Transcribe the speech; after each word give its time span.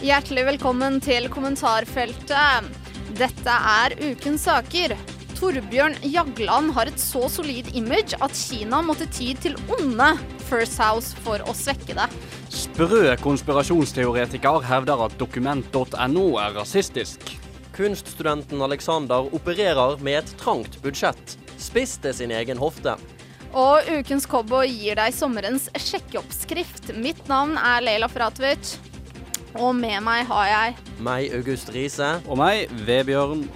Hjertelig 0.00 0.46
velkommen 0.46 0.94
til 1.04 1.26
kommentarfeltet. 1.28 2.68
Dette 3.18 3.52
er 3.52 3.92
ukens 4.00 4.46
saker. 4.46 4.94
Torbjørn 5.36 5.98
Jagland 6.08 6.72
har 6.72 6.88
et 6.88 7.02
så 7.02 7.26
solid 7.28 7.68
image 7.76 8.16
at 8.24 8.32
Kina 8.32 8.80
måtte 8.80 9.04
ty 9.12 9.34
til 9.36 9.58
onde 9.76 10.08
First 10.48 10.80
House 10.80 11.12
for 11.20 11.44
å 11.44 11.52
svekke 11.52 11.98
det. 12.00 12.08
Sprø 12.48 13.12
konspirasjonsteoretiker 13.20 14.64
hevder 14.70 15.04
at 15.04 15.20
dokument.no 15.20 16.26
er 16.46 16.56
rasistisk. 16.56 17.36
Kunststudenten 17.76 18.64
Alexander 18.64 19.28
opererer 19.36 20.00
med 20.00 20.22
et 20.22 20.36
trangt 20.40 20.80
budsjett. 20.80 21.36
Spiste 21.60 22.16
sin 22.16 22.32
egen 22.32 22.56
hofte. 22.56 22.96
Og 23.52 23.84
ukens 24.00 24.24
cowboy 24.30 24.70
gir 24.70 24.96
deg 24.96 25.12
sommerens 25.12 25.68
sjekkeoppskrift. 25.76 26.94
Mitt 26.96 27.20
navn 27.28 27.58
er 27.60 27.84
Leila 27.84 28.08
Fratovic, 28.08 28.78
og 29.58 29.74
med 29.74 29.98
meg 30.06 30.26
har 30.28 30.46
jeg 30.50 30.76
Meg, 31.02 31.32
August 31.34 31.72
Riise. 31.74 32.18
Og 32.28 32.38
meg, 32.38 32.70
Vebjørn. 32.86 33.48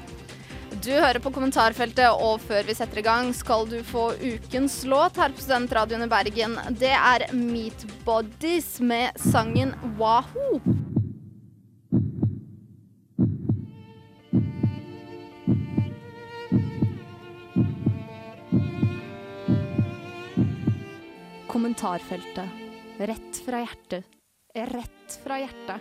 Du 0.84 0.90
hører 0.90 1.20
på 1.22 1.30
kommentarfeltet, 1.32 2.10
og 2.20 2.42
før 2.44 2.66
vi 2.66 2.74
setter 2.76 2.98
i 3.00 3.04
gang, 3.06 3.30
skal 3.36 3.68
du 3.70 3.78
få 3.86 4.08
ukens 4.18 4.82
låt 4.90 5.16
her 5.20 5.32
på 5.32 5.44
Studentradioen 5.44 6.04
i 6.04 6.10
Bergen. 6.10 6.58
Det 6.80 6.90
er 6.92 7.28
Meat 7.32 7.86
Bodies 8.04 8.80
med 8.82 9.14
sangen 9.22 9.72
Wahoo. 10.00 10.58
Kommentarfeltet. 21.54 22.60
Rett 22.98 23.40
fra 23.46 23.62
hjertet. 23.62 24.10
Rett 24.56 25.18
fra 25.24 25.38
hjertet. 25.38 25.80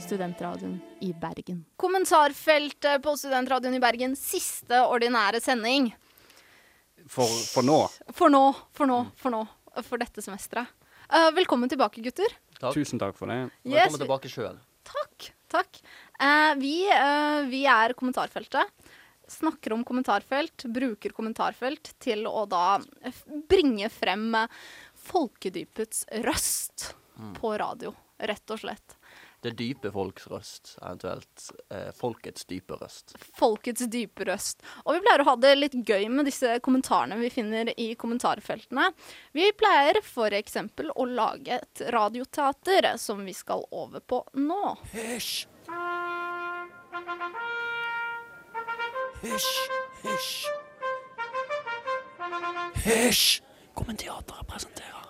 Studentradioen 0.00 0.80
i 1.00 1.12
Bergen. 1.12 1.64
Kommentarfeltet 1.76 3.02
på 3.02 3.16
Studentradioen 3.16 3.78
i 3.78 3.80
Bergen, 3.80 4.16
siste 4.16 4.82
ordinære 4.84 5.40
sending. 5.40 5.88
For, 7.08 7.24
for 7.54 7.64
nå. 7.64 7.78
For 8.12 8.28
nå, 8.28 8.44
for 8.76 8.92
nå, 8.92 9.00
for 9.16 9.38
nå. 9.38 9.40
For 9.88 9.96
dette 9.96 10.20
semesteret. 10.20 10.68
Uh, 11.08 11.30
velkommen 11.32 11.72
tilbake, 11.72 12.04
gutter. 12.04 12.36
Takk. 12.58 12.76
Tusen 12.76 13.00
takk 13.00 13.16
for 13.16 13.32
det. 13.32 13.46
Yes, 13.64 13.86
Velkommen 13.86 14.04
tilbake 14.04 14.36
sjøl. 14.36 14.60
Takk. 14.84 15.32
takk. 15.48 15.80
Uh, 16.20 16.52
vi, 16.60 16.76
uh, 16.92 17.48
vi 17.48 17.64
er 17.72 17.96
kommentarfeltet. 17.96 18.68
Snakker 19.32 19.72
om 19.72 19.84
kommentarfelt, 19.88 20.66
bruker 20.68 21.14
kommentarfelt 21.16 21.94
til 22.02 22.26
å 22.28 22.44
da 22.50 22.78
bringe 23.48 23.88
frem 23.92 24.28
eh, 24.42 24.58
folkedypets 25.08 26.06
røst 26.26 26.92
på 27.38 27.54
radio, 27.58 27.94
rett 28.18 28.52
og 28.52 28.60
slett. 28.60 28.98
Det 29.42 29.50
dype 29.58 29.90
folks 29.90 30.28
røst, 30.30 30.76
eventuelt 30.78 31.48
eh, 31.74 31.88
folkets 31.98 32.44
dype 32.46 32.76
røst. 32.78 33.16
folkets 33.34 33.88
dype 33.90 34.24
røst. 34.28 34.62
Og 34.84 34.94
vi 34.94 35.02
pleier 35.02 35.24
å 35.24 35.26
ha 35.32 35.34
det 35.42 35.50
litt 35.58 35.74
gøy 35.74 36.06
med 36.14 36.30
disse 36.30 36.60
kommentarene 36.62 37.18
vi 37.18 37.30
finner 37.34 37.72
i 37.74 37.88
kommentarfeltene. 37.98 38.92
Vi 39.34 39.48
pleier 39.58 39.98
f.eks. 40.04 40.60
å 40.94 41.08
lage 41.10 41.58
et 41.58 41.82
radioteater, 41.90 42.92
som 43.02 43.24
vi 43.26 43.34
skal 43.34 43.66
over 43.70 44.04
på 44.06 44.22
nå. 44.38 44.76
Hysj! 44.94 45.48
Hysj, 49.22 49.70
hysj. 50.02 50.46
Hysj! 52.82 53.42
Kommenteateret 53.78 54.48
presenterer 54.50 55.04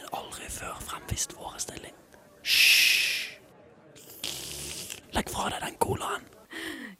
en 0.00 0.08
aldri 0.18 0.48
før 0.50 0.74
fremvist 0.82 1.36
forestilling. 1.38 1.94
Hysj! 2.42 3.38
Legg 5.14 5.30
fra 5.30 5.46
deg 5.54 5.62
den 5.62 5.78
colaen. 5.78 6.26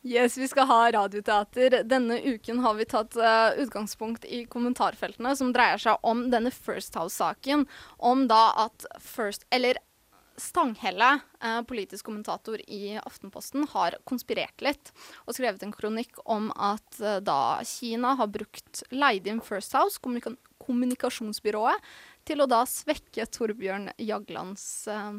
Yes, 0.06 0.38
vi 0.38 0.46
skal 0.46 0.70
ha 0.70 0.78
radioteater. 1.00 1.80
Denne 1.90 2.20
uken 2.22 2.62
har 2.62 2.78
vi 2.78 2.86
tatt 2.94 3.18
uh, 3.18 3.50
utgangspunkt 3.58 4.22
i 4.24 4.44
kommentarfeltene, 4.54 5.34
som 5.34 5.50
dreier 5.50 5.82
seg 5.82 5.98
om 6.06 6.28
denne 6.30 6.54
First 6.54 6.94
House-saken. 6.94 7.66
Om 7.98 8.28
da 8.30 8.44
at 8.68 8.86
First 9.02 9.50
Eller 9.50 9.82
Stanghelle, 10.40 11.12
eh, 11.44 11.60
politisk 11.68 12.08
kommentator 12.08 12.60
i 12.66 12.96
Aftenposten, 12.98 13.66
har 13.74 13.98
konspirert 14.08 14.64
litt 14.64 14.92
og 15.26 15.36
skrevet 15.36 15.62
en 15.66 15.74
kronikk 15.74 16.22
om 16.24 16.48
at 16.56 17.00
eh, 17.00 17.20
da 17.24 17.60
Kina 17.68 18.16
har 18.20 18.30
brukt 18.32 18.82
leid 18.94 19.28
inn 19.30 19.44
First 19.44 19.76
House, 19.76 20.00
kommunika 20.00 20.34
kommunikasjonsbyrået, 20.60 21.80
til 22.28 22.42
å 22.42 22.48
da 22.50 22.60
svekke 22.68 23.24
Torbjørn 23.32 23.90
Jaglands 24.00 24.64
eh, 24.92 25.14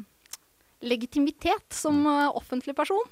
legitimitet 0.86 1.74
som 1.74 2.04
eh, 2.06 2.28
offentlig 2.30 2.76
person. 2.78 3.02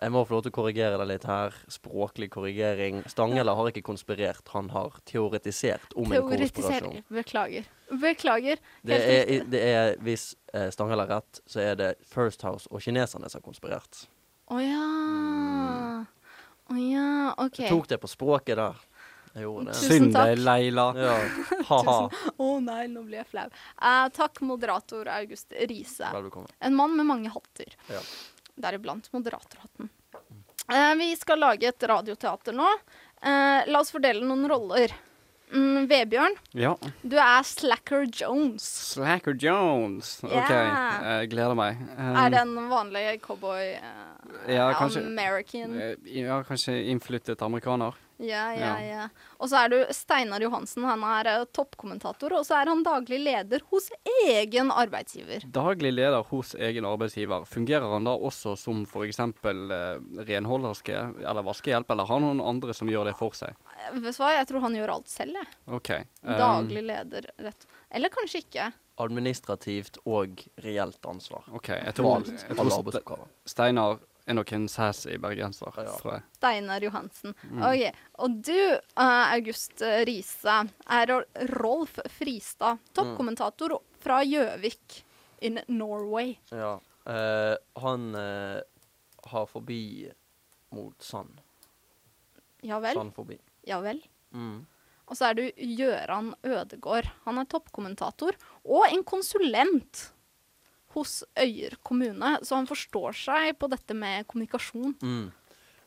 Jeg 0.00 0.14
må 0.14 0.22
få 0.24 0.38
lov 0.38 0.46
til 0.46 0.52
å 0.54 0.56
korrigere 0.56 0.96
deg 0.96 1.10
litt 1.10 1.26
her. 1.28 1.56
Språklig 1.68 2.30
korrigering. 2.32 3.02
Stanghelle 3.10 3.52
har 3.56 3.68
ikke 3.68 3.84
konspirert, 3.84 4.46
han 4.54 4.70
har 4.72 4.96
teoretisert 5.08 5.92
om 5.92 6.08
en 6.08 6.24
konspirasjon. 6.24 7.02
Beklager. 7.12 7.68
Beklager. 7.90 8.60
Det 8.86 8.96
er, 8.96 9.44
det 9.50 9.60
er, 9.66 9.96
hvis 10.06 10.30
eh, 10.54 10.68
Stanghelle 10.70 11.06
har 11.08 11.20
rett, 11.20 11.40
så 11.46 11.62
er 11.64 11.78
det 11.78 11.90
First 12.06 12.44
House 12.46 12.70
og 12.70 12.82
kineserne 12.84 13.30
som 13.30 13.40
har 13.40 13.46
konspirert. 13.46 14.04
Å 14.50 14.60
ja. 14.62 14.86
Å 16.70 16.78
ja, 16.78 17.08
OK. 17.34 17.58
Jeg 17.64 17.72
tok 17.72 17.88
det 17.90 17.98
på 18.02 18.10
språket 18.10 18.58
der. 18.60 18.78
Jeg 19.34 19.44
gjorde 19.46 19.70
det. 19.70 19.74
Tusen 19.78 19.90
Synd 19.90 20.16
deg, 20.16 20.38
Leila. 20.42 20.86
Ja. 21.06 21.16
Ha-ha. 21.68 21.98
Å 22.42 22.50
nei, 22.62 22.84
nå 22.90 23.04
blir 23.06 23.20
jeg 23.20 23.28
flau. 23.30 23.46
Eh, 23.50 24.06
takk, 24.16 24.40
moderator 24.46 25.10
August 25.14 25.54
Riise. 25.54 26.10
En 26.58 26.78
mann 26.78 26.96
med 26.98 27.06
mange 27.10 27.30
hatter. 27.34 27.74
Ja. 27.90 28.02
Deriblant 28.60 29.10
moderatorhatten. 29.14 29.90
Eh, 30.70 30.94
vi 30.98 31.12
skal 31.18 31.42
lage 31.42 31.70
et 31.70 31.82
radioteater 31.90 32.54
nå. 32.54 32.66
Eh, 33.22 33.70
la 33.70 33.82
oss 33.82 33.90
fordele 33.94 34.22
noen 34.26 34.46
roller. 34.50 34.94
Mm, 35.52 35.88
Vebjørn, 35.90 36.34
Ja. 36.54 36.74
du 37.02 37.16
er 37.16 37.42
Slacker 37.42 38.04
Jones. 38.20 38.62
Slacker 38.94 39.34
Jones. 39.34 40.20
OK, 40.22 40.30
yeah. 40.32 41.20
jeg 41.20 41.30
gleder 41.32 41.54
meg. 41.58 41.76
Um, 41.98 42.16
Er 42.16 42.28
det 42.30 42.40
en 42.44 42.54
vanlig 42.70 43.20
cowboy? 43.22 43.72
Uh, 43.80 44.52
Ja, 44.54 44.72
kanskje- 44.74 45.02
American? 45.06 45.74
eh, 45.80 45.96
Ja, 46.06 46.42
kanskje 46.42 46.76
innflyttet 46.90 47.42
amerikaner. 47.42 47.94
Ja, 48.20 48.50
ja, 48.54 48.70
Ja. 48.84 49.04
Og 49.40 49.48
så 49.48 49.56
er 49.64 49.70
du 49.72 49.76
Steinar 49.96 50.42
Johansen. 50.44 50.84
Han 50.84 51.02
er 51.08 51.28
eh, 51.30 51.44
toppkommentator, 51.56 52.34
og 52.36 52.44
så 52.44 52.58
er 52.60 52.68
han 52.68 52.82
daglig 52.84 53.20
leder 53.22 53.62
hos 53.70 53.88
egen 54.26 54.68
arbeidsgiver. 54.70 55.46
Daglig 55.48 55.94
leder 55.94 56.26
hos 56.28 56.52
egen 56.54 56.84
arbeidsgiver. 56.84 57.46
Fungerer 57.48 57.88
han 57.94 58.04
da 58.08 58.12
også 58.16 58.56
som 58.60 58.82
f.eks. 58.84 59.20
Eh, 59.20 59.88
renholderske 60.28 60.98
eller 61.24 61.46
vaskehjelp, 61.46 61.90
eller 61.94 62.08
har 62.10 62.20
han 62.20 62.28
noen 62.28 62.44
andre 62.52 62.76
som 62.76 62.90
gjør 62.92 63.08
det 63.10 63.16
for 63.18 63.36
seg? 63.36 63.56
Eh, 63.78 63.96
Vet 63.96 64.12
du 64.18 64.22
hva, 64.22 64.34
jeg 64.36 64.50
tror 64.52 64.66
han 64.66 64.76
gjør 64.76 64.94
alt 64.98 65.10
selv, 65.12 65.40
jeg. 65.40 65.50
OK. 65.80 65.90
um, 66.22 66.36
Daglig 66.44 66.84
leder, 66.92 67.30
rett. 67.40 67.66
Eller 67.90 68.12
kanskje 68.12 68.44
ikke. 68.44 68.68
Administrativt 69.00 69.96
og 70.04 70.42
reelt 70.60 71.06
ansvar. 71.08 71.46
OK. 71.56 71.72
Jeg 71.72 71.96
tror, 71.96 72.28
jeg 72.28 72.56
tror 72.60 73.24
Steinar 73.48 73.98
er 74.30 74.36
nok 74.38 74.52
en 74.56 74.66
sassy 74.70 75.16
bergenser. 75.20 75.72
Ja. 75.76 75.96
tror 76.00 76.14
jeg. 76.16 76.24
Steinar 76.38 76.84
Johansen. 76.86 77.34
Mm. 77.50 77.62
Ok, 77.66 78.00
Og 78.24 78.38
du, 78.46 78.58
eh, 78.74 79.34
August 79.34 79.82
eh, 79.82 80.04
Riise, 80.08 80.56
er 80.88 81.14
Rolf 81.60 81.98
Fristad, 82.18 82.80
toppkommentator 82.96 83.78
fra 84.00 84.22
Gjøvik 84.24 85.02
in 85.46 85.60
Norway. 85.68 86.36
Ja. 86.50 86.78
Eh, 87.06 87.56
han 87.82 88.14
eh, 88.14 88.60
har 89.32 89.46
forbi 89.50 90.10
mot 90.70 91.02
Sand. 91.02 91.40
Ja 92.62 92.78
vel? 92.80 92.94
Sand 92.94 93.14
forbi. 93.16 93.38
Ja 93.66 93.80
vel. 93.84 94.02
Mm. 94.36 94.66
Og 95.10 95.18
så 95.18 95.30
er 95.30 95.38
du 95.38 95.44
Gøran 95.80 96.34
Ødegård. 96.46 97.08
Han 97.24 97.40
er 97.40 97.48
toppkommentator 97.50 98.36
og 98.62 98.86
en 98.86 99.02
konsulent 99.02 100.10
hos 100.94 101.20
Øyer 101.38 101.76
kommune, 101.86 102.38
så 102.42 102.56
han 102.58 102.66
forstår 102.66 103.14
seg 103.14 103.58
på 103.58 103.68
dette 103.70 103.94
med 103.94 104.26
kommunikasjon. 104.30 104.96
Mm. 105.02 105.28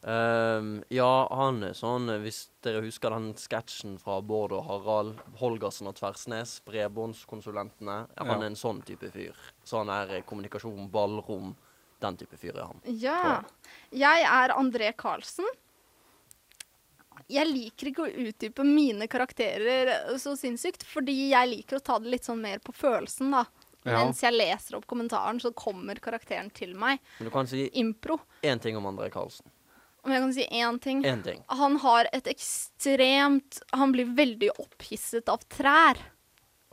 Um, 0.04 0.84
ja, 0.92 1.28
han 1.32 1.62
er 1.64 1.72
sånn 1.80 2.10
Hvis 2.26 2.50
dere 2.66 2.82
husker 2.84 3.14
den 3.16 3.30
sketsjen 3.40 3.94
fra 4.02 4.18
Bård 4.20 4.52
og 4.52 4.66
Harald, 4.68 5.22
Holgersen 5.40 5.88
og 5.88 5.96
Tversnes, 5.96 6.58
bredbåndskonsulentene. 6.68 8.10
Ja, 8.18 8.24
han 8.26 8.28
Ja. 8.28 8.42
er 8.42 8.50
en 8.52 8.60
sånn 8.60 8.82
type 8.84 9.08
fyr. 9.14 9.34
Så 9.64 9.78
han 9.80 9.88
er 9.90 10.18
eh, 10.18 10.22
kommunikasjon, 10.28 10.90
ballrom. 10.92 11.56
Den 12.02 12.18
type 12.20 12.36
fyr 12.36 12.58
er 12.58 12.66
han. 12.68 12.82
Ja. 13.00 13.44
Jeg 13.96 14.26
er 14.28 14.50
André 14.58 14.92
Karlsen. 14.94 15.46
Jeg 17.32 17.48
liker 17.48 17.88
ikke 17.88 18.04
å 18.04 18.28
utdype 18.28 18.66
mine 18.68 19.08
karakterer 19.08 20.18
så 20.20 20.34
sinnssykt, 20.36 20.84
fordi 20.84 21.30
jeg 21.32 21.48
liker 21.48 21.78
å 21.80 21.84
ta 21.84 21.96
det 22.00 22.12
litt 22.12 22.26
sånn 22.28 22.42
mer 22.44 22.60
på 22.60 22.74
følelsen, 22.76 23.32
da. 23.32 23.46
Ja. 23.86 23.98
Mens 24.06 24.22
jeg 24.24 24.34
leser 24.34 24.78
opp 24.78 24.86
kommentaren, 24.88 25.40
så 25.44 25.52
kommer 25.54 25.96
karakteren 26.00 26.50
til 26.56 26.74
meg. 26.76 27.00
Men 27.20 27.28
du 27.28 27.32
kan 27.34 27.48
si 27.48 27.66
Impro. 27.74 28.20
én 28.44 28.62
ting 28.62 28.78
om 28.78 28.86
André 28.86 29.10
Karlsen. 29.12 29.46
Om 30.06 30.12
jeg 30.12 30.22
kan 30.22 30.34
si 30.34 30.48
én 30.52 30.80
ting. 30.84 31.06
En 31.06 31.22
ting. 31.24 31.44
Han 31.48 31.78
har 31.80 32.08
et 32.14 32.26
ekstremt 32.28 33.62
Han 33.72 33.92
blir 33.94 34.06
veldig 34.16 34.50
opphisset 34.60 35.30
av 35.32 35.44
trær. 35.48 35.98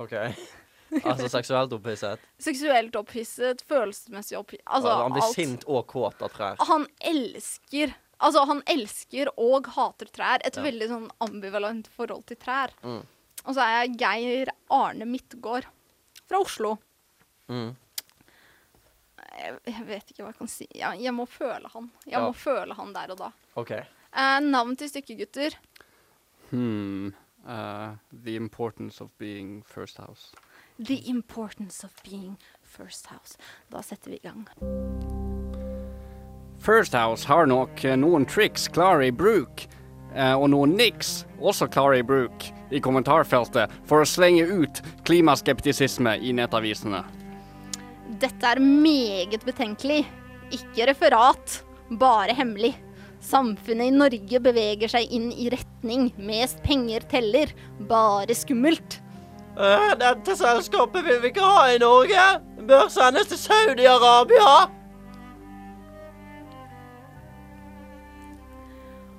OK. 0.03 0.13
altså 1.05 1.29
seksuelt 1.31 1.73
opphisset. 1.73 2.19
Seksuelt 2.43 2.97
opphisset, 2.99 3.63
følelsesmessig 3.71 4.39
opphisset 4.39 4.67
Altså 4.67 4.95
han 5.05 5.13
blir 5.15 5.23
alt. 5.23 5.35
sint 5.39 5.67
og 5.71 5.87
kåt 5.93 6.23
av 6.27 6.33
trær. 6.35 6.57
Han 6.71 6.87
elsker 7.01 7.95
Altså, 8.21 8.43
han 8.45 8.59
elsker 8.69 9.31
og 9.41 9.65
hater 9.73 10.11
trær. 10.13 10.43
Et 10.45 10.55
Ja. 10.55 10.63
veldig 10.63 10.89
sånn 10.91 11.07
ambivalent 11.25 11.87
forhold 11.89 12.27
til 12.29 12.37
trær. 12.37 12.69
Mm. 12.85 12.99
Og 13.47 13.55
så 13.57 13.63
er 13.65 13.87
jeg 13.87 13.95
Geir 14.03 14.51
Arne 14.71 15.07
Midtgaard 15.09 15.65
fra 16.29 16.37
Oslo. 16.43 16.75
Mm. 17.51 17.73
Jeg, 19.41 19.57
jeg 19.67 19.87
vet 19.89 20.11
ikke 20.13 20.23
hva 20.25 20.31
jeg 20.33 20.39
kan 20.39 20.51
si. 20.53 20.67
Jeg, 20.77 21.01
jeg 21.05 21.15
må 21.17 21.27
føle 21.29 21.69
han. 21.73 21.91
Jeg 22.07 22.13
Ja. 22.19 22.23
må 22.27 22.33
føle 22.37 22.75
han 22.79 22.93
der 22.95 23.11
og 23.15 23.19
da. 23.19 23.31
OK. 23.61 23.71
Eh, 23.73 24.39
navn 24.45 24.77
til 24.77 24.91
stykkegutter. 24.91 25.57
Hmm. 26.51 27.13
Uh, 27.47 27.95
the 28.13 28.35
importance 28.37 29.01
of 29.01 29.11
being 29.19 29.63
first 29.65 29.97
house. 29.99 30.33
The 30.79 30.99
importance 31.09 31.83
of 31.85 31.91
being 32.05 32.37
first 32.63 33.07
house. 33.07 33.39
Da 33.73 33.81
setter 33.83 34.11
vi 34.11 34.17
i 34.17 34.27
gang. 34.29 34.47
First 36.61 36.93
House 36.93 37.25
har 37.27 37.47
nok 37.49 37.85
eh, 37.85 37.97
noen 37.97 38.27
triks 38.29 38.67
klare 38.69 39.07
i 39.09 39.11
bruk, 39.17 39.63
eh, 40.15 40.35
og 40.37 40.51
noen 40.53 40.75
niks 40.77 41.23
også 41.41 41.71
klare 41.73 42.03
i 42.03 42.05
bruk 42.05 42.45
i 42.71 42.81
kommentarfeltet 42.85 43.73
for 43.89 44.03
å 44.05 44.09
slenge 44.09 44.45
ut 44.45 44.83
klimaskeptisisme 45.09 46.19
i 46.21 46.35
nettavisene. 46.37 47.01
Dette 48.21 48.53
er 48.53 48.61
meget 48.61 49.45
betenkelig. 49.47 50.03
Ikke 50.53 50.91
referat, 50.91 51.61
bare 52.01 52.35
hemmelig. 52.37 52.75
Samfunnet 53.25 53.89
i 53.89 53.95
Norge 53.95 54.41
beveger 54.45 54.91
seg 54.93 55.13
inn 55.13 55.31
i 55.33 55.49
retning 55.53 56.11
mest 56.17 56.61
penger 56.65 57.05
teller, 57.09 57.53
bare 57.89 58.37
skummelt. 58.37 58.99
Dette 60.01 60.37
selskapet 60.39 61.05
vil 61.05 61.21
vi 61.23 61.33
ikke 61.33 61.45
ha 61.45 61.65
i 61.73 61.81
Norge. 61.81 62.27
Bør 62.69 62.89
sendes 62.93 63.29
til 63.33 63.41
Saudi-Arabia. 63.41 64.69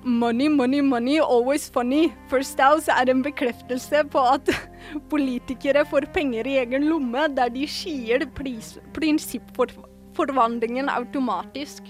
Money, 0.04 0.48
money, 0.48 0.80
money, 0.82 1.18
always 1.20 1.68
funny. 1.70 2.12
First 2.28 2.58
House 2.58 2.88
er 2.90 3.10
en 3.10 3.22
bekreftelse 3.22 4.02
på 4.10 4.18
at 4.32 4.48
politikere 5.12 5.84
får 5.86 6.08
penger 6.14 6.46
i 6.50 6.56
egen 6.64 6.88
lomme, 6.90 7.28
der 7.36 7.52
de 7.54 7.66
skier 7.70 8.24
pris- 8.34 8.80
prinsippforvandlingen 8.96 10.90
automatisk. 10.90 11.86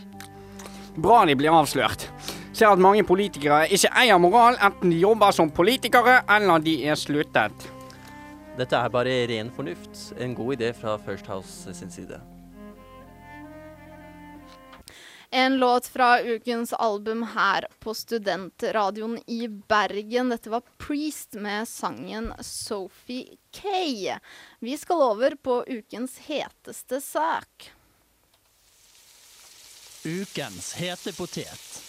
Bra 1.01 1.23
de 1.25 1.37
blir 1.41 1.55
avslørt. 1.57 2.05
Ser 2.53 2.69
at 2.69 2.79
mange 2.85 3.01
politikere 3.09 3.65
ikke 3.73 3.89
eier 3.97 4.21
moral, 4.21 4.59
enten 4.61 4.93
de 4.93 4.99
jobber 5.01 5.33
som 5.33 5.49
politikere 5.51 6.19
eller 6.37 6.61
de 6.61 6.77
er 6.85 7.01
sluttet. 7.01 7.65
Dette 8.59 8.77
er 8.77 8.93
bare 8.93 9.23
ren 9.31 9.49
fornuft. 9.57 10.11
En 10.21 10.35
god 10.37 10.59
idé 10.59 10.75
fra 10.77 10.99
First 11.01 11.27
House 11.33 11.73
sin 11.73 11.89
side. 11.91 12.21
En 15.35 15.57
låt 15.57 15.87
fra 15.87 16.23
ukens 16.23 16.73
album 16.73 17.23
her 17.23 17.67
på 17.79 17.95
Studentradioen 17.95 19.23
i 19.27 19.49
Bergen. 19.49 20.29
Dette 20.29 20.51
var 20.51 20.63
Priest 20.79 21.33
med 21.33 21.69
sangen 21.69 22.35
Sophie 22.41 23.37
K. 23.51 23.69
Vi 24.59 24.79
skal 24.79 25.03
over 25.03 25.37
på 25.37 25.65
ukens 25.69 26.19
heteste 26.19 27.01
sak. 27.01 27.73
Ukens 30.05 30.75
hete 30.75 31.13
potet. 31.13 31.83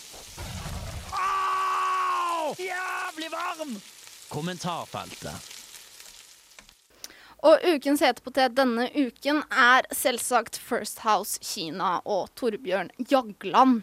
Au! 1.12 2.56
Jævlig 2.58 3.32
varm! 3.32 3.80
Kommentarfeltet. 4.30 5.63
Og 7.44 7.60
ukens 7.68 8.00
hetepotet 8.00 8.54
denne 8.56 8.86
uken 8.96 9.42
er 9.52 9.84
selvsagt 9.92 10.56
First 10.56 11.02
House 11.04 11.42
Kina 11.44 11.98
og 12.08 12.30
Torbjørn 12.40 12.94
Jagland. 13.12 13.82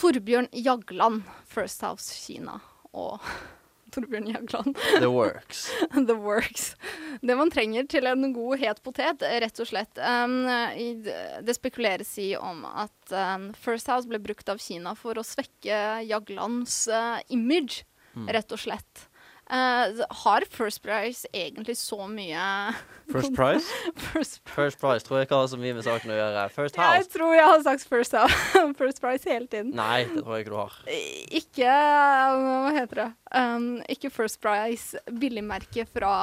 Torbjørn 0.00 0.48
Jagland, 0.56 1.26
First 1.44 1.84
House 1.84 2.16
Kina 2.16 2.56
og 2.96 3.20
Torbjørn 3.92 4.30
Jagland. 4.32 4.72
The 5.02 5.12
works. 5.12 5.68
The 6.08 6.16
works. 6.16 6.72
Det 7.20 7.36
man 7.36 7.52
trenger 7.52 7.84
til 7.92 8.08
en 8.08 8.32
god 8.32 8.56
het 8.64 8.80
potet, 8.82 9.20
rett 9.44 9.60
og 9.60 9.68
slett. 9.68 10.00
Um, 10.00 10.48
i, 10.80 10.94
det 11.04 11.58
spekuleres 11.60 12.16
i 12.24 12.32
om 12.40 12.64
at 12.72 13.12
um, 13.12 13.50
First 13.52 13.92
House 13.92 14.08
ble 14.08 14.18
brukt 14.24 14.48
av 14.48 14.64
Kina 14.64 14.96
for 14.96 15.20
å 15.20 15.26
svekke 15.28 16.06
Jaglands 16.08 16.86
uh, 16.88 17.20
image, 17.28 17.84
rett 18.32 18.56
og 18.56 18.64
slett. 18.64 19.10
Uh, 19.44 20.00
har 20.24 20.44
First 20.48 20.80
Price 20.82 21.28
egentlig 21.36 21.76
så 21.76 22.06
mye 22.08 22.40
First 23.12 23.34
Price? 23.36 23.68
First 23.92 24.40
Price? 24.40 24.40
First 24.54 24.80
Price 24.80 25.04
tror 25.04 25.18
jeg 25.18 25.26
ikke 25.28 25.36
har 25.36 25.50
så 25.52 25.58
mye 25.60 25.74
med 25.76 25.84
saken 25.84 26.14
å 26.14 26.16
gjøre. 26.16 26.44
First 26.54 26.78
Jeg 26.80 27.08
tror 27.12 27.34
jeg 27.36 27.50
har 27.50 27.64
sagt 27.66 27.84
First, 27.90 28.16
House, 28.16 28.38
first 28.80 29.02
Price 29.04 29.28
hele 29.28 29.46
tiden. 29.46 29.74
Nei, 29.76 30.06
det 30.08 30.22
tror 30.22 30.38
jeg 30.38 30.46
ikke 30.46 30.54
du 30.54 30.60
har. 30.62 30.78
Ikke 31.40 31.76
Hva 32.40 32.72
heter 32.78 33.02
det? 33.02 33.08
Um, 33.34 33.68
ikke 33.92 34.12
First 34.14 34.40
Price 34.40 35.04
billigmerke 35.20 35.84
fra 35.92 36.14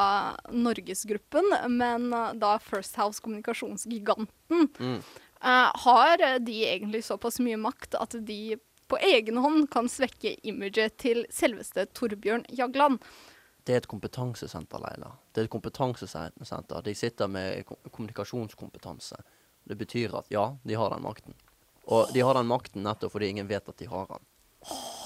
Norgesgruppen, 0.50 1.54
men 1.70 2.10
uh, 2.16 2.32
da 2.34 2.56
First 2.64 2.98
House 2.98 3.22
kommunikasjonsgiganten. 3.22 4.32
Mm. 4.50 4.98
Uh, 5.42 5.70
har 5.86 6.26
de 6.42 6.58
egentlig 6.70 7.06
såpass 7.06 7.38
mye 7.42 7.62
makt 7.62 7.96
at 8.02 8.18
de 8.26 8.58
på 8.92 8.98
egen 8.98 9.38
hånd 9.38 9.70
kan 9.72 9.88
svekke 9.90 10.34
imaget 10.44 10.98
til 11.00 11.24
selveste 11.32 11.86
Torbjørn 11.96 12.44
Jagland? 12.52 13.00
Det 13.64 13.76
er 13.76 13.84
et 13.84 13.88
kompetansesenter, 13.88 14.82
Leila. 14.84 15.14
Det 15.32 15.44
er 15.44 15.48
et 15.48 15.54
kompetansesenter. 15.54 16.82
De 16.84 16.94
sitter 16.98 17.30
med 17.32 17.64
kommunikasjonskompetanse. 17.92 19.16
Det 19.64 19.78
betyr 19.80 20.16
at 20.20 20.28
ja, 20.34 20.50
de 20.68 20.76
har 20.76 20.92
den 20.92 21.06
makten. 21.06 21.38
Og 21.88 22.12
de 22.14 22.24
har 22.26 22.36
den 22.36 22.50
makten 22.50 22.84
nettopp 22.84 23.14
fordi 23.14 23.30
ingen 23.32 23.48
vet 23.48 23.70
at 23.70 23.78
de 23.80 23.88
har 23.88 24.10
den. 24.10 24.26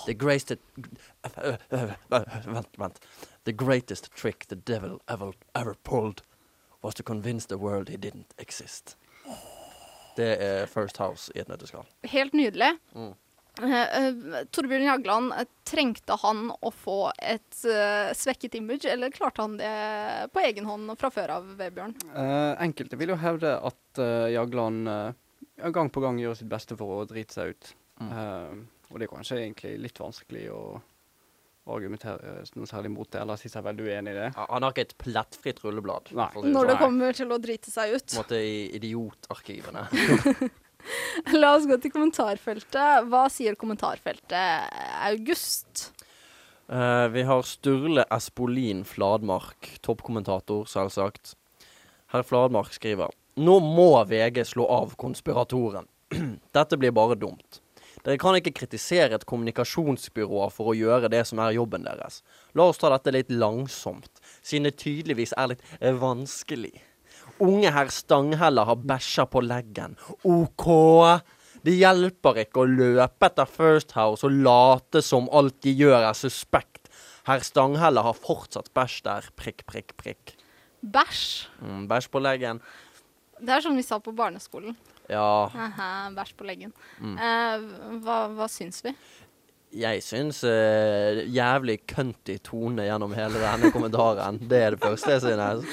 The 0.06 0.14
greatest 0.14 0.56
Vent, 2.46 2.80
vent. 2.80 2.98
The 3.46 3.54
greatest 3.54 4.10
trick 4.16 4.48
the 4.48 4.58
devil 4.58 4.98
ever, 5.08 5.34
ever 5.54 5.76
pulled 5.84 6.24
was 6.82 6.96
to 6.96 7.04
convince 7.04 7.48
the 7.48 7.58
world 7.58 7.90
he 7.90 7.98
didn't 7.98 8.34
exist. 8.38 8.98
Det 10.18 10.32
er 10.42 10.66
First 10.66 10.98
House 10.98 11.32
i 11.36 11.44
et 11.44 11.50
nøtteskall. 11.52 11.86
Helt 12.08 12.34
nydelig. 12.34 12.72
Mm. 12.96 13.14
Eh, 13.62 13.76
eh, 13.82 14.48
Torbjørn 14.52 14.88
Jagland, 14.88 15.36
eh, 15.36 15.50
trengte 15.66 16.18
han 16.22 16.50
å 16.54 16.70
få 16.70 17.12
et 17.18 17.62
uh, 17.66 18.12
svekket 18.14 18.58
image, 18.60 18.86
eller 18.90 19.14
klarte 19.14 19.42
han 19.42 19.56
det 19.58 19.72
på 20.36 20.44
egen 20.46 20.68
hånd 20.70 20.92
fra 21.00 21.10
før 21.14 21.38
av, 21.40 21.48
Vebjørn? 21.58 21.96
Uh, 22.12 22.54
enkelte 22.62 23.00
vil 23.00 23.16
jo 23.16 23.22
hevde 23.22 23.56
at 23.66 24.02
uh, 24.02 24.28
Jagland 24.30 25.16
gang 25.56 25.90
på 25.90 26.04
gang 26.04 26.20
gjør 26.20 26.36
sitt 26.38 26.52
beste 26.52 26.78
for 26.80 27.02
å 27.02 27.08
drite 27.10 27.36
seg 27.36 27.54
ut. 27.54 27.72
Mm. 28.02 28.12
Eh, 28.12 28.92
og 28.92 29.00
det 29.00 29.08
er 29.08 29.14
kanskje 29.14 29.40
egentlig 29.42 29.78
litt 29.82 30.02
vanskelig 30.02 30.50
å 30.54 30.62
argumentere 31.74 32.44
noe 32.60 32.70
særlig 32.70 32.92
mot 32.94 33.10
det, 33.10 33.24
eller 33.24 33.40
si 33.42 33.50
seg 33.50 33.64
veldig 33.66 33.88
uenig 33.88 34.12
i 34.14 34.18
det. 34.20 34.28
Ja, 34.36 34.46
Han 34.52 34.66
har 34.66 34.76
ikke 34.76 34.86
et 34.86 34.98
plettfritt 35.02 35.64
rulleblad. 35.64 36.12
Nei. 36.14 36.28
Når 36.36 36.70
det 36.70 36.76
sånn. 36.76 36.84
kommer 36.84 37.18
til 37.18 37.34
å 37.34 37.40
drite 37.42 37.74
seg 37.74 37.96
ut. 37.96 38.06
På 38.12 38.20
en 38.20 38.22
måte 38.22 38.42
i 38.44 38.60
idiotarkivene. 38.78 39.88
La 41.42 41.56
oss 41.56 41.68
gå 41.70 41.78
til 41.82 41.94
kommentarfeltet. 41.94 43.08
Hva 43.10 43.26
sier 43.34 43.58
kommentarfeltet? 43.60 44.72
August. 45.10 45.90
Uh, 46.66 47.06
vi 47.14 47.26
har 47.28 47.44
Sturle 47.46 48.08
Espolin 48.14 48.82
Fladmark, 48.90 49.76
toppkommentator, 49.86 50.66
selvsagt. 50.70 51.36
Herr 52.14 52.26
Fladmark 52.26 52.74
skriver 52.74 53.14
Nå 53.36 53.60
må 53.62 53.92
VG 54.08 54.42
slå 54.48 54.66
av 54.72 54.96
konspiratoren. 54.98 55.86
Dette 56.56 56.80
blir 56.80 56.96
bare 56.96 57.18
dumt. 57.20 57.62
Dere 58.06 58.20
kan 58.22 58.38
ikke 58.38 58.54
kritisere 58.54 59.18
et 59.18 59.26
kommunikasjonsbyrå 59.26 60.46
for 60.54 60.72
å 60.72 60.76
gjøre 60.78 61.10
det 61.10 61.24
som 61.26 61.42
er 61.42 61.56
jobben 61.58 61.88
deres. 61.88 62.22
La 62.54 62.68
oss 62.70 62.78
ta 62.78 62.92
dette 62.94 63.14
litt 63.14 63.32
langsomt, 63.34 64.22
siden 64.46 64.70
det 64.70 64.78
tydeligvis 64.84 65.34
er 65.34 65.56
litt 65.56 65.64
vanskelig. 65.82 66.76
Unge 67.44 67.72
herr 67.72 67.90
Stangheller 67.92 68.68
har 68.70 68.80
bæsja 68.80 69.26
på 69.28 69.42
leggen. 69.44 69.98
OK. 70.24 70.68
Det 71.66 71.74
hjelper 71.76 72.40
ikke 72.46 72.62
å 72.62 72.70
løpe 72.70 73.28
etter 73.28 73.50
First 73.50 73.96
House 73.98 74.24
og 74.28 74.38
late 74.46 75.02
som 75.04 75.28
alt 75.36 75.58
de 75.66 75.74
gjør 75.76 75.98
er 75.98 76.16
suspekt. 76.16 76.88
Herr 77.28 77.44
Stangheller 77.44 78.06
har 78.06 78.16
fortsatt 78.16 78.70
bæsj 78.78 79.02
der. 79.08 79.30
Prikk, 79.36 79.66
prikk, 79.68 79.96
prikk. 80.00 80.36
Bæsj. 80.86 81.50
Mm, 81.60 81.88
bæsj 81.90 82.10
på 82.14 82.22
leggen. 82.22 82.62
Det 83.42 83.52
er 83.52 83.66
sånn 83.66 83.76
vi 83.76 83.84
sa 83.84 84.00
på 84.00 84.14
barneskolen. 84.16 84.78
Ja, 85.10 85.50
Aha, 85.52 85.90
bæsj 86.16 86.36
på 86.38 86.48
leggen. 86.48 86.72
Mm. 87.02 87.18
Eh, 87.18 87.66
hva, 88.06 88.26
hva 88.38 88.50
syns 88.50 88.86
vi? 88.86 88.96
jeg 89.76 90.04
syns 90.06 90.42
uh, 90.48 91.20
jævlig 91.36 91.82
cunty 91.90 92.38
tone 92.44 92.86
gjennom 92.88 93.14
hele 93.18 93.42
denne 93.42 93.72
kommentaren. 93.74 94.40
Det 94.40 94.62
er 94.62 94.76
det 94.76 94.82
første 94.84 95.18
jeg 95.18 95.24
synes. 95.26 95.66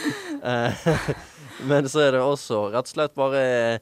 Eh, 0.42 0.88
men 1.70 1.88
så 1.88 2.00
er 2.06 2.12
det 2.16 2.22
også 2.24 2.64
rett 2.72 2.88
og 2.88 2.94
slett 2.94 3.14
bare 3.18 3.42
eh, 3.42 3.78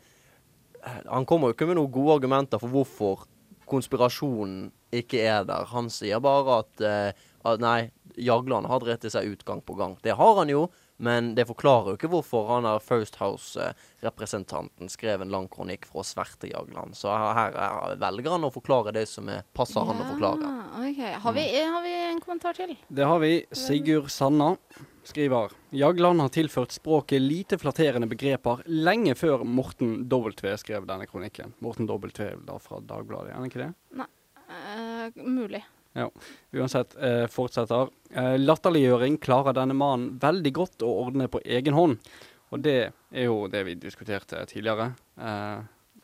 Han 1.12 1.26
kommer 1.28 1.50
jo 1.50 1.54
ikke 1.56 1.66
med 1.70 1.76
noen 1.80 1.92
gode 1.92 2.18
argumenter 2.20 2.60
for 2.62 2.72
hvorfor 2.72 3.26
konspirasjonen 3.70 4.70
ikke 4.90 5.20
er 5.22 5.44
der. 5.46 5.66
Han 5.70 5.86
sier 5.92 6.18
bare 6.24 6.60
at, 6.64 6.80
eh, 6.82 7.12
at 7.46 7.60
nei, 7.62 7.90
Jagland 8.18 8.66
har 8.66 8.80
drept 8.82 9.06
seg 9.12 9.28
ut 9.30 9.44
gang 9.46 9.60
på 9.62 9.76
gang. 9.78 9.94
Det 10.02 10.16
har 10.18 10.36
han 10.42 10.48
jo, 10.50 10.68
Men 11.00 11.30
det 11.32 11.46
forklarer 11.48 11.94
jo 11.94 11.96
ikke 11.96 12.10
hvorfor 12.12 12.50
han 12.50 12.66
er 12.68 12.82
First 12.84 13.14
House-representanten 13.22 14.90
skrev 14.92 15.22
en 15.24 15.30
lang 15.32 15.46
kronikk 15.48 15.86
for 15.88 16.02
å 16.02 16.04
sverte 16.04 16.50
Jagland. 16.50 16.92
Så 16.98 17.08
her, 17.08 17.32
her 17.38 17.56
er- 17.56 17.96
velger 18.02 18.34
han 18.34 18.44
å 18.44 18.50
forklare 18.52 18.92
det 18.92 19.06
som 19.08 19.28
er, 19.32 19.40
passer 19.56 19.80
han 19.80 19.96
å 19.96 20.08
forklare. 20.10 20.44
Ja, 20.44 20.82
ok. 20.90 21.00
Har 21.24 21.32
vi, 21.32 21.46
har 21.64 21.82
vi 21.86 21.94
en 22.10 22.20
kommentar 22.20 22.52
til? 22.58 22.76
Det 22.92 23.06
har 23.08 23.18
vi. 23.22 23.46
Sigurd 23.56 24.10
Sanna 24.12 24.50
skriver 25.08 25.50
Jagland 25.70 26.20
har 26.20 26.28
tilført 26.34 26.72
språket 26.72 27.22
lite 27.22 27.58
flatterende 27.58 28.08
begreper 28.10 28.62
lenge 28.66 29.14
før 29.18 29.44
Morten 29.44 30.08
W. 30.10 30.56
skrev 30.60 30.86
denne 30.88 31.06
kronikken. 31.06 31.54
Morten 31.58 31.88
W. 31.90 32.10
da 32.46 32.58
fra 32.58 32.80
Dagbladet, 32.80 33.32
er 33.32 33.38
han 33.38 33.48
ikke 33.48 33.62
det? 33.64 34.06
Eh, 34.50 35.22
mulig. 35.24 35.62
Ja. 35.92 36.10
Uansett, 36.52 36.96
uh, 37.02 37.26
fortsetter. 37.30 37.90
Uh, 38.14 38.36
latterliggjøring 38.38 39.18
klarer 39.22 39.56
denne 39.56 39.74
mannen 39.74 40.18
veldig 40.22 40.52
godt 40.54 40.84
å 40.86 40.90
ordne 41.06 41.28
på 41.30 41.42
egen 41.44 41.74
hånd. 41.74 41.98
Og 42.50 42.62
det 42.62 42.78
er 42.90 43.28
jo 43.28 43.44
det 43.50 43.62
vi 43.66 43.76
diskuterte 43.78 44.42
tidligere. 44.50 44.88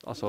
Altså 0.07 0.29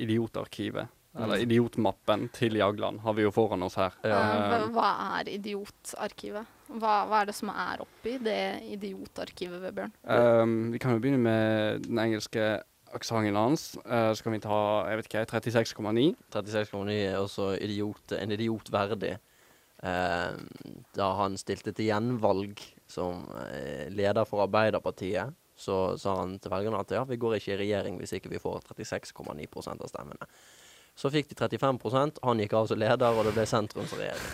Idiotarkivet. 0.00 0.88
Eller 1.18 1.40
Mm. 1.40 1.42
Idiotmappen 1.50 2.28
til 2.32 2.54
Jagland 2.54 3.00
har 3.02 3.12
vi 3.14 3.22
jo 3.22 3.30
foran 3.34 3.62
oss 3.66 3.74
her. 3.74 3.90
Ja. 4.04 4.18
Eh, 4.20 4.50
hva- 4.50 4.70
hva 4.70 5.18
er 5.20 5.30
idiotarkivet? 5.32 6.46
Hva, 6.70 6.92
hva 7.08 7.22
er 7.22 7.26
det 7.26 7.34
som 7.34 7.48
er 7.50 7.80
oppi 7.82 8.12
det 8.22 8.62
idiotarkivet, 8.76 9.60
Vebjørn? 9.60 9.92
Um, 10.06 10.70
vi 10.72 10.78
kan 10.78 10.92
jo 10.94 11.00
begynne 11.02 11.18
med 11.18 11.82
den 11.88 11.98
engelske 11.98 12.62
aksenten 12.94 13.34
hans. 13.34 13.76
Uh, 13.84 14.12
så 14.14 14.22
kan 14.22 14.32
vi 14.32 14.38
ta 14.38 14.86
jeg 14.88 14.96
vet 15.00 15.08
ikke, 15.08 15.26
36,9. 15.26 16.14
36,9 16.30 16.94
er 17.10 17.18
også 17.18 17.50
idiot, 17.60 18.12
en 18.12 18.30
idiot 18.30 18.70
verdig. 18.70 19.16
Uh, 19.82 20.36
da 20.94 21.10
han 21.16 21.36
stilte 21.40 21.72
til 21.74 21.86
gjenvalg 21.88 22.60
som 22.86 23.22
eh, 23.48 23.88
leder 23.88 24.26
for 24.26 24.42
Arbeiderpartiet, 24.46 25.34
så 25.56 25.96
sa 25.98 26.16
han 26.20 26.38
til 26.38 26.50
velgerne 26.50 26.78
at 26.80 26.90
ja, 26.90 27.02
vi 27.04 27.16
går 27.16 27.34
ikke 27.38 27.54
i 27.54 27.60
regjering 27.62 27.98
hvis 27.98 28.12
ikke 28.16 28.30
vi 28.32 28.38
får 28.42 28.60
36,9% 28.74 29.80
av 29.80 29.88
stemmene. 29.88 30.26
Så 31.00 31.08
fikk 31.12 31.30
de 31.32 31.38
35% 31.40 32.20
han 32.26 32.40
gikk 32.44 32.52
av 32.60 32.66
som 32.68 32.80
leder, 32.80 33.16
og 33.16 33.24
det 33.30 33.32
ble 33.38 33.46
sentrumsregjering. 33.48 34.32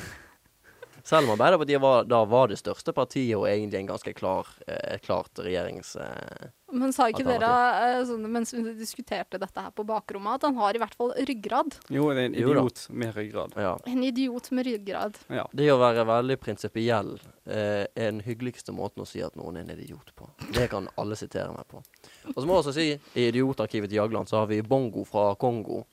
Selv 1.06 1.28
om 1.28 1.37
Arbeiderpartiet 1.37 1.78
var, 1.78 2.02
da 2.11 2.25
var 2.26 2.49
det 2.50 2.56
største 2.58 2.90
partiet 2.90 3.37
og 3.38 3.44
egentlig 3.46 3.78
en 3.78 3.92
ganske 3.92 4.11
klar, 4.18 4.49
eh, 4.66 4.96
klart 4.99 5.38
regjerings... 5.38 5.92
Eh, 6.02 6.49
Men 6.75 6.90
sa 6.90 7.06
ikke 7.12 7.23
dere, 7.23 7.50
eh, 7.85 8.00
sånn, 8.08 8.26
mens 8.35 8.50
vi 8.56 8.64
diskuterte 8.75 9.38
dette 9.38 9.62
her 9.62 9.70
på 9.70 9.85
bakrommet, 9.87 10.40
at 10.40 10.49
han 10.49 10.58
har 10.58 10.75
i 10.75 10.82
hvert 10.82 10.99
fall 10.99 11.14
ryggrad? 11.30 11.78
Jo, 11.94 12.08
det 12.11 12.25
er 12.25 12.30
en 12.32 12.35
idiot 12.42 12.82
med 12.90 13.14
ryggrad. 13.14 13.54
ja. 13.54 13.76
En 13.87 14.02
idiot 14.02 14.50
med 14.50 14.66
ryggrad. 14.66 15.23
Ja. 15.30 15.46
Det 15.54 15.70
å 15.70 15.78
være 15.78 16.08
veldig 16.11 16.40
prinsipiell 16.42 17.14
eh, 17.46 17.87
er 17.87 18.11
den 18.11 18.25
hyggeligste 18.26 18.75
måten 18.75 19.06
å 19.06 19.06
si 19.06 19.23
at 19.23 19.38
noen 19.38 19.61
er 19.62 19.68
en 19.68 19.76
idiot 19.78 20.11
på. 20.18 20.26
Det 20.58 20.66
kan 20.75 20.90
alle 20.99 21.14
sitere 21.14 21.54
meg 21.54 21.70
på. 21.70 21.87
Og 22.35 22.40
så 22.40 22.49
må 22.50 22.58
jeg 22.58 22.64
også 22.66 22.75
si, 22.80 22.88
i 23.14 23.28
idiotarkivet 23.30 23.94
til 23.94 24.02
Jagland 24.02 24.26
så 24.26 24.42
har 24.42 24.50
vi 24.50 24.58
Bongo 24.66 25.06
fra 25.06 25.37
Kongo. 25.38 25.85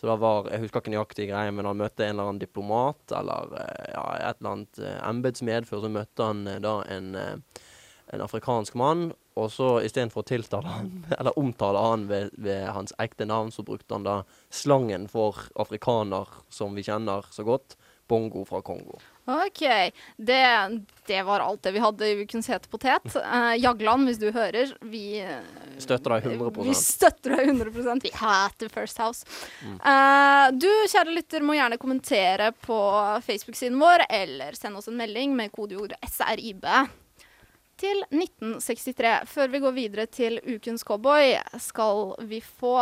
Så 0.00 0.06
da 0.06 0.14
var, 0.16 0.46
Jeg 0.52 0.62
husker 0.62 0.82
ikke 0.82 0.92
nøyaktig 0.94 1.26
greie, 1.32 1.50
men 1.54 1.66
han 1.66 1.78
møtte 1.78 2.06
en 2.06 2.14
eller 2.14 2.28
annen 2.30 2.42
diplomat 2.42 3.14
eller 3.18 3.56
eh, 3.58 3.88
ja, 3.96 4.04
et 4.28 4.38
eller 4.38 4.52
annet 4.52 4.78
eh, 4.78 5.00
embetsmed. 5.08 5.66
Før 5.66 5.82
så 5.82 5.90
møtte 5.90 6.28
han 6.28 6.44
eh, 6.46 6.60
da 6.62 6.76
en, 6.94 7.08
en 7.18 8.22
afrikansk 8.22 8.78
mann. 8.78 9.08
Og 9.38 9.50
så 9.54 9.72
istedenfor 9.86 10.22
å 10.22 10.28
tiltale 10.30 10.70
han, 10.70 10.92
eller 11.18 11.38
omtale 11.38 11.82
han 11.82 12.06
ved, 12.10 12.30
ved 12.38 12.68
hans 12.74 12.94
ekte 13.02 13.26
navn, 13.26 13.50
så 13.54 13.66
brukte 13.66 13.98
han 13.98 14.06
da 14.06 14.20
slangen 14.54 15.10
for 15.10 15.48
afrikaner 15.58 16.30
som 16.50 16.78
vi 16.78 16.86
kjenner 16.86 17.26
så 17.34 17.46
godt. 17.46 17.74
Bongo 18.08 18.46
fra 18.48 18.62
Kongo. 18.64 19.02
OK. 19.28 19.92
Det, 20.16 20.80
det 21.06 21.22
var 21.22 21.40
alt 21.40 21.62
det 21.62 21.72
vi 21.72 21.78
hadde 21.78 22.06
i 22.08 22.22
Ukens 22.22 22.48
hete 22.48 22.68
potet. 22.68 23.16
Uh, 23.16 23.52
Jagland, 23.60 24.08
hvis 24.08 24.20
du 24.20 24.30
hører, 24.32 24.72
vi 24.88 25.20
eh, 25.20 25.42
Støtter 25.78 26.16
deg 26.16 26.30
100% 26.32 26.64
Vi 26.64 26.76
støtter 26.78 27.36
deg 27.36 27.50
100 27.52 27.98
Vi 28.06 28.12
hater 28.16 28.72
First 28.72 29.02
House. 29.04 29.28
Mm. 29.60 29.76
Uh, 29.84 30.46
du, 30.56 30.70
kjære 30.88 31.12
lytter, 31.12 31.44
må 31.44 31.58
gjerne 31.58 31.80
kommentere 31.80 32.54
på 32.64 32.78
Facebook-siden 33.26 33.76
vår, 33.80 34.06
eller 34.08 34.56
sende 34.56 34.80
oss 34.80 34.88
en 34.88 34.96
melding 34.96 35.36
med 35.36 35.52
kodeord 35.52 35.92
SRIB 36.08 36.64
til 37.78 38.00
1963. 38.08 39.14
Før 39.28 39.52
vi 39.52 39.62
går 39.62 39.76
videre 39.76 40.08
til 40.08 40.40
Ukens 40.40 40.88
cowboy, 40.88 41.36
skal 41.60 42.16
vi 42.32 42.40
få 42.40 42.78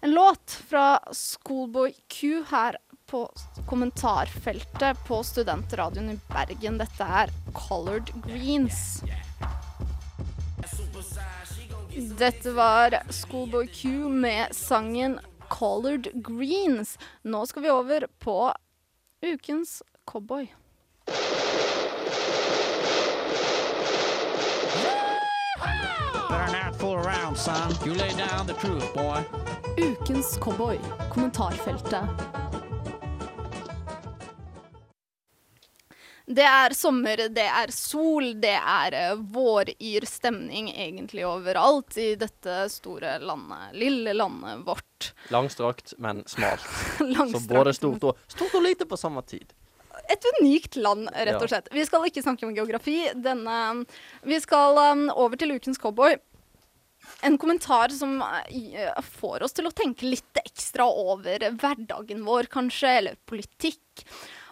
en 0.00 0.16
låt 0.16 0.62
fra 0.68 0.98
Schoolboy 1.12 1.92
Q 2.08 2.44
her 2.48 2.80
på 3.08 3.24
kommentarfeltet 3.66 5.00
på 5.06 5.22
Studentradioen 5.24 6.10
i 6.10 6.18
Bergen. 6.28 6.78
Dette 6.78 7.04
er 7.04 7.32
Colored 7.56 8.12
Greens. 8.26 9.02
Dette 12.18 12.50
var 12.52 12.98
Schoolboy 13.10 13.66
Q 13.66 14.08
med 14.08 14.54
sangen 14.54 15.18
Colored 15.48 16.08
Greens. 16.14 16.98
Nå 17.22 17.46
skal 17.46 17.62
vi 17.62 17.70
over 17.70 18.06
på 18.18 18.52
ukens 19.22 19.82
cowboy. 20.06 20.52
Around, 26.80 27.36
down 28.16 28.46
truth. 28.60 28.96
Ukens 29.78 30.38
cowboy, 30.40 30.78
kommentarfeltet. 31.12 32.37
Det 36.28 36.44
er 36.44 36.74
sommer, 36.76 37.22
det 37.32 37.44
er 37.48 37.70
sol, 37.72 38.34
det 38.36 38.52
er 38.58 39.16
våryrstemning 39.16 39.38
våryr 39.38 40.04
stemning 40.04 40.68
egentlig 40.74 41.24
overalt 41.26 41.96
i 41.96 42.10
dette 42.20 42.56
store 42.68 43.14
landet, 43.18 43.72
lille 43.72 44.12
landet 44.12 44.60
vårt. 44.66 45.12
Langstrakt, 45.32 45.94
men 45.98 46.24
smalt. 46.26 46.66
Så 47.32 47.40
både 47.48 47.72
stort 47.74 48.04
og, 48.04 48.20
stort 48.28 48.54
og 48.54 48.62
lite 48.62 48.84
på 48.84 48.96
samme 49.00 49.22
tid. 49.22 49.54
et 50.08 50.24
unikt 50.38 50.76
land, 50.76 51.08
rett 51.14 51.42
og 51.42 51.48
slett. 51.48 51.68
Vi 51.72 51.84
skal 51.88 52.06
ikke 52.08 52.22
snakke 52.22 52.46
om 52.46 52.54
geografi. 52.56 53.10
Denne, 53.14 53.84
vi 54.22 54.40
skal 54.40 54.78
um, 54.78 55.06
over 55.10 55.36
til 55.36 55.56
ukens 55.56 55.80
cowboy. 55.80 56.16
En 57.24 57.38
kommentar 57.38 57.88
som 57.88 58.18
uh, 58.20 59.00
får 59.20 59.46
oss 59.48 59.56
til 59.56 59.68
å 59.68 59.72
tenke 59.72 60.08
litt 60.08 60.42
ekstra 60.44 60.86
over 60.88 61.48
hverdagen 61.56 62.20
vår, 62.28 62.52
kanskje, 62.52 62.92
eller 63.00 63.18
politikk. 63.24 64.04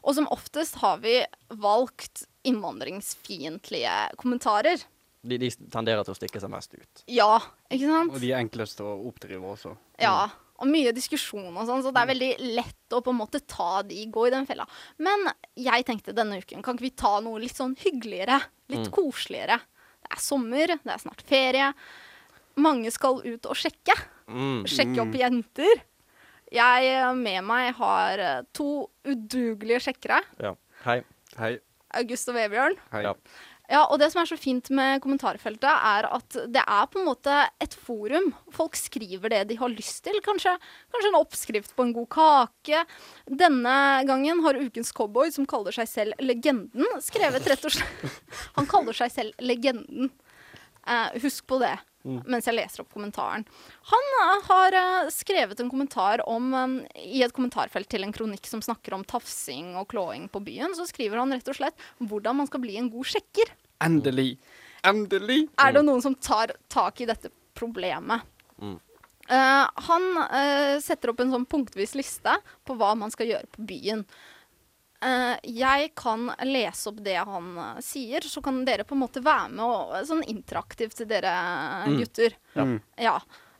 Og 0.06 0.14
som 0.14 0.28
oftest 0.30 0.76
har 0.78 1.00
vi 1.02 1.18
valgt 1.58 2.24
innvandringsfiendtlige 2.46 3.94
kommentarer. 4.20 4.82
De, 5.26 5.38
de 5.42 5.48
tenderer 5.72 6.04
til 6.06 6.14
å 6.14 6.18
stikke 6.18 6.40
seg 6.42 6.52
mest 6.52 6.74
ut. 6.76 7.02
Ja, 7.10 7.40
ikke 7.72 7.88
sant? 7.90 8.12
Og 8.14 8.20
de 8.22 8.30
er 8.30 8.38
enklest 8.44 8.78
å 8.84 8.92
oppdrive 9.08 9.42
også. 9.56 9.72
Ja, 9.98 10.28
og 10.56 10.70
mye 10.70 10.92
diskusjon 10.96 11.50
og 11.50 11.66
sånn, 11.68 11.82
så 11.84 11.90
det 11.92 12.00
er 12.04 12.10
veldig 12.12 12.30
lett 12.54 12.94
å 12.94 13.02
på 13.04 13.10
en 13.12 13.18
måte 13.18 13.42
ta 13.50 13.82
de, 13.84 13.98
gå 14.14 14.28
i 14.28 14.32
den 14.32 14.46
fella. 14.48 14.64
Men 15.02 15.26
jeg 15.58 15.84
tenkte 15.88 16.14
denne 16.16 16.38
uken, 16.40 16.62
kan 16.64 16.78
ikke 16.78 16.86
vi 16.86 16.94
ta 17.02 17.16
noe 17.24 17.42
litt 17.42 17.58
sånn 17.58 17.74
hyggeligere? 17.82 18.38
Litt 18.72 18.86
Mm. 18.86 18.92
koseligere. 18.94 19.58
Det 20.06 20.12
er 20.14 20.22
sommer, 20.22 20.66
det 20.78 20.92
er 20.94 21.02
snart 21.02 21.22
ferie. 21.26 21.72
Mange 22.62 22.90
skal 22.94 23.18
ut 23.26 23.46
og 23.50 23.58
sjekke. 23.58 23.94
Mm. 24.30 24.62
Sjekke 24.70 25.02
opp 25.02 25.18
jenter. 25.18 25.82
Jeg 26.54 26.92
eh, 26.92 27.10
med 27.18 27.42
meg 27.46 27.72
har 27.80 28.22
eh, 28.22 28.46
to 28.56 28.86
udugelige 29.06 29.82
sjekkere. 29.88 30.22
Ja. 30.42 30.54
Hei. 30.84 31.00
Hei. 31.40 31.56
August 31.96 32.30
og 32.30 32.36
Vebjørn. 32.38 32.78
Hei. 32.92 33.04
Ja. 33.08 33.14
Ja, 33.66 33.80
og 33.90 33.98
det 33.98 34.12
som 34.12 34.20
er 34.22 34.28
så 34.30 34.36
fint 34.38 34.68
med 34.74 35.00
kommentarfeltet, 35.02 35.66
er 35.66 36.06
at 36.06 36.36
det 36.54 36.62
er 36.62 36.84
på 36.86 37.00
en 37.00 37.08
måte 37.08 37.34
et 37.62 37.72
forum. 37.74 38.28
Folk 38.54 38.78
skriver 38.78 39.32
det 39.32 39.40
de 39.50 39.56
har 39.58 39.72
lyst 39.72 40.04
til. 40.06 40.20
Kanskje, 40.22 40.52
kanskje 40.94 41.10
en 41.10 41.18
oppskrift 41.18 41.74
på 41.74 41.86
en 41.88 41.90
god 41.96 42.06
kake. 42.14 42.84
Denne 43.26 43.74
gangen 44.06 44.44
har 44.46 44.60
Ukens 44.60 44.94
cowboy, 44.94 45.32
som 45.34 45.48
kaller 45.50 45.74
seg 45.74 45.90
selv 45.90 46.22
Legenden, 46.22 46.86
skrevet 47.02 47.50
rett 47.50 47.66
og 47.66 47.74
slett 47.74 48.22
Han 48.60 48.70
kaller 48.70 48.94
seg 48.94 49.10
selv 49.16 49.42
Legenden. 49.42 50.12
Eh, 50.86 51.18
husk 51.26 51.48
på 51.50 51.58
det 51.58 51.74
mens 52.06 52.46
jeg 52.46 52.56
leser 52.56 52.82
opp 52.82 52.92
kommentaren. 52.94 53.44
Han 53.90 54.08
eh, 54.20 54.48
har 54.48 54.76
eh, 54.80 55.10
skrevet 55.14 55.60
en 55.60 55.70
kommentar 55.72 56.22
om 56.28 56.52
eh, 56.54 57.02
I 57.18 57.22
et 57.26 57.34
kommentarfelt 57.36 57.88
til 57.92 58.06
en 58.06 58.14
kronikk 58.14 58.46
som 58.48 58.62
snakker 58.64 58.94
om 58.96 59.04
tafsing 59.04 59.74
og 59.80 59.88
klåing 59.92 60.28
på 60.32 60.42
byen, 60.46 60.76
så 60.78 60.86
skriver 60.88 61.20
han 61.22 61.34
rett 61.34 61.50
og 61.50 61.58
slett 61.58 61.86
hvordan 61.98 62.40
man 62.42 62.50
skal 62.50 62.62
bli 62.64 62.78
en 62.80 62.90
god 62.92 63.10
sjekker. 63.14 63.52
Endelig. 63.84 64.36
Endelig. 64.86 65.46
Er 65.60 65.74
det 65.74 65.84
noen 65.86 66.04
som 66.04 66.14
tar 66.14 66.54
tak 66.72 67.02
i 67.02 67.08
dette 67.08 67.32
problemet? 67.56 68.24
Mm. 68.62 68.78
Han 69.26 70.04
setter 70.84 71.10
opp 71.10 71.18
en 71.24 71.32
sånn 71.32 71.46
punktvis 71.50 71.96
liste 71.98 72.36
på 72.62 72.76
hva 72.78 72.92
man 72.94 73.10
skal 73.10 73.26
gjøre 73.32 73.48
på 73.56 73.64
byen. 73.66 74.04
Eh, 75.04 75.36
jeg 75.52 75.90
kan 75.98 76.30
lese 76.48 76.88
opp 76.88 77.02
det 77.04 77.16
han 77.20 77.50
uh, 77.58 77.80
sier, 77.84 78.24
så 78.24 78.40
kan 78.42 78.62
dere 78.64 78.84
på 78.88 78.94
en 78.96 79.02
måte 79.02 79.20
være 79.24 79.50
med 79.52 79.64
og, 79.64 79.96
sånn 80.08 80.22
interaktivt 80.24 80.96
til 80.96 81.10
dere 81.10 81.32
eh, 81.32 81.90
Mm. 81.90 81.98
gutter. 82.00 82.36
Ja. 82.56 82.64
Mm. 82.64 82.78
Ja. 83.04 83.16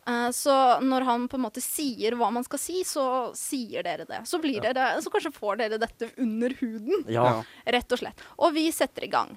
Uh, 0.09 0.31
så 0.31 0.55
når 0.81 1.05
han 1.05 1.29
på 1.29 1.37
en 1.37 1.43
måte 1.45 1.61
sier 1.61 2.15
hva 2.17 2.31
man 2.33 2.45
skal 2.47 2.59
si, 2.63 2.81
så 2.87 3.35
sier 3.37 3.83
dere 3.85 4.07
det. 4.09 4.23
Så, 4.31 4.39
blir 4.41 4.63
dere, 4.63 4.95
så 5.03 5.11
kanskje 5.13 5.35
får 5.35 5.59
dere 5.61 5.79
dette 5.83 6.09
under 6.23 6.55
huden 6.61 7.05
Ja. 7.13 7.43
rett 7.67 7.93
og 7.93 7.99
slett. 8.01 8.21
Og 8.39 8.55
vi 8.55 8.71
setter 8.73 9.05
i 9.05 9.13
gang. 9.13 9.37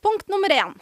Punkt 0.00 0.28
nummer 0.32 0.48
én. 0.54 0.74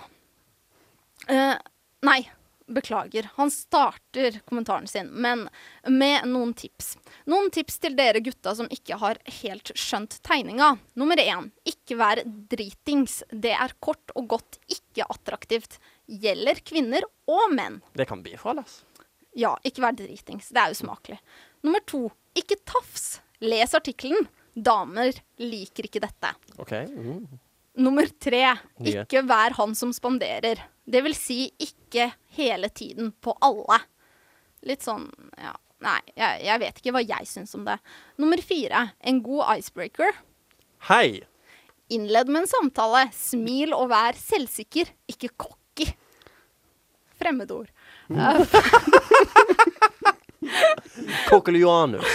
Eh, 1.28 1.56
nei, 2.04 2.20
beklager. 2.66 3.28
Han 3.34 3.50
starter 3.50 4.40
kommentaren 4.48 4.86
sin, 4.86 5.10
men 5.10 5.48
med 5.88 6.26
noen 6.28 6.54
tips. 6.56 6.94
Noen 7.30 7.50
tips 7.54 7.78
til 7.82 7.96
dere 7.98 8.22
gutta 8.24 8.54
som 8.56 8.70
ikke 8.72 8.98
har 9.00 9.20
helt 9.40 9.72
skjønt 9.78 10.18
tegninga. 10.26 10.74
Nummer 10.98 11.20
én, 11.20 11.50
ikke 11.68 11.98
vær 12.00 12.22
dritings. 12.24 13.22
Det 13.30 13.54
er 13.56 13.76
kort 13.84 14.14
og 14.16 14.28
godt 14.36 14.58
ikke 14.72 15.06
attraktivt. 15.08 15.78
Gjelder 16.08 16.60
kvinner 16.64 17.06
og 17.30 17.52
menn. 17.54 17.80
Det 17.96 18.08
kan 18.10 18.24
bifalles. 18.24 18.82
Ja, 19.34 19.56
ikke 19.66 19.82
vær 19.84 19.96
dritings. 19.98 20.52
Det 20.54 20.62
er 20.62 20.74
usmakelig. 20.74 21.18
Nummer 21.66 21.82
to, 21.88 22.06
ikke 22.38 22.60
tafs. 22.68 23.18
Les 23.44 23.74
artikkelen. 23.76 24.28
Damer 24.54 25.16
liker 25.42 25.88
ikke 25.88 26.02
dette. 26.04 26.30
OK. 26.62 26.76
Mm. 26.94 27.24
Nummer 27.82 28.06
tre, 28.22 28.52
ikke 28.86 29.24
vær 29.26 29.56
han 29.58 29.74
som 29.74 29.90
spanderer. 29.92 30.60
Det 30.84 31.00
vil 31.04 31.16
si 31.16 31.48
ikke 31.62 32.10
hele 32.36 32.68
tiden 32.68 33.12
på 33.24 33.36
alle. 33.44 33.80
Litt 34.68 34.84
sånn, 34.84 35.08
ja 35.40 35.54
Nei, 35.84 36.00
jeg, 36.16 36.38
jeg 36.46 36.60
vet 36.62 36.78
ikke 36.80 36.92
hva 36.94 37.02
jeg 37.04 37.26
syns 37.28 37.50
om 37.58 37.64
det. 37.66 37.74
Nummer 38.22 38.40
fire, 38.40 38.86
en 39.04 39.18
god 39.24 39.58
icebreaker. 39.58 40.14
Hei! 40.88 41.20
Innled 41.92 42.30
med 42.32 42.44
en 42.44 42.48
samtale. 42.48 43.02
Smil 43.12 43.74
og 43.76 43.90
vær 43.92 44.16
selvsikker, 44.16 44.88
ikke 45.12 45.28
cocky. 45.36 45.90
Fremmedord. 47.20 47.68
Kokkelianus. 51.28 52.08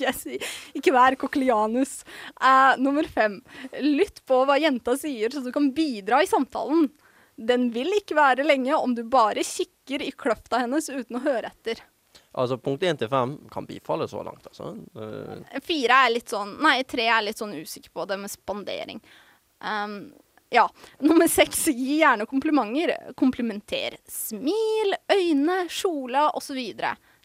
yes, 0.00 0.26
ikke 0.76 0.92
vær 0.92 1.16
koklianus. 1.20 2.02
Uh, 2.36 2.76
nummer 2.82 3.08
fem. 3.08 3.40
Lytt 3.80 4.20
på 4.28 4.44
hva 4.44 4.60
jenta 4.60 4.96
sier, 5.00 5.32
så 5.32 5.40
du 5.44 5.52
kan 5.54 5.72
bidra 5.76 6.20
i 6.20 6.28
samtalen. 6.30 6.90
Den 7.36 7.68
vil 7.74 7.92
ikke 7.98 8.16
være 8.16 8.46
lenge 8.46 8.76
om 8.76 8.94
du 8.96 9.04
bare 9.04 9.44
kikker 9.44 10.02
i 10.02 10.12
kløfta 10.16 10.62
hennes 10.64 10.88
uten 10.88 11.18
å 11.18 11.24
høre 11.24 11.52
etter. 11.52 11.82
Altså 12.36 12.58
punkt 12.60 12.84
én 12.84 12.98
til 13.00 13.08
fem 13.08 13.36
kan 13.52 13.64
bifalle 13.68 14.08
så 14.08 14.20
langt, 14.24 14.44
altså. 14.48 14.74
Eh, 14.96 15.60
Fire 15.64 16.00
er 16.04 16.12
litt 16.12 16.32
sånn 16.32 16.56
Nei, 16.64 16.82
tre 16.88 17.06
er 17.08 17.24
litt 17.24 17.40
sånn 17.40 17.54
usikker 17.56 17.92
på 17.96 18.04
det 18.08 18.18
med 18.20 18.32
spandering. 18.32 19.00
Um, 19.60 20.12
ja. 20.52 20.66
Nummer 20.98 21.28
seks. 21.28 21.66
Gi 21.68 22.00
gjerne 22.02 22.26
komplimenter. 22.28 23.12
Komplimenter. 23.16 23.96
Smil, 24.08 24.94
øyne, 25.12 25.62
kjole 25.72 26.28
osv. 26.36 26.60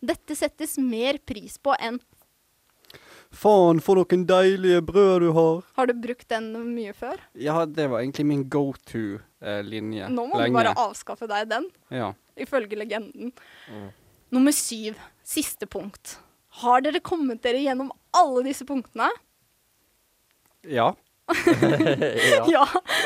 Dette 0.01 0.35
settes 0.35 0.77
mer 0.81 1.19
pris 1.27 1.59
på 1.61 1.75
enn 1.79 1.99
Faen, 3.31 3.79
for 3.79 3.95
noen 3.95 4.25
deilige 4.27 4.81
brød 4.83 5.23
du 5.23 5.29
har. 5.35 5.61
Har 5.77 5.87
du 5.87 5.93
brukt 6.03 6.27
den 6.29 6.49
mye 6.73 6.91
før? 6.95 7.21
Ja, 7.39 7.63
det 7.65 7.87
var 7.91 8.03
egentlig 8.03 8.25
min 8.27 8.43
go 8.51 8.73
to-linje. 8.91 10.09
Nå 10.11 10.25
må 10.27 10.41
du 10.41 10.51
bare 10.55 10.73
avskaffe 10.75 11.29
deg 11.31 11.47
den. 11.51 11.69
Ja. 11.89 12.11
ifølge 12.35 12.75
legenden. 12.79 13.31
Mm. 13.71 13.87
Nummer 14.35 14.55
syv, 14.55 14.99
siste 15.23 15.67
punkt. 15.67 16.17
Har 16.61 16.83
dere 16.83 16.99
kommet 17.03 17.41
dere 17.43 17.61
gjennom 17.63 17.91
alle 18.15 18.43
disse 18.49 18.67
punktene? 18.67 19.09
ja. 20.67 20.91
ja. 22.33 22.43
Ja. 22.51 22.65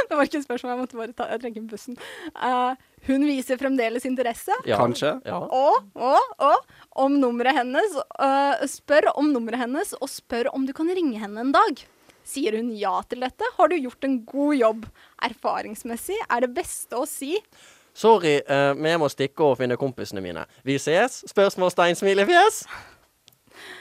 Det 0.09 0.17
var 0.17 0.27
ikke 0.27 0.41
et 0.41 0.47
spørsmål, 0.47 0.71
jeg 0.73 0.81
måtte 0.81 0.99
bare 0.99 1.15
ta, 1.15 1.27
jeg 1.33 1.41
trenger 1.43 1.65
bussen. 1.69 1.97
Uh, 2.35 2.73
hun 3.07 3.25
viser 3.27 3.59
fremdeles 3.61 4.07
interesse. 4.07 4.55
Ja. 4.67 4.79
Kanskje. 4.81 5.15
Ja. 5.27 5.41
Og, 5.45 5.91
og, 5.95 6.31
og 6.45 7.03
om 7.05 7.19
nummeret 7.21 7.57
hennes. 7.59 7.97
Uh, 8.19 8.65
spør 8.69 9.11
om 9.15 9.29
nummeret 9.33 9.65
hennes, 9.65 9.93
og 9.99 10.11
spør 10.11 10.51
om 10.55 10.65
du 10.67 10.73
kan 10.75 10.89
ringe 10.89 11.21
henne 11.21 11.45
en 11.45 11.53
dag. 11.55 11.85
Sier 12.25 12.57
hun 12.57 12.71
ja 12.73 12.95
til 13.05 13.21
dette, 13.21 13.47
har 13.57 13.69
du 13.69 13.77
gjort 13.77 14.07
en 14.07 14.17
god 14.25 14.57
jobb. 14.57 14.89
Erfaringsmessig 15.27 16.17
er 16.25 16.45
det 16.47 16.53
beste 16.57 16.97
å 16.97 17.05
si 17.09 17.38
Sorry, 17.95 18.41
men 18.75 18.89
jeg 18.89 18.99
må 18.99 19.07
stikke 19.07 19.45
og 19.45 19.53
finne 19.61 19.77
kompisene 19.79 20.19
mine. 20.19 20.41
Vi 20.67 20.75
ses? 20.83 21.21
Spørsmålstegn, 21.31 21.95
smilefjes. 21.95 22.65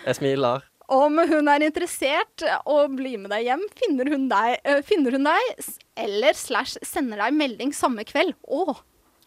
Jeg 0.04 0.20
smiler. 0.20 0.62
Om 0.92 1.18
hun 1.30 1.48
er 1.48 1.64
interessert 1.64 2.44
og 2.68 2.96
blir 2.98 3.16
med 3.22 3.32
deg 3.32 3.46
hjem, 3.48 3.62
finner 3.78 4.10
hun 4.12 4.26
deg, 4.28 4.58
øh, 4.68 4.82
finner 4.84 5.16
hun 5.16 5.24
deg 5.24 5.68
eller 5.96 6.36
slash 6.36 6.76
sender 6.84 7.22
deg 7.22 7.36
melding 7.38 7.72
samme 7.72 8.04
kveld. 8.04 8.34
Å! 8.44 8.76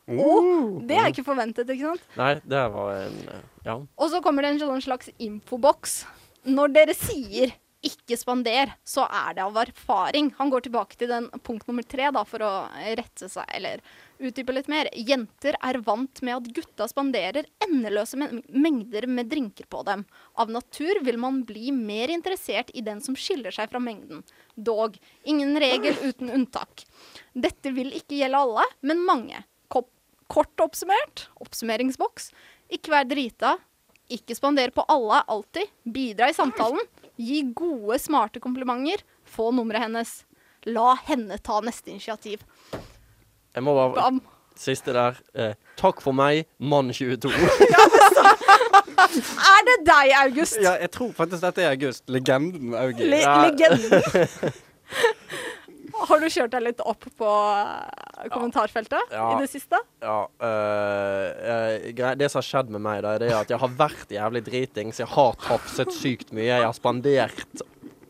Oh, 0.08 0.78
Det 0.88 0.96
er 0.96 1.10
ikke 1.12 1.26
forventet, 1.28 1.68
ikke 1.68 1.90
sant? 1.90 2.04
Nei, 2.16 2.34
det 2.48 2.66
var 2.72 2.94
en 3.02 3.18
Ja. 3.66 3.76
Og 3.76 4.12
så 4.14 4.22
kommer 4.24 4.46
det 4.46 4.54
en 4.54 4.62
sånn 4.62 4.84
slags 4.86 5.10
infoboks. 5.20 6.06
Når 6.48 6.72
dere 6.72 6.94
sier 6.96 7.52
'ikke 7.84 8.16
spander', 8.18 8.74
så 8.86 9.04
er 9.04 9.34
det 9.34 9.44
av 9.44 9.58
erfaring. 9.58 10.32
Han 10.38 10.50
går 10.50 10.62
tilbake 10.62 10.96
til 10.96 11.10
den 11.10 11.30
punkt 11.44 11.68
nummer 11.68 11.84
tre 11.84 12.10
da, 12.12 12.24
for 12.24 12.40
å 12.40 12.70
rette 12.96 13.28
seg, 13.30 13.46
eller 13.54 13.82
utdype 14.20 14.54
litt 14.56 14.70
mer. 14.72 14.90
Jenter 14.94 15.58
er 15.64 15.80
vant 15.86 16.22
med 16.26 16.36
at 16.36 16.50
gutta 16.56 16.88
spanderer 16.90 17.48
endeløse 17.66 18.18
mengder 18.20 19.08
med 19.08 19.30
drinker 19.32 19.68
på 19.70 19.84
dem. 19.88 20.06
Av 20.36 20.52
natur 20.52 21.02
vil 21.06 21.20
man 21.22 21.44
bli 21.48 21.72
mer 21.76 22.14
interessert 22.14 22.72
i 22.74 22.84
den 22.86 23.02
som 23.04 23.18
skiller 23.18 23.54
seg 23.56 23.70
fra 23.72 23.82
mengden. 23.84 24.24
Dog, 24.56 24.98
ingen 25.24 25.58
regel 25.62 25.98
uten 26.04 26.34
unntak. 26.34 26.86
Dette 27.34 27.74
vil 27.76 27.94
ikke 27.96 28.20
gjelde 28.22 28.44
alle, 28.46 28.66
men 28.82 29.06
mange. 29.06 29.44
Kort 30.28 30.60
oppsummert, 30.60 31.30
oppsummeringsboks. 31.40 32.34
Ikke 32.76 32.92
vær 32.92 33.06
drita. 33.08 33.54
Ikke 34.12 34.36
spander 34.36 34.74
på 34.76 34.84
alle 34.92 35.22
alltid. 35.24 35.72
Bidra 35.88 36.28
i 36.28 36.36
samtalen. 36.36 36.84
Gi 37.16 37.46
gode, 37.56 37.96
smarte 38.04 38.42
komplimenter. 38.44 39.06
Få 39.24 39.54
nummeret 39.56 39.88
hennes. 39.88 40.12
La 40.68 40.98
henne 41.08 41.40
ta 41.40 41.62
neste 41.64 41.94
initiativ. 41.94 42.44
Jeg 43.58 43.64
må 43.66 43.74
bare 43.74 43.94
Bam. 43.98 44.20
Siste 44.58 44.94
der. 44.94 45.18
Eh, 45.38 45.54
takk 45.78 46.00
for 46.02 46.14
meg, 46.18 46.46
mann 46.62 46.90
22. 46.94 47.30
Er 48.98 49.62
det 49.68 49.76
deg, 49.88 50.12
August? 50.20 50.58
ja, 50.62 50.74
jeg 50.82 50.90
tror 50.94 51.12
faktisk 51.16 51.42
dette 51.46 51.62
er 51.64 51.72
August. 51.76 52.04
Legenden 52.12 52.74
August. 52.76 53.02
Augie. 53.02 53.10
Le 53.12 53.20
Ja. 53.22 53.36
legenden. 53.48 54.54
Har 56.08 56.20
du 56.22 56.28
kjørt 56.30 56.52
deg 56.54 56.62
litt 56.68 56.82
opp 56.86 57.06
på 57.18 57.30
eh, 57.58 58.28
kommentarfeltet 58.34 59.14
Ja. 59.14 59.32
i 59.34 59.40
det 59.42 59.48
siste? 59.50 59.80
Ja, 60.04 60.18
øh, 60.30 61.28
øh, 61.54 61.88
grei- 61.98 62.16
det 62.20 62.30
som 62.30 62.38
har 62.42 62.46
skjedd 62.50 62.70
med 62.76 62.82
meg, 62.86 63.02
da, 63.06 63.16
er 63.18 63.20
det 63.26 63.32
at 63.34 63.50
jeg 63.54 63.58
har 63.64 63.72
vært 63.80 64.14
jævlig 64.14 64.44
dritings. 64.46 65.00
Jeg 65.02 65.10
har 65.16 65.34
tafset 65.48 65.90
sykt 65.98 66.30
mye. 66.38 66.52
Jeg 66.52 66.66
har 66.68 66.74
spandert 66.78 67.64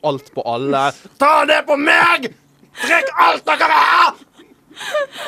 alt 0.04 0.34
på 0.36 0.44
alle. 0.48 0.90
Ta 1.22 1.46
det 1.48 1.62
på 1.70 1.78
meg! 1.80 2.28
Drikk 2.84 3.08
alt 3.24 3.46
dere 3.48 3.58
vil 3.72 3.80
ha! 3.88 4.12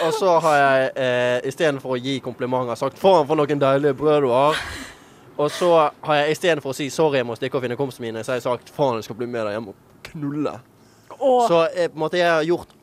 Og 0.06 0.14
så 0.14 0.40
har 0.40 0.56
jeg 0.58 0.92
eh, 0.96 1.48
istedenfor 1.50 1.96
å 1.96 2.00
gi 2.00 2.20
komplimenter 2.24 2.76
sagt 2.80 3.00
'faen, 3.00 3.28
for 3.28 3.36
noen 3.36 3.62
deilige 3.62 3.94
brød 3.94 4.22
du 4.22 4.30
har'. 4.34 4.62
Og 5.40 5.52
så 5.52 5.90
har 6.04 6.16
jeg 6.16 6.32
istedenfor 6.32 6.74
å 6.74 6.76
si 6.76 6.90
'sorry, 6.90 7.18
jeg 7.18 7.26
må 7.26 7.36
stikke 7.36 7.58
og 7.58 7.64
finne 7.64 7.80
kompisene 7.80 8.08
mine', 8.08 8.24
så 8.24 8.32
har 8.32 8.42
jeg 8.42 8.48
sagt 8.48 8.70
'faen, 8.76 8.96
jeg 8.96 9.04
skal 9.04 9.16
bli 9.16 9.28
med 9.28 9.46
deg 9.46 9.58
hjem 9.58 9.68
og 9.68 9.76
knulle'. 10.04 10.60
Åh. 11.20 11.48
Så 11.48 11.68
jeg, 11.76 11.92
på 11.92 11.96
en 11.96 12.00
måte 12.00 12.18
jeg 12.18 12.30
har 12.30 12.44
gjort 12.44 12.68
eh, 12.70 12.79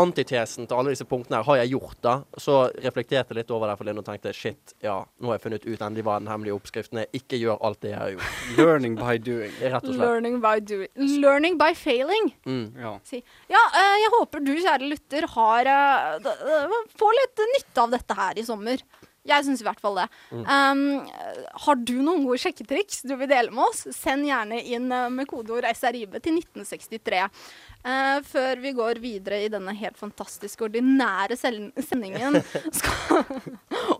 Antitesen 0.00 0.68
til 0.68 0.76
alle 0.78 0.94
disse 0.94 1.06
punktene 1.08 1.38
her 1.38 1.46
har 1.48 1.60
jeg 1.62 1.72
gjort, 1.74 1.98
da. 2.04 2.14
Så 2.40 2.56
reflekterte 2.84 3.34
jeg 3.34 3.40
litt 3.40 3.52
over 3.54 3.70
det 3.70 3.76
forleden 3.80 4.02
og 4.02 4.06
tenkte 4.08 4.32
shit, 4.36 4.74
ja, 4.84 4.96
nå 5.20 5.30
har 5.30 5.38
jeg 5.38 5.44
funnet 5.46 5.66
ut 5.68 5.84
endelig 5.86 6.04
hva 6.06 6.18
den 6.20 6.30
hemmelige 6.32 6.56
oppskriften 6.56 7.02
er. 7.04 7.08
Ikke 7.16 7.38
gjør 7.40 7.62
alt 7.64 7.80
det 7.84 7.92
jeg 7.94 8.00
har 8.00 8.12
gjort. 8.16 8.42
Learning 8.60 8.98
by 8.98 9.14
doing. 9.22 9.54
Rett 9.62 9.80
og 9.80 9.90
slett. 9.90 10.02
learning 10.04 10.38
by 10.44 10.56
doing. 10.60 10.90
Learning 11.24 11.58
by 11.60 11.70
failing. 11.78 12.30
Mm. 12.46 12.66
Ja. 12.80 12.94
Si. 13.06 13.22
Ja, 13.52 13.62
eh, 13.80 13.96
jeg 14.04 14.12
håper 14.18 14.44
du, 14.44 14.52
kjære 14.58 14.90
lytter, 14.90 15.28
har 15.36 15.72
eh, 15.74 16.78
Får 16.98 17.18
litt 17.20 17.44
nytte 17.54 17.84
av 17.86 17.94
dette 17.94 18.18
her 18.18 18.38
i 18.40 18.46
sommer. 18.46 18.82
Jeg 19.24 19.44
syns 19.46 19.62
i 19.62 19.64
hvert 19.64 19.80
fall 19.80 19.96
det. 19.96 20.04
Um, 20.36 20.82
har 21.64 21.78
du 21.80 21.94
noen 22.04 22.26
gode 22.26 22.42
sjekketriks 22.42 23.00
du 23.08 23.14
vil 23.16 23.30
dele 23.30 23.54
med 23.54 23.64
oss? 23.64 23.86
Send 23.96 24.26
gjerne 24.28 24.58
inn 24.60 24.92
eh, 24.92 25.06
med 25.12 25.28
kodeord 25.30 25.64
SRIB 25.64 26.18
til 26.20 26.36
1963. 26.42 27.22
Uh, 27.84 28.20
før 28.28 28.60
vi 28.60 28.74
går 28.76 29.00
videre 29.00 29.40
i 29.44 29.48
denne 29.52 29.72
helt 29.76 29.96
fantastiske, 30.00 30.68
ordinære 30.68 31.38
sendingen, 31.40 32.36
skal, 32.78 33.24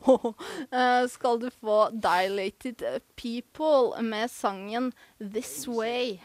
uh, 0.04 1.04
skal 1.16 1.40
du 1.40 1.48
få 1.56 1.80
Dilated 1.96 2.84
People 3.16 4.04
med 4.04 4.28
sangen 4.32 4.92
This 5.20 5.64
Way. 5.68 6.18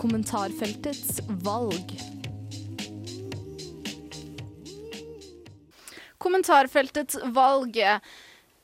Kommentarfeltets 0.00 1.20
valg. 1.44 1.98
Kommentarfeltets 6.18 7.18
valg. 7.34 7.78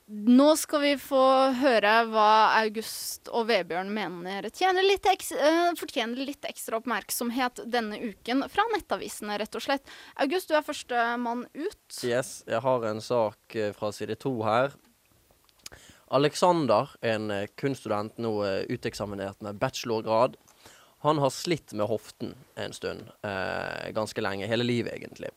Nå 0.07 0.51
skal 0.61 0.83
vi 0.83 0.91
få 1.01 1.23
høre 1.57 1.93
hva 2.11 2.59
August 2.59 3.31
og 3.33 3.47
Vebjørn 3.49 3.89
mener 3.95 4.51
tjener 4.53 4.85
litt 4.85 5.07
eks 5.09 5.31
eh, 5.33 5.71
fortjener 5.81 6.27
litt 6.29 6.45
ekstra 6.45 6.77
oppmerksomhet 6.83 7.63
denne 7.73 7.97
uken 8.11 8.45
fra 8.53 8.67
nettavisene, 8.75 9.39
rett 9.41 9.57
og 9.57 9.65
slett. 9.65 9.89
August, 10.21 10.51
du 10.51 10.59
er 10.59 10.67
førstemann 10.67 11.47
ut. 11.57 12.01
Yes, 12.05 12.43
jeg 12.45 12.61
har 12.67 12.85
en 12.91 13.01
sak 13.01 13.57
eh, 13.57 13.73
fra 13.73 13.89
side 13.97 14.19
to 14.21 14.35
her. 14.45 14.77
Alexander, 16.13 16.93
en 17.01 17.33
eh, 17.33 17.49
kunststudent 17.57 18.21
nå 18.21 18.35
uteksaminert 18.69 19.41
med 19.41 19.57
bachelorgrad, 19.63 20.37
Han 21.05 21.19
har 21.19 21.31
slitt 21.31 21.73
med 21.73 21.85
hoften 21.89 22.31
en 22.57 22.73
stund. 22.73 23.09
Eh, 23.25 23.91
ganske 23.93 24.21
lenge. 24.21 24.47
Hele 24.49 24.65
livet, 24.65 24.95
egentlig. 24.97 25.29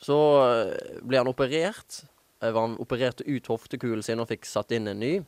Så 0.00 0.16
eh, 0.44 1.00
ble 1.04 1.20
han 1.20 1.30
operert. 1.30 2.02
Eh, 2.40 2.50
var 2.50 2.60
han 2.60 2.78
opererte 2.80 3.26
ut 3.26 3.50
hoftekulen 3.52 4.04
sin 4.04 4.22
og 4.22 4.30
fikk 4.30 4.48
satt 4.48 4.72
inn 4.76 4.88
en 4.90 5.02
ny. 5.02 5.18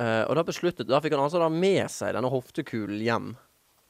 Eh, 0.00 0.22
og 0.28 0.34
da 0.36 0.44
besluttet 0.44 0.88
Da 0.90 1.00
fikk 1.00 1.14
han 1.16 1.24
altså 1.24 1.40
da 1.40 1.48
med 1.52 1.86
seg 1.92 2.16
denne 2.16 2.32
hoftekulen 2.32 3.00
hjem. 3.00 3.34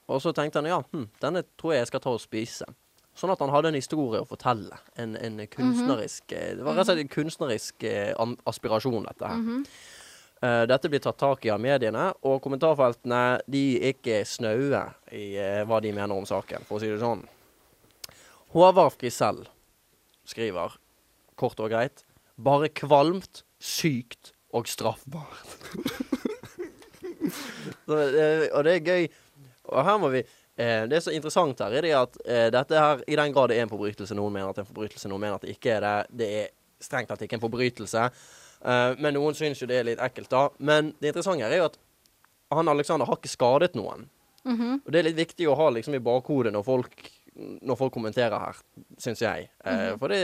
Og 0.06 0.22
så 0.22 0.30
tenkte 0.34 0.62
han 0.62 0.70
ja, 0.70 0.80
hm, 0.92 1.08
denne 1.22 1.42
tror 1.58 1.74
jeg 1.74 1.84
jeg 1.84 1.92
skal 1.92 2.02
ta 2.04 2.14
og 2.14 2.22
spise. 2.22 2.68
Sånn 3.16 3.32
at 3.32 3.40
han 3.40 3.50
hadde 3.50 3.72
en 3.72 3.78
historie 3.78 4.20
å 4.20 4.28
fortelle. 4.28 4.76
En, 5.00 5.16
en 5.16 5.40
kunstnerisk 5.50 6.34
eh, 6.36 6.52
Det 6.58 6.66
var 6.66 6.76
rett 6.76 6.84
og 6.84 6.90
slett 6.90 7.04
en 7.06 7.14
kunstnerisk 7.14 7.86
aspirasjon, 8.46 9.06
dette 9.08 9.30
her. 9.30 9.38
Mm 9.40 9.46
-hmm. 9.52 9.70
Uh, 10.44 10.66
dette 10.68 10.88
blir 10.92 11.00
tatt 11.00 11.16
tak 11.16 11.46
i 11.46 11.50
av 11.50 11.60
mediene, 11.60 12.10
og 12.28 12.42
kommentarfeltene 12.44 13.40
de 13.48 13.78
er 13.80 13.94
ikke 13.94 14.18
snaue 14.28 14.82
i 15.16 15.38
uh, 15.40 15.62
hva 15.64 15.80
de 15.80 15.92
mener 15.96 16.12
om 16.12 16.26
saken, 16.28 16.66
for 16.68 16.76
å 16.76 16.82
si 16.82 16.90
det 16.92 16.98
sånn. 17.00 17.24
Håvard 18.56 18.94
Frisell 18.96 19.42
skriver, 20.24 20.78
kort 21.36 21.58
og 21.60 21.68
greit, 21.68 22.06
bare 22.40 22.70
kvalmt, 22.72 23.42
sykt 23.60 24.30
og 24.56 24.64
straffbart. 24.70 25.58
Så, 27.86 27.98
eh, 28.00 28.46
og 28.56 28.64
det 28.64 28.72
er 28.78 28.86
gøy. 28.86 29.04
Og 29.74 29.84
her 29.84 29.98
må 30.00 30.08
vi 30.14 30.22
eh, 30.22 30.86
Det 30.88 30.96
er 30.96 31.04
så 31.04 31.12
interessant 31.12 31.60
her, 31.60 31.74
er 31.74 31.84
det 31.84 31.92
at 31.98 32.16
eh, 32.24 32.46
dette 32.54 32.80
her, 32.80 33.02
i 33.04 33.18
den 33.18 33.34
grad 33.34 33.52
det 33.52 33.58
er 33.58 33.66
en 33.66 33.74
forbrytelse, 33.74 34.16
noen 34.16 34.32
mener 34.32 34.48
at 34.48 34.56
det 34.56 34.64
er 34.64 34.68
en 34.70 34.72
forbrytelse, 34.72 35.10
noen 35.12 35.24
mener 35.26 35.36
at 35.36 35.44
det 35.44 35.52
ikke 35.52 35.76
er 35.76 35.84
det. 35.84 35.94
Det 36.22 36.30
er 36.40 36.48
strengt 36.80 37.12
tatt 37.12 37.26
ikke 37.26 37.36
en 37.36 37.44
forbrytelse. 37.44 38.06
Eh, 38.64 38.96
men 39.02 39.18
noen 39.18 39.36
syns 39.36 39.60
jo 39.60 39.68
det 39.68 39.82
er 39.82 39.90
litt 39.90 40.02
ekkelt, 40.08 40.32
da. 40.32 40.46
Men 40.58 40.94
det 40.96 41.12
interessante 41.12 41.44
her 41.44 41.58
er 41.58 41.60
jo 41.60 41.68
at 41.68 41.78
han 42.56 42.72
Alexander 42.72 43.10
har 43.10 43.20
ikke 43.20 43.34
skadet 43.36 43.76
noen. 43.76 44.08
Mhm. 44.48 44.80
Og 44.86 44.92
det 44.92 45.02
er 45.02 45.10
litt 45.10 45.20
viktig 45.20 45.50
å 45.50 45.60
ha 45.60 45.68
liksom 45.76 46.00
i 46.00 46.04
bakhodet 46.08 46.56
når 46.56 46.64
folk, 46.64 47.10
når 47.36 47.76
folk 47.76 47.92
kommenterer 47.92 48.38
her, 48.40 48.60
syns 48.98 49.20
jeg. 49.22 49.48
Eh, 49.66 49.92
For 50.00 50.08
det 50.12 50.20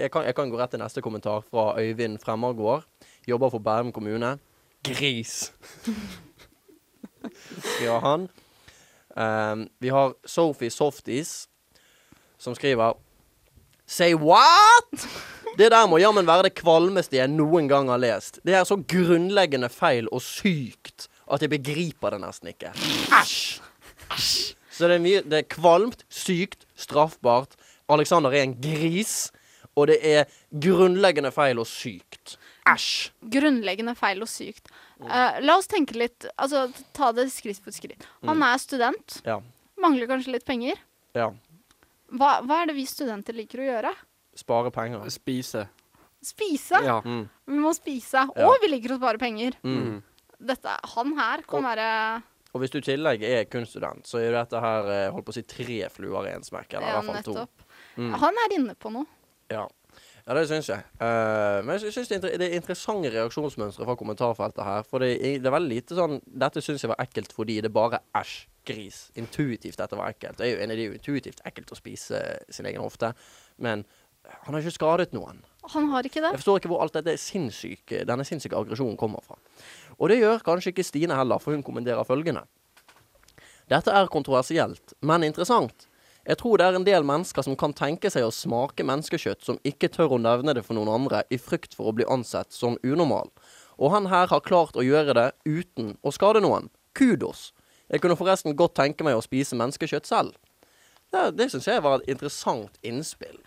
jeg 0.00 0.10
kan, 0.12 0.24
jeg 0.24 0.34
kan 0.34 0.50
gå 0.50 0.58
rett 0.60 0.72
til 0.74 0.80
neste 0.80 1.02
kommentar 1.04 1.42
fra 1.46 1.74
Øyvind 1.80 2.18
Fremmergård. 2.22 2.86
Jobber 3.28 3.50
for 3.52 3.58
Bærum 3.58 3.92
kommune. 3.92 4.38
Gris! 4.84 5.52
Skriver 7.76 8.00
han. 8.00 8.28
Um, 9.16 9.66
vi 9.80 9.88
har 9.92 10.14
Sophie 10.26 10.70
Softies, 10.70 11.48
som 12.38 12.54
skriver 12.54 12.96
Say 13.86 14.14
what?! 14.14 15.08
Det 15.58 15.66
der 15.72 15.86
må 15.90 15.98
jammen 15.98 16.26
være 16.26 16.46
det 16.46 16.54
kvalmeste 16.54 17.18
jeg 17.18 17.28
noen 17.28 17.66
gang 17.68 17.90
har 17.90 17.98
lest. 17.98 18.38
Det 18.46 18.54
er 18.54 18.64
så 18.64 18.78
grunnleggende 18.78 19.68
feil 19.68 20.06
og 20.14 20.22
sykt 20.22 21.08
at 21.30 21.42
jeg 21.42 21.50
begriper 21.50 22.14
det 22.14 22.20
nesten 22.22 22.52
ikke. 22.54 22.70
Æsj! 23.18 24.54
Så 24.70 24.86
det 24.88 24.96
er 24.98 25.02
mye 25.02 25.22
Det 25.26 25.38
er 25.42 25.48
kvalmt, 25.50 26.04
sykt, 26.08 26.64
straffbart. 26.78 27.56
Alexander 27.90 28.30
er 28.30 28.44
en 28.46 28.54
gris. 28.62 29.30
Og 29.78 29.86
det 29.90 29.98
er 30.04 30.24
grunnleggende 30.52 31.30
feil 31.32 31.58
og 31.62 31.66
sykt. 31.70 32.36
Æsj! 32.68 33.10
Grunnleggende 33.32 33.94
feil 33.98 34.20
og 34.22 34.28
sykt. 34.28 34.68
Uh, 35.00 35.38
la 35.40 35.54
oss 35.56 35.66
tenke 35.70 35.94
litt 35.96 36.26
Altså, 36.36 36.66
ta 36.92 37.10
det 37.16 37.28
skritt 37.32 37.62
for 37.64 37.72
skritt. 37.72 38.04
Han 38.26 38.36
Mm. 38.36 38.42
er 38.42 38.58
student. 38.58 39.20
Ja. 39.24 39.40
Mangler 39.80 40.06
kanskje 40.06 40.32
litt 40.34 40.44
penger. 40.44 40.76
Ja. 41.14 41.30
Hva, 42.12 42.40
hva 42.44 42.62
er 42.62 42.66
det 42.66 42.76
vi 42.76 42.84
studenter 42.86 43.32
liker 43.32 43.62
å 43.62 43.68
gjøre? 43.70 43.94
Spare 44.36 44.70
penger. 44.70 45.08
Spise. 45.10 45.68
Spise. 46.22 46.82
Ja. 46.84 47.00
Mm. 47.00 47.28
Vi 47.48 47.58
må 47.62 47.72
spise. 47.74 48.26
Ja. 48.36 48.46
Og 48.46 48.58
vi 48.62 48.68
liker 48.74 48.94
å 48.94 48.98
spare 49.00 49.18
penger. 49.18 49.56
Mm. 49.64 50.02
Dette, 50.40 50.76
han 50.94 51.14
her 51.16 51.42
kan 51.48 51.62
være 51.64 52.22
Og 52.50 52.62
hvis 52.62 52.72
du 52.74 52.80
i 52.80 52.84
tillegg 52.84 53.22
er 53.26 53.44
kunststudent, 53.50 54.08
så 54.10 54.18
er 54.18 54.28
jo 54.28 54.36
dette 54.38 54.60
her 54.64 54.88
eh, 54.90 55.08
holdt 55.14 55.26
på 55.28 55.34
å 55.34 55.36
si 55.36 55.44
tre 55.46 55.82
fluer 55.94 56.30
i 56.30 56.32
en 56.34 56.46
smekk. 56.46 56.72
Eller 56.78 56.88
i 56.88 56.94
ja, 56.94 57.02
hvert 57.06 57.28
fall 57.28 57.44
to. 57.46 57.68
Mm. 58.00 58.14
Han 58.24 58.40
er 58.44 58.54
inne 58.56 58.74
på 58.78 58.90
noe. 58.94 59.06
Ja. 59.50 59.64
ja, 60.26 60.34
det 60.38 60.44
syns 60.50 60.68
jeg. 60.70 60.82
Uh, 60.98 61.58
men 61.66 61.76
jeg 61.78 61.94
syns 61.94 62.10
det, 62.10 62.20
det 62.38 62.48
er 62.48 62.56
interessante 62.58 63.10
reaksjonsmønstre 63.14 63.86
fra 63.86 63.96
kommentarfeltet 63.98 64.62
her. 64.66 64.86
For 64.86 65.02
det, 65.02 65.12
er- 65.18 65.38
det 65.42 65.50
er 65.50 65.56
veldig 65.56 65.72
lite 65.74 65.98
sånn 65.98 66.18
Dette 66.26 66.62
syns 66.62 66.84
jeg 66.84 66.92
var 66.92 67.02
ekkelt 67.02 67.34
fordi 67.34 67.60
det 67.66 67.72
bare 67.74 68.02
æsj, 68.18 68.34
gris. 68.70 68.98
Intuitivt 69.18 69.78
dette 69.80 69.98
var 69.98 70.12
ekkelt. 70.12 70.38
Det 70.38 70.46
er 70.46 70.52
jo, 70.52 70.60
det 70.70 70.76
er 70.76 70.84
jo 70.84 70.98
intuitivt 70.98 71.40
ekkelt 71.48 71.72
å 71.74 71.78
spise 71.78 72.20
sin 72.52 72.68
egen 72.70 72.82
hofte, 72.84 73.14
men 73.62 73.86
han 74.28 74.54
har 74.54 74.60
ikke 74.62 74.76
skadet 74.76 75.14
noen. 75.16 75.40
Han 75.74 75.90
har 75.92 76.06
ikke 76.06 76.22
det. 76.22 76.32
Jeg 76.32 76.40
forstår 76.40 76.60
ikke 76.60 76.70
hvor 76.72 76.82
alt 76.84 76.96
dette 76.96 77.16
sinnssyke, 77.20 78.04
denne 78.08 78.24
sinnssyke 78.24 78.56
aggresjonen 78.56 78.96
kommer 79.00 79.20
fra. 79.24 79.36
Og 79.98 80.08
det 80.08 80.20
gjør 80.22 80.42
kanskje 80.46 80.72
ikke 80.72 80.86
Stine 80.86 81.18
heller, 81.18 81.38
for 81.42 81.52
hun 81.52 81.64
kommenterer 81.66 82.06
følgende. 82.08 82.46
Dette 83.70 83.92
er 83.94 84.10
kontroversielt, 84.10 84.96
men 85.06 85.22
interessant. 85.28 85.86
Jeg 86.26 86.36
tror 86.40 86.58
det 86.58 86.66
er 86.66 86.76
en 86.76 86.84
del 86.84 87.06
mennesker 87.06 87.44
som 87.44 87.56
kan 87.56 87.72
tenke 87.76 88.10
seg 88.12 88.26
å 88.26 88.32
smake 88.34 88.84
menneskekjøtt 88.86 89.46
som 89.46 89.60
ikke 89.66 89.88
tør 89.92 90.16
å 90.16 90.20
nevne 90.20 90.52
det 90.56 90.64
for 90.66 90.76
noen 90.76 90.90
andre, 90.92 91.22
i 91.32 91.38
frykt 91.40 91.76
for 91.76 91.90
å 91.90 91.94
bli 91.96 92.08
ansett 92.10 92.52
som 92.52 92.76
unormal. 92.82 93.30
Og 93.80 93.94
han 93.94 94.10
her 94.12 94.28
har 94.28 94.44
klart 94.44 94.76
å 94.76 94.84
gjøre 94.84 95.16
det 95.16 95.28
uten 95.48 95.94
å 96.04 96.12
skade 96.12 96.42
noen. 96.44 96.68
Kudos. 96.96 97.50
Jeg 97.88 98.02
kunne 98.02 98.18
forresten 98.18 98.56
godt 98.58 98.76
tenke 98.78 99.06
meg 99.06 99.16
å 99.16 99.24
spise 99.24 99.56
menneskekjøtt 99.58 100.06
selv. 100.06 100.36
Det, 101.10 101.22
det 101.34 101.48
syns 101.50 101.66
jeg 101.66 101.82
var 101.82 101.98
et 101.98 102.10
interessant 102.12 102.76
innspill. 102.86 103.38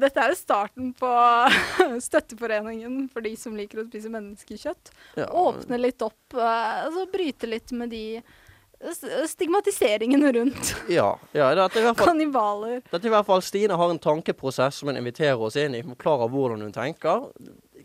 Dette 0.00 0.22
er 0.22 0.32
jo 0.32 0.38
starten 0.38 0.92
på 0.96 1.10
støtteforeningen 2.08 3.02
for 3.12 3.24
de 3.24 3.34
som 3.36 3.56
liker 3.56 3.82
å 3.82 3.88
spise 3.88 4.12
menneskekjøtt. 4.12 4.92
Ja. 5.20 5.28
Åpne 5.28 5.80
litt 5.80 6.00
opp, 6.04 6.36
eh, 6.36 6.78
altså 6.86 7.04
bryte 7.12 7.50
litt 7.50 7.74
med 7.76 7.92
de 7.92 8.22
stigmatiseringene 9.28 10.32
rundt 10.32 10.76
Ja, 10.88 11.18
ja 11.32 11.50
det, 11.54 11.66
er 11.68 11.82
i 11.82 11.84
hvert 11.84 11.98
fall 11.98 12.14
kannibaler. 12.14 12.80
Dette 12.88 13.04
er 13.04 13.10
i 13.10 13.12
hvert 13.12 13.28
fall 13.28 13.42
Stine 13.44 13.76
har 13.76 13.92
en 13.92 14.00
tankeprosess 14.00 14.80
som 14.80 14.88
hun 14.88 15.00
inviterer 15.00 15.40
oss 15.40 15.58
inn 15.60 15.76
i. 15.76 15.84
Forklarer 15.84 16.32
hvordan 16.32 16.64
hun 16.64 16.72
tenker. 16.72 17.28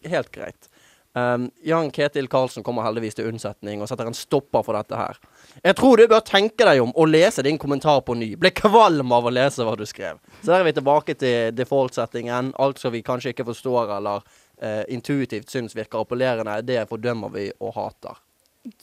Helt 0.05 0.31
greit. 0.31 0.69
Um, 1.15 1.45
Jan 1.63 1.91
Ketil 1.95 2.27
Karlsen 2.27 2.63
kommer 2.63 2.83
heldigvis 2.83 3.15
til 3.15 3.29
unnsetning 3.29 3.79
og 3.79 3.87
setter 3.87 4.09
en 4.09 4.17
stopper 4.17 4.65
for 4.67 4.75
dette 4.75 4.97
her. 4.99 5.19
Jeg 5.63 5.77
tror 5.79 5.95
du 5.95 6.09
bør 6.11 6.23
tenke 6.27 6.67
deg 6.67 6.81
om 6.83 6.91
og 6.91 7.07
lese 7.07 7.45
din 7.45 7.59
kommentar 7.61 8.01
på 8.03 8.17
ny. 8.19 8.33
Ble 8.35 8.51
kvalm 8.51 9.13
av 9.15 9.29
å 9.29 9.31
lese 9.31 9.63
hva 9.63 9.77
du 9.79 9.85
skrev. 9.87 10.19
Så 10.41 10.51
der 10.51 10.59
er 10.59 10.67
vi 10.67 10.75
tilbake 10.75 11.15
til 11.21 11.55
default-settingen. 11.55 12.51
Alt 12.59 12.83
som 12.83 12.91
vi 12.91 13.03
kanskje 13.05 13.31
ikke 13.31 13.47
forstår 13.47 13.95
eller 13.95 14.25
uh, 14.27 14.83
intuitivt 14.91 15.53
syns 15.53 15.77
virker 15.77 16.03
appellerende, 16.03 16.59
det 16.67 16.83
fordømmer 16.91 17.31
vi 17.31 17.47
og 17.63 17.77
hater. 17.79 18.19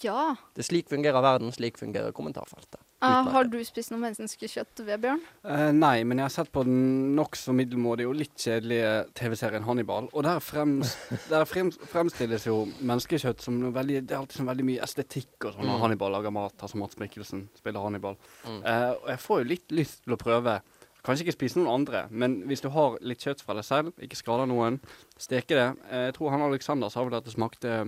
Ja. 0.00 0.32
Det 0.56 0.64
er 0.64 0.70
slik 0.70 0.88
fungerer 0.88 1.20
verden, 1.20 1.52
slik 1.52 1.76
fungerer 1.80 2.16
kommentarfeltet. 2.16 2.80
Utmerket. 3.02 3.32
har 3.34 3.48
du 3.50 3.56
spist 3.66 3.90
noe 3.92 4.00
menneskekjøtt, 4.02 4.82
Vebjørn? 4.86 5.22
Uh, 5.42 5.70
nei, 5.74 6.04
men 6.06 6.20
jeg 6.20 6.28
har 6.28 6.34
sett 6.36 6.52
på 6.54 6.62
den 6.68 7.14
nokså 7.16 7.54
middelmådige 7.56 8.10
og 8.10 8.14
litt 8.20 8.36
kjedelige 8.38 8.92
TV-serien 9.18 9.66
Hannibal. 9.66 10.06
Og 10.12 10.26
der, 10.26 10.38
frems, 10.44 10.94
der 11.32 11.46
frems, 11.50 11.80
fremstilles 11.90 12.46
jo 12.46 12.60
menneskekjøtt 12.80 13.42
som 13.42 13.58
noe 13.58 13.74
veldig 13.74 14.04
Det 14.06 14.14
er 14.14 14.20
alltid 14.20 14.40
sånn 14.40 14.50
veldig 14.52 14.68
mye 14.70 14.84
estetikk 14.86 15.48
og 15.48 15.56
sånn 15.56 15.66
når 15.66 15.80
Mm. 15.82 15.82
Hannibal 15.86 16.12
lager 16.14 16.30
mat. 16.30 16.54
Altså 16.62 16.78
Mats 16.78 16.98
Mikkelsen 17.00 17.46
spiller 17.58 17.82
Hannibal. 17.82 18.14
Mm. 18.44 18.60
Uh, 18.62 18.92
og 19.00 19.08
jeg 19.10 19.22
får 19.24 19.42
jo 19.42 19.50
litt 19.50 19.74
lyst 19.74 20.04
til 20.04 20.14
å 20.14 20.20
prøve. 20.20 20.60
Kanskje 21.02 21.26
ikke 21.26 21.34
spise 21.34 21.58
noen 21.58 21.72
andre, 21.80 22.04
men 22.14 22.44
hvis 22.46 22.62
du 22.62 22.68
har 22.70 23.00
litt 23.02 23.24
kjøtt 23.24 23.42
fra 23.42 23.56
deg 23.58 23.66
selv, 23.66 23.90
ikke 23.98 24.20
skader 24.20 24.46
noen, 24.46 24.78
steke 25.18 25.56
det. 25.58 25.68
Jeg 25.90 26.14
tror 26.14 26.30
han 26.30 26.44
Alexander 26.46 26.92
sa 26.94 27.02
vel 27.02 27.16
at 27.18 27.26
det 27.26 27.34
smakte 27.34 27.80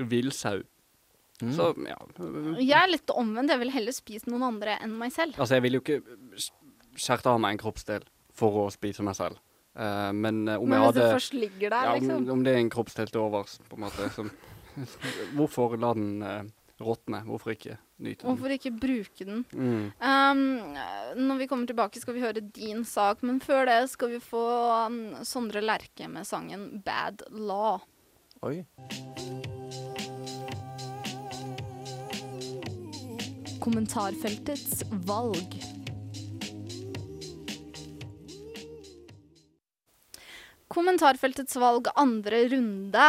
villsau. 0.00 0.62
Mm. 1.42 1.52
Så 1.56 1.70
ja. 1.88 1.98
Jeg 2.60 2.78
er 2.78 2.90
litt 2.92 3.10
omvendt. 3.10 3.50
Jeg 3.50 3.62
vil 3.64 3.72
heller 3.74 3.96
spise 3.96 4.30
noen 4.30 4.46
andre 4.52 4.76
enn 4.82 4.94
meg 4.98 5.14
selv. 5.14 5.34
Altså, 5.38 5.58
jeg 5.58 5.66
vil 5.66 5.78
jo 5.78 5.82
ikke 5.82 6.00
skjerte 7.00 7.32
av 7.32 7.40
meg 7.42 7.56
en 7.56 7.62
kroppsdel 7.64 8.06
for 8.36 8.64
å 8.64 8.68
spise 8.72 9.04
meg 9.06 9.18
selv. 9.18 9.40
Uh, 9.72 10.10
men 10.12 10.44
uh, 10.48 10.58
om 10.60 10.68
Men 10.68 10.82
jeg 10.82 10.88
hvis 10.88 10.96
det 10.98 11.12
først 11.14 11.36
ligger 11.36 11.70
der, 11.72 11.86
ja, 11.88 11.92
liksom. 11.96 12.16
om, 12.18 12.32
om 12.34 12.42
det 12.44 12.52
er 12.52 12.60
en 12.60 12.72
kroppsdel 12.72 13.08
til 13.08 13.22
overs, 13.22 13.54
på 13.70 13.78
en 13.78 13.86
måte 13.86 14.08
som, 14.12 14.28
Hvorfor 15.36 15.76
la 15.80 15.92
den 15.96 16.10
uh, 16.24 16.42
råtne? 16.82 17.22
Hvorfor 17.28 17.54
ikke 17.54 17.78
nyte 17.96 18.22
den? 18.22 18.28
Hvorfor 18.28 18.52
ikke 18.56 18.72
bruke 18.82 19.28
den? 19.28 19.44
Mm. 19.52 19.86
Um, 19.96 20.42
når 21.28 21.40
vi 21.40 21.48
kommer 21.48 21.70
tilbake, 21.70 22.00
skal 22.00 22.16
vi 22.18 22.24
høre 22.24 22.44
din 22.44 22.84
sak, 22.88 23.24
men 23.24 23.40
før 23.44 23.64
det 23.70 23.80
skal 23.92 24.12
vi 24.12 24.20
få 24.24 24.44
um, 24.88 25.00
Sondre 25.24 25.64
Lerche 25.64 26.08
med 26.08 26.28
sangen 26.28 26.82
'Bad 26.84 27.24
Law'. 27.32 27.80
Oi. 28.42 28.64
Kommentarfeltets 33.62 34.82
valg. 34.90 35.52
Kommentarfeltets 40.68 41.56
valg 41.56 41.86
andre 41.94 42.40
runde. 42.48 43.04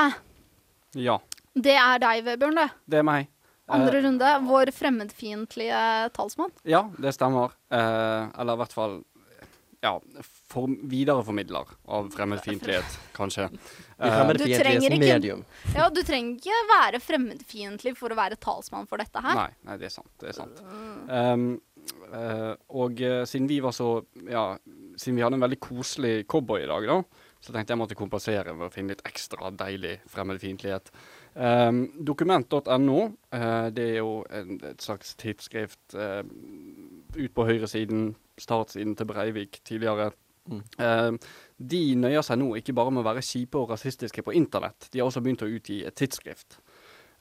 Ja, 0.94 1.18
Det 1.54 1.74
er 1.74 1.98
deg, 2.02 2.22
Vebjørn. 2.28 2.56
det. 2.56 2.68
det 2.86 3.00
er 3.02 3.08
meg. 3.08 3.32
Andre 3.66 3.98
uh, 3.98 4.04
runde. 4.06 4.36
Vår 4.46 4.72
fremmedfiendtlige 4.78 5.82
talsmann. 6.14 6.54
ja, 6.62 6.84
det 7.02 7.16
stemmer. 7.18 7.58
Uh, 7.74 8.30
eller 8.38 8.54
i 8.54 8.62
hvert 8.62 8.78
fall 8.78 9.00
ja, 9.82 9.98
for, 10.54 10.70
videreformidler 10.90 11.74
av 11.98 12.10
fremmedfiendtlighet, 12.14 12.98
kanskje. 13.16 13.50
Eh, 13.98 14.22
ikke- 14.34 15.00
medium. 15.00 15.46
Ja, 15.76 15.90
du 15.90 16.02
trenger 16.04 16.38
ikke 16.38 16.62
være 16.70 17.00
fremmedfiendtlig 17.02 17.96
for 17.98 18.10
å 18.10 18.16
være 18.18 18.38
talsmann 18.38 18.88
for 18.88 18.98
dette 18.98 19.22
her. 19.22 19.36
Nei, 19.36 19.50
nei, 19.64 19.78
det 19.78 19.86
er 19.86 19.96
sant. 19.96 20.12
Det 20.20 20.30
er 20.30 20.34
sant. 20.34 20.62
Um, 21.10 21.62
uh, 22.14 22.56
og 22.70 23.02
uh, 23.02 23.24
siden 23.26 23.48
vi 23.48 23.60
var 23.60 23.72
så 23.76 24.06
Ja, 24.30 24.58
siden 24.96 25.18
vi 25.18 25.24
hadde 25.24 25.36
en 25.36 25.44
veldig 25.44 25.60
koselig 25.60 26.28
cowboy 26.28 26.64
i 26.64 26.70
dag, 26.70 26.88
da, 26.88 27.04
så 27.42 27.52
tenkte 27.52 27.74
jeg 27.74 27.82
måtte 27.82 27.98
kompensere 28.00 28.54
ved 28.56 28.68
å 28.68 28.72
finne 28.72 28.94
litt 28.94 29.04
ekstra 29.08 29.52
deilig 29.52 30.00
fremmedfiendtlighet. 30.08 30.92
Um, 31.34 31.88
Dokument.no, 32.06 33.00
uh, 33.34 33.70
det 33.74 33.88
er 33.90 33.98
jo 33.98 34.24
en, 34.30 34.60
et 34.70 34.82
slags 34.82 35.16
tidsskrift 35.16 35.96
ut 37.14 37.34
på 37.34 37.46
høyresiden, 37.46 38.14
startsiden 38.42 38.96
til 38.98 39.10
Breivik 39.10 39.60
tidligere. 39.66 40.12
Mm. 40.50 41.20
De 41.58 41.82
nøyer 41.96 42.26
seg 42.26 42.40
nå 42.42 42.50
ikke 42.60 42.76
bare 42.76 42.92
med 42.92 43.04
å 43.04 43.08
være 43.08 43.24
kjipe 43.24 43.62
og 43.62 43.70
rasistiske 43.72 44.26
på 44.26 44.34
internett, 44.36 44.90
de 44.92 45.00
har 45.00 45.08
også 45.08 45.24
begynt 45.24 45.46
å 45.46 45.52
utgi 45.52 45.84
et 45.88 45.96
tidsskrift. 45.96 46.60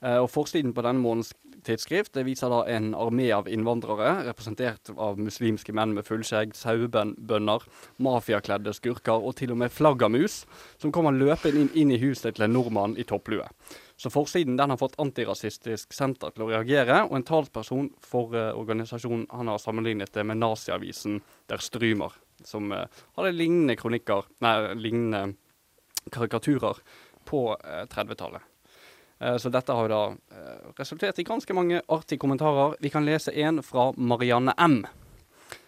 Eh, 0.03 0.19
og 0.19 0.29
Forsiden 0.31 0.73
på 0.75 0.83
denne 0.83 0.99
månedens 0.99 1.31
tidsskrift 1.63 2.11
det 2.17 2.25
viser 2.27 2.51
da 2.51 2.63
en 2.73 2.91
armé 2.97 3.29
av 3.31 3.47
innvandrere, 3.47 4.25
representert 4.27 4.91
av 4.97 5.19
muslimske 5.21 5.75
menn 5.75 5.93
med 5.95 6.07
fullskjegg, 6.07 6.51
sauebønder, 6.59 7.63
mafiakledde 8.03 8.73
skurker 8.75 9.23
og 9.23 9.37
til 9.39 9.53
og 9.55 9.61
med 9.63 9.71
flaggermus, 9.71 10.41
som 10.81 10.91
kommer 10.91 11.15
løpende 11.15 11.63
inn, 11.63 11.71
inn 11.85 11.95
i 11.95 12.01
huset 12.03 12.35
til 12.35 12.49
en 12.49 12.55
nordmann 12.57 12.97
i 12.99 13.07
topplue. 13.07 13.47
Så 13.95 14.11
forsiden 14.11 14.57
den 14.59 14.73
har 14.73 14.81
fått 14.81 14.99
Antirasistisk 14.99 15.95
Senter 15.95 16.33
til 16.33 16.47
å 16.47 16.49
reagere, 16.51 17.05
og 17.07 17.15
en 17.15 17.27
talsperson 17.27 17.91
for 18.03 18.35
uh, 18.35 18.51
organisasjonen 18.59 19.29
han 19.31 19.53
har 19.53 19.61
sammenlignet 19.61 20.11
det 20.17 20.25
med 20.27 20.41
naziavisen 20.41 21.21
Der 21.47 21.63
Strymer, 21.63 22.17
som 22.47 22.71
eh, 22.71 22.85
hadde 23.17 23.35
lignende 23.35 23.75
kronikker, 23.79 24.25
nei, 24.43 24.55
lignende 24.79 25.35
karikaturer 26.11 26.81
på 27.29 27.45
eh, 27.63 27.85
30-tallet. 27.91 28.41
Eh, 29.19 29.37
Så 29.37 29.49
dette 29.53 29.75
har 29.75 29.89
da 29.89 30.01
eh, 30.11 30.73
resultert 30.79 31.19
i 31.19 31.27
ganske 31.27 31.53
mange 31.55 31.81
artige 31.87 32.19
kommentarer. 32.19 32.75
Vi 32.83 32.91
kan 32.93 33.05
lese 33.05 33.31
en 33.31 33.63
fra 33.63 33.91
Marianne 33.97 34.53
M. 34.57 34.83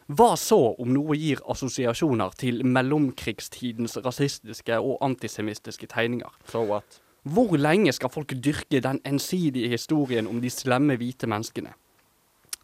Hva 0.06 0.36
så 0.38 0.60
om 0.78 0.92
noe 0.94 1.16
gir 1.18 1.40
assosiasjoner 1.50 2.36
til 2.38 2.60
mellomkrigstidens 2.62 3.98
rasistiske 4.06 4.78
og 4.78 5.00
antisemittiske 5.02 5.88
tegninger? 5.90 6.30
So 6.52 6.62
what? 6.70 7.00
Hvor 7.26 7.58
lenge 7.58 7.90
skal 7.96 8.12
folk 8.14 8.36
dyrke 8.38 8.84
den 8.86 9.00
ensidige 9.02 9.72
historien 9.72 10.28
om 10.30 10.44
de 10.44 10.52
slemme 10.54 10.94
hvite 11.02 11.26
menneskene? 11.26 11.74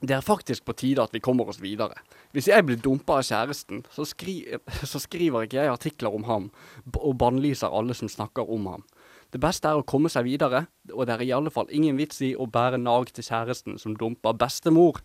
Det 0.02 0.16
er 0.16 0.24
faktisk 0.26 0.66
på 0.66 0.74
tide 0.74 1.04
at 1.04 1.14
vi 1.14 1.22
kommer 1.22 1.50
oss 1.52 1.60
videre. 1.62 2.00
Hvis 2.34 2.48
jeg 2.50 2.66
blir 2.66 2.80
dumpa 2.82 3.20
av 3.20 3.28
kjæresten, 3.28 3.84
så, 3.94 4.06
skri 4.10 4.40
så 4.82 5.02
skriver 5.02 5.46
ikke 5.46 5.60
jeg 5.60 5.70
artikler 5.70 6.16
om 6.18 6.26
ham 6.26 6.50
og 6.98 7.14
bannlyser 7.22 7.70
alle 7.70 7.94
som 7.98 8.10
snakker 8.10 8.50
om 8.50 8.66
ham. 8.72 8.86
Det 9.32 9.40
beste 9.40 9.70
er 9.70 9.80
å 9.80 9.86
komme 9.88 10.10
seg 10.12 10.26
videre, 10.26 10.66
og 10.92 11.06
det 11.08 11.16
er 11.16 11.24
i 11.24 11.32
alle 11.36 11.54
fall 11.54 11.70
ingen 11.72 12.00
vits 12.02 12.20
i 12.26 12.34
å 12.36 12.50
bære 12.50 12.82
nag 12.82 13.14
til 13.14 13.24
kjæresten 13.24 13.78
som 13.80 13.94
dumper 13.96 14.36
bestemor. 14.36 15.00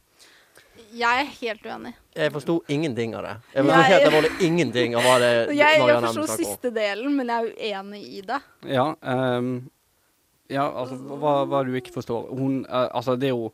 Jeg 0.96 1.20
er 1.26 1.30
helt 1.42 1.68
uenig. 1.68 1.92
Jeg 2.16 2.32
forsto 2.32 2.56
ingenting 2.72 3.14
av 3.18 3.22
det. 3.26 3.36
Jeg 3.52 3.64
forsto 3.66 3.76
Jeg- 3.76 3.92
helt 3.92 4.08
alvorlig 4.08 4.32
ingenting 4.48 4.96
av 4.96 5.02
hva 5.02 5.18
det 5.20 5.30
Jeg, 5.60 5.78
jeg 5.78 6.02
forsto 6.02 6.26
siste 6.32 6.72
delen, 6.72 7.16
men 7.16 7.28
jeg 7.28 7.52
er 7.52 7.82
uenig 7.82 8.02
i 8.02 8.20
det. 8.26 8.40
Ja, 8.64 8.94
um, 9.02 9.70
ja 10.48 10.66
altså 10.72 10.96
hva, 10.96 11.44
hva 11.44 11.64
du 11.66 11.74
ikke 11.76 11.92
forstår. 11.92 12.30
Hun 12.32 12.64
uh, 12.64 12.88
Altså, 12.94 13.16
det 13.20 13.28
er 13.28 13.36
jo 13.36 13.52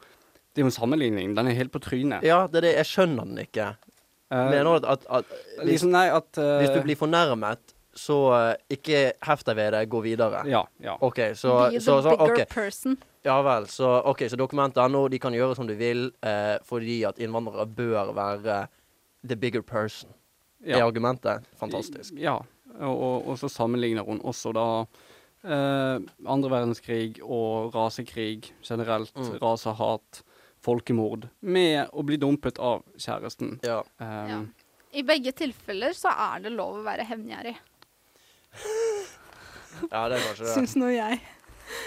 det 0.52 0.60
er 0.60 0.66
jo 0.66 0.70
en 0.70 0.74
sammenligning. 0.74 1.36
Den 1.36 1.48
er 1.48 1.56
helt 1.56 1.72
på 1.72 1.80
trynet. 1.80 2.24
Ja, 2.26 2.42
det 2.46 2.60
er 2.60 2.66
det. 2.68 2.72
Jeg 2.82 2.86
skjønner 2.90 3.24
den 3.28 3.38
ikke. 3.40 3.70
Uh, 4.32 4.48
Mener 4.50 4.64
du 4.64 4.72
at, 4.78 4.84
at, 4.88 5.06
at 5.08 5.30
hvis, 5.58 5.68
liksom, 5.70 5.92
nei, 5.92 6.06
at 6.12 6.38
uh, 6.40 6.58
hvis 6.60 6.70
du 6.72 6.80
blir 6.84 6.96
fornærmet, 6.96 7.72
så 7.96 8.16
uh, 8.32 8.52
ikke 8.72 9.00
heft 9.28 9.48
deg 9.48 9.56
ved 9.58 9.72
det, 9.76 9.82
gå 9.92 10.00
videre. 10.04 10.42
Ja. 10.48 10.62
ja. 10.80 10.94
OK, 11.04 11.20
så, 11.36 11.56
Be 11.66 11.74
the 11.76 11.82
så, 11.84 11.98
så 12.04 12.14
bigger 12.16 12.44
OK. 12.44 12.52
person. 12.52 12.96
Ja 13.24 13.36
vel. 13.44 13.68
Så, 13.70 13.88
okay, 14.08 14.28
så 14.32 14.36
dokument.no 14.40 15.06
de 15.12 15.20
kan 15.22 15.36
gjøre 15.36 15.54
som 15.54 15.68
de 15.68 15.76
vil 15.78 16.08
eh, 16.26 16.56
fordi 16.66 16.96
at 17.06 17.20
innvandrere 17.22 17.68
bør 17.70 18.08
være 18.16 18.56
the 19.22 19.36
bigger 19.38 19.62
person. 19.62 20.10
Er 20.64 20.82
argumentet 20.82 21.44
fantastisk? 21.60 22.16
Ja, 22.18 22.40
og, 22.80 22.96
og, 22.96 23.28
og 23.28 23.38
så 23.38 23.46
sammenligner 23.52 24.02
hun 24.02 24.18
også 24.26 24.50
da 24.56 24.66
andre 25.44 26.50
verdenskrig 26.50 27.20
og 27.22 27.74
rasekrig 27.74 28.50
generelt, 28.66 29.14
Mm. 29.16 29.38
rasehat, 29.42 30.22
folkemord, 30.62 31.28
med 31.42 31.90
å 31.92 32.04
bli 32.06 32.16
dumpet 32.22 32.58
av 32.62 32.82
kjæresten. 32.96 33.56
Ja. 33.66 33.80
Um, 33.98 34.28
Ja. 34.30 34.40
I 34.92 35.02
begge 35.08 35.32
tilfeller 35.32 35.94
så 35.96 36.10
er 36.12 36.42
det 36.44 36.50
lov 36.52 36.76
å 36.80 36.82
være 36.84 37.06
hevngjerrig. 37.08 37.54
ja, 39.90 40.08
det 40.08 40.18
er 40.18 40.24
kanskje 40.26 40.44
det. 40.46 40.54
Syns 40.54 40.74
nå 40.76 40.90
jeg. 40.92 41.20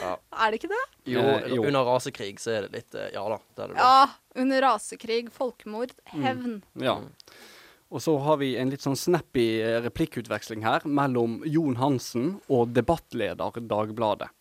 Ja. 0.02 0.16
Er 0.42 0.52
det 0.52 0.60
ikke 0.62 0.72
det? 0.72 0.84
Jo, 1.14 1.22
Eh, 1.22 1.48
jo. 1.54 1.64
under 1.68 1.86
rasekrig 1.86 2.40
så 2.42 2.56
er 2.56 2.66
det 2.66 2.72
litt 2.80 2.96
eh, 2.98 3.12
Ja 3.14 3.26
da, 3.30 3.38
det 3.56 3.64
er 3.64 3.68
det. 3.68 3.76
Ja. 3.78 4.08
Under 4.42 4.62
rasekrig, 4.66 5.28
folkemord, 5.32 5.94
hevn. 6.16 6.64
ja. 6.82 6.98
Og 7.94 8.02
så 8.02 8.16
har 8.26 8.40
vi 8.42 8.56
en 8.58 8.72
litt 8.74 8.82
sånn 8.82 8.98
snappy 8.98 9.62
eh, 9.62 9.78
replikkutveksling 9.86 10.64
her 10.66 10.82
mellom 10.90 11.44
Jon 11.46 11.78
Hansen 11.78 12.40
og 12.50 12.74
debattleder 12.74 13.62
Dagbladet. 13.62 14.32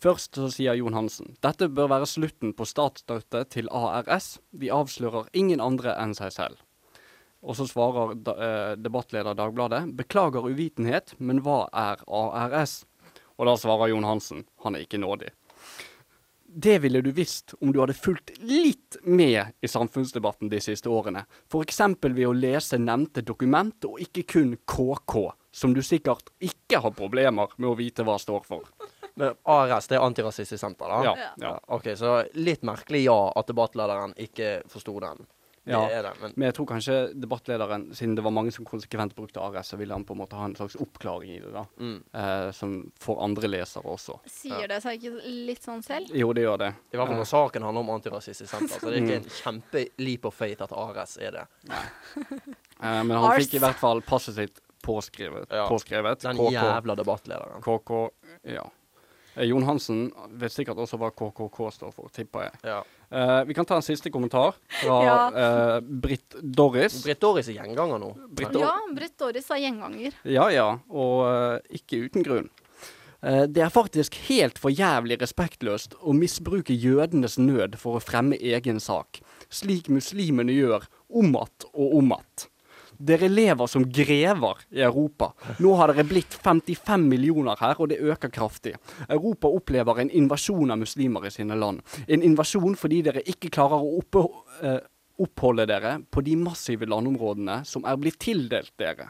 Først 0.00 0.38
så 0.38 0.48
sier 0.48 0.78
Jon 0.78 0.96
Hansen 0.96 1.34
dette 1.44 1.68
bør 1.68 1.90
være 1.92 2.08
slutten 2.08 2.54
på 2.56 2.64
statsstøtte 2.64 3.44
til 3.52 3.68
ARS. 3.68 4.38
De 4.56 4.70
avslører 4.72 5.28
ingen 5.36 5.60
andre 5.60 5.92
enn 6.00 6.14
seg 6.16 6.32
selv. 6.32 6.62
Og 7.44 7.56
så 7.56 7.66
svarer 7.68 8.14
da, 8.20 8.32
eh, 8.36 8.76
debattleder 8.76 9.36
Dagbladet 9.36 9.96
beklager 9.96 10.48
uvitenhet, 10.48 11.14
men 11.18 11.40
hva 11.44 11.68
er 11.72 12.00
ARS? 12.08 12.84
Og 13.38 13.48
da 13.48 13.56
svarer 13.56 13.92
Jon 13.92 14.08
Hansen 14.08 14.46
han 14.64 14.76
er 14.76 14.84
ikke 14.84 15.00
nådig. 15.00 15.30
Det 16.52 16.80
ville 16.82 17.00
du 17.00 17.12
visst 17.12 17.54
om 17.60 17.70
du 17.72 17.78
hadde 17.80 17.94
fulgt 17.94 18.32
litt 18.42 18.96
med 19.04 19.52
i 19.62 19.68
samfunnsdebatten 19.68 20.50
de 20.50 20.58
siste 20.60 20.90
årene. 20.90 21.22
F.eks. 21.46 21.78
ved 22.02 22.26
å 22.26 22.34
lese 22.34 22.80
nevnte 22.80 23.22
dokument, 23.22 23.84
og 23.84 24.00
ikke 24.02 24.24
kun 24.26 24.56
KK, 24.66 25.30
som 25.52 25.74
du 25.74 25.80
sikkert 25.80 26.32
ikke 26.42 26.80
har 26.82 26.96
problemer 26.96 27.52
med 27.56 27.70
å 27.70 27.76
vite 27.78 28.02
hva 28.02 28.18
står 28.18 28.42
for. 28.48 28.66
Men 29.16 29.34
ARS, 29.44 29.86
det 29.88 29.96
er 29.98 30.04
Antirasistisk 30.06 30.60
Senter, 30.60 30.88
da? 30.88 31.02
Ja, 31.04 31.14
Ja. 31.16 31.30
ja. 31.40 31.58
OK, 31.68 31.84
så 31.96 32.28
litt 32.34 32.62
merkelig, 32.62 33.04
ja, 33.04 33.32
at 33.36 33.46
debattlederen 33.46 34.14
ikke 34.16 34.62
forsto 34.68 34.98
den. 35.00 35.26
Det 35.62 35.74
Ja. 35.76 35.82
er 35.90 36.02
det, 36.02 36.12
men 36.22 36.32
Men 36.36 36.46
jeg 36.48 36.54
tror 36.54 36.66
kanskje 36.66 36.94
debattlederen, 37.20 37.90
siden 37.94 38.14
det 38.16 38.24
var 38.24 38.30
mange 38.32 38.50
som 38.50 38.64
konsekvent 38.64 39.14
brukte 39.14 39.36
ARS, 39.44 39.68
så 39.68 39.76
ville 39.76 39.92
han 39.92 40.04
på 40.04 40.12
en 40.14 40.18
måte 40.22 40.32
ha 40.34 40.44
en 40.46 40.54
slags 40.56 40.74
oppklaring 40.80 41.30
i 41.36 41.38
det, 41.38 41.52
da. 41.52 41.66
mm. 41.78 42.02
Eh, 42.14 42.50
som 42.52 42.90
for 42.98 43.20
andre 43.22 43.46
lesere 43.46 43.84
også. 43.84 44.18
Sier 44.26 44.66
det 44.66 44.82
seg 44.82 44.98
ikke 45.02 45.20
litt 45.46 45.60
sånn 45.62 45.82
selv? 45.84 46.08
Jo, 46.14 46.32
det 46.32 46.42
gjør 46.46 46.58
det. 46.58 46.74
I 46.92 46.96
hvert 46.96 47.06
fall 47.06 47.14
Eh, 47.16 47.18
når 47.20 47.28
saken 47.28 47.62
handler 47.62 47.80
om 47.80 47.90
Antirasistisk 48.00 48.48
Senter. 48.50 48.80
Så 48.80 48.88
det 48.90 49.02
er 49.02 49.06
ikke 49.06 49.16
en 49.16 49.30
kjempe 49.62 49.88
leap 49.98 50.24
of 50.24 50.34
faith 50.34 50.62
at 50.62 50.72
ARS 50.72 51.18
er 51.18 51.30
det. 51.30 51.46
eh, 52.82 53.02
men 53.04 53.10
han 53.16 53.36
fikk 53.38 53.54
i 53.54 53.62
hvert 53.62 53.78
fall 53.80 54.00
passet 54.00 54.34
sitt 54.40 54.60
påskrevet. 54.82 55.46
Ja. 55.52 55.68
påskrevet. 55.68 56.20
Den 56.24 56.36
KK. 56.36 56.50
jævla 56.56 56.96
debattlederen. 56.96 57.60
KK, 57.62 58.10
ja. 58.44 58.64
Eh, 59.36 59.46
Jon 59.50 59.66
Hansen 59.68 60.08
vet 60.40 60.54
sikkert 60.54 60.80
også 60.82 60.98
hva 61.00 61.10
KKK 61.14 61.60
står 61.76 61.92
for, 61.94 62.10
tipper 62.14 62.48
jeg. 62.48 62.62
Ja. 62.72 62.80
Uh, 63.10 63.40
vi 63.48 63.56
kan 63.58 63.66
ta 63.66 63.74
en 63.74 63.82
siste 63.82 64.10
kommentar 64.14 64.54
fra 64.80 64.96
Ja. 65.02 65.16
uh, 65.34 65.80
Britt 65.82 66.36
Doris. 66.40 67.00
Britt 67.02 67.20
Doris 67.20 67.48
er 67.50 67.58
gjenganger 67.58 67.98
nå. 67.98 68.12
Britt 68.30 68.54
Ja, 68.60 68.76
Britt 68.94 69.16
Doris 69.18 69.50
er 69.50 69.64
gjenganger. 69.64 70.14
Ja 70.24 70.46
ja, 70.54 70.68
og 70.88 71.24
uh, 71.26 71.74
ikke 71.74 72.04
uten 72.06 72.26
grunn. 72.26 72.50
Eh, 73.22 73.42
det 73.48 73.62
er 73.64 73.72
faktisk 73.72 74.16
helt 74.28 74.58
for 74.60 74.72
jævlig 74.72 75.18
respektløst 75.20 75.96
å 76.00 76.14
misbruke 76.16 76.72
jødenes 76.72 77.36
nød 77.40 77.76
for 77.80 77.98
å 77.98 78.04
fremme 78.04 78.38
egen 78.40 78.80
sak, 78.80 79.20
slik 79.52 79.90
muslimene 79.92 80.54
gjør 80.56 80.88
om 81.10 81.36
att 81.36 81.64
og 81.74 81.96
om 81.98 82.12
att. 82.12 82.48
Dere 83.00 83.30
lever 83.32 83.66
som 83.66 83.86
grever 83.88 84.58
i 84.76 84.82
Europa. 84.84 85.30
Nå 85.58 85.72
har 85.78 85.88
dere 85.88 86.04
blitt 86.04 86.34
55 86.36 87.06
millioner 87.08 87.56
her, 87.56 87.78
og 87.80 87.88
det 87.88 87.96
øker 88.04 88.28
kraftig. 88.28 88.74
Europa 89.08 89.48
opplever 89.48 90.02
en 90.02 90.10
invasjon 90.12 90.70
av 90.70 90.82
muslimer 90.82 91.24
i 91.24 91.32
sine 91.32 91.56
land. 91.56 91.80
En 92.06 92.22
invasjon 92.22 92.76
fordi 92.76 93.00
dere 93.06 93.24
ikke 93.24 93.52
klarer 93.56 93.80
å 93.80 93.94
oppe, 94.02 94.26
eh, 94.60 94.82
oppholde 95.20 95.66
dere 95.66 95.94
på 96.10 96.20
de 96.24 96.36
massive 96.36 96.84
landområdene 96.84 97.64
som 97.64 97.88
er 97.88 97.96
blitt 97.96 98.20
tildelt 98.20 98.76
dere. 98.76 99.08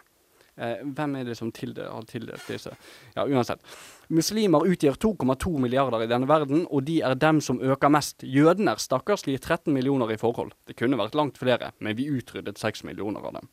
Eh, 0.57 0.85
hvem 0.85 1.17
er 1.17 1.25
det 1.25 1.37
som 1.39 1.51
tilde 1.51 1.87
har 1.89 2.03
tildelt 2.07 2.47
disse? 2.47 2.71
Ja, 3.17 3.25
uansett. 3.27 3.63
Muslimer 4.09 4.67
utgjør 4.71 4.99
2,2 4.99 5.59
milliarder 5.59 6.05
i 6.05 6.11
denne 6.11 6.29
verden, 6.29 6.67
og 6.71 6.85
de 6.85 7.01
er 7.03 7.15
dem 7.15 7.41
som 7.41 7.59
øker 7.59 7.91
mest. 7.91 8.23
Jødene 8.23 8.75
er 8.75 8.83
stakkarslige 8.83 9.41
13 9.41 9.73
millioner 9.75 10.13
i 10.13 10.19
forhold. 10.21 10.53
Det 10.67 10.77
kunne 10.77 11.01
vært 11.01 11.17
langt 11.19 11.39
flere, 11.39 11.73
men 11.81 11.97
vi 11.97 12.11
utryddet 12.11 12.61
6 12.61 12.85
millioner 12.85 13.25
av 13.25 13.41
dem. 13.41 13.49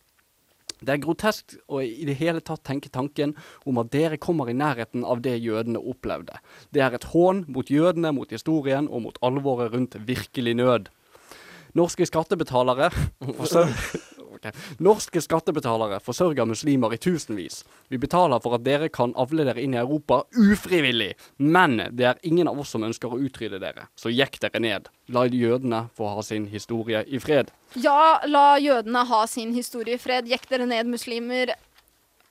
Det 0.81 0.93
er 0.93 1.01
groteskt 1.01 1.57
å 1.67 1.81
i 1.81 2.05
det 2.07 2.17
hele 2.19 2.41
tatt 2.45 2.63
tenke 2.67 2.91
tanken 2.93 3.33
om 3.65 3.79
at 3.81 3.89
dere 3.93 4.19
kommer 4.21 4.49
i 4.51 4.57
nærheten 4.57 5.05
av 5.07 5.23
det 5.25 5.37
jødene 5.41 5.81
opplevde. 5.81 6.37
Det 6.73 6.83
er 6.85 6.97
et 6.97 7.09
hån 7.13 7.45
mot 7.47 7.69
jødene, 7.71 8.13
mot 8.13 8.29
historien 8.31 8.89
og 8.91 9.07
mot 9.07 9.17
alvoret 9.25 9.73
rundt 9.73 9.97
virkelig 10.07 10.57
nød. 10.59 10.91
Norske 11.77 12.05
skattebetalere 12.09 12.91
forsø- 13.39 13.67
Ok. 14.37 14.47
Norske 14.83 15.21
skattebetalere 15.23 15.99
forsørger 16.03 16.47
muslimer 16.49 16.93
i 16.93 17.01
tusenvis. 17.01 17.63
Vi 17.89 17.99
betaler 18.01 18.41
for 18.43 18.57
at 18.57 18.65
dere 18.65 18.89
kan 18.93 19.15
avle 19.17 19.47
dere 19.47 19.63
inn 19.63 19.75
i 19.75 19.81
Europa 19.81 20.23
ufrivillig. 20.37 21.13
Men 21.37 21.79
det 21.91 22.09
er 22.11 22.23
ingen 22.27 22.49
av 22.49 22.59
oss 22.61 22.73
som 22.75 22.85
ønsker 22.87 23.11
å 23.11 23.21
utrydde 23.27 23.61
dere. 23.63 23.87
Så 23.97 24.13
jekk 24.13 24.39
dere 24.43 24.61
ned. 24.63 24.91
La 25.13 25.25
jødene 25.25 25.87
få 25.97 26.11
ha 26.15 26.23
sin 26.25 26.47
historie 26.51 27.03
i 27.07 27.21
fred. 27.23 27.51
Ja, 27.73 28.19
la 28.27 28.57
jødene 28.61 29.05
ha 29.07 29.23
sin 29.27 29.53
historie 29.55 29.97
i 29.97 30.01
fred. 30.01 30.29
Jekk 30.29 30.49
dere 30.51 30.69
ned, 30.69 30.89
muslimer. 30.91 31.55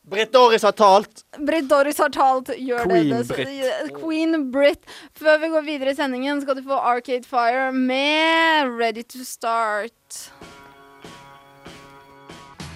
Britt 0.06 0.32
Doris 0.32 0.62
har 0.62 0.72
talt! 0.72 1.24
Britt 1.38 1.68
Doris 1.68 1.98
har 1.98 2.12
talt. 2.14 2.52
Gjør 2.54 2.84
Queen 2.86 3.08
det. 3.10 3.22
det. 3.26 3.34
Britt. 3.34 3.96
Queen 3.98 4.50
Britt. 4.54 4.84
Før 5.18 5.40
vi 5.42 5.50
går 5.50 5.66
videre 5.66 5.90
i 5.90 5.98
sendingen, 5.98 6.42
skal 6.44 6.60
du 6.60 6.62
få 6.62 6.78
Arcade 6.78 7.26
Fire 7.26 7.72
med 7.74 8.70
Ready 8.78 9.02
to 9.02 9.24
Start. 9.26 10.30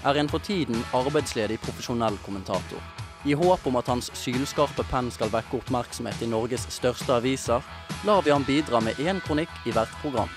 Er 0.05 0.17
en 0.17 0.29
for 0.29 0.39
tiden 0.39 0.85
arbeidsledig 0.97 1.61
profesjonell 1.61 2.17
kommentator. 2.25 2.81
I 3.25 3.35
håp 3.37 3.67
om 3.69 3.77
at 3.77 3.89
hans 3.93 4.09
sylskarpe 4.17 4.85
penn 4.89 5.11
skal 5.13 5.29
vekke 5.33 5.59
oppmerksomhet 5.59 6.23
i 6.25 6.31
Norges 6.31 6.65
største 6.73 7.19
aviser, 7.19 7.61
lar 8.09 8.25
vi 8.25 8.33
ham 8.33 8.47
bidra 8.49 8.81
med 8.81 8.97
én 8.97 9.21
kronikk 9.27 9.53
i 9.69 9.75
hvert 9.77 9.93
program. 10.01 10.33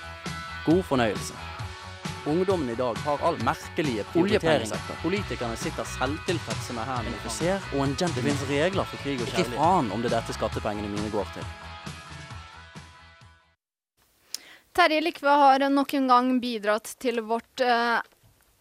God 0.66 0.82
fornøyelse. 0.90 1.34
Ungdommen 2.28 2.70
i 2.72 2.76
dag 2.76 2.96
har 3.04 3.20
all 3.24 3.36
merkelige 3.44 4.04
prioriteringer. 4.12 4.80
Politikerne 5.02 5.56
sitter 5.60 5.84
selvtilfredse 5.96 6.76
med 6.76 6.88
hæren 6.88 7.08
i 7.08 7.16
offiser 7.18 7.66
og 7.74 7.84
en 7.84 7.96
gentleman. 8.00 8.16
Det 8.16 8.24
finnes 8.24 8.48
regler 8.48 8.88
for 8.88 9.04
krig 9.04 9.20
og 9.20 9.28
kjærlighet. 9.28 9.52
Ikke 9.52 9.60
faen 9.60 9.92
om 9.92 10.04
det 10.04 10.12
er 10.12 10.16
dette 10.18 10.36
skattepengene 10.36 10.88
mine 10.92 11.12
går 11.12 11.28
til. 11.36 11.52
Terje 14.74 15.00
Likve 15.04 15.36
har 15.38 15.68
nok 15.70 15.92
en 15.94 16.08
gang 16.10 16.30
bidratt 16.42 16.96
til 16.98 17.20
vårt, 17.22 17.60
eh, 17.60 18.00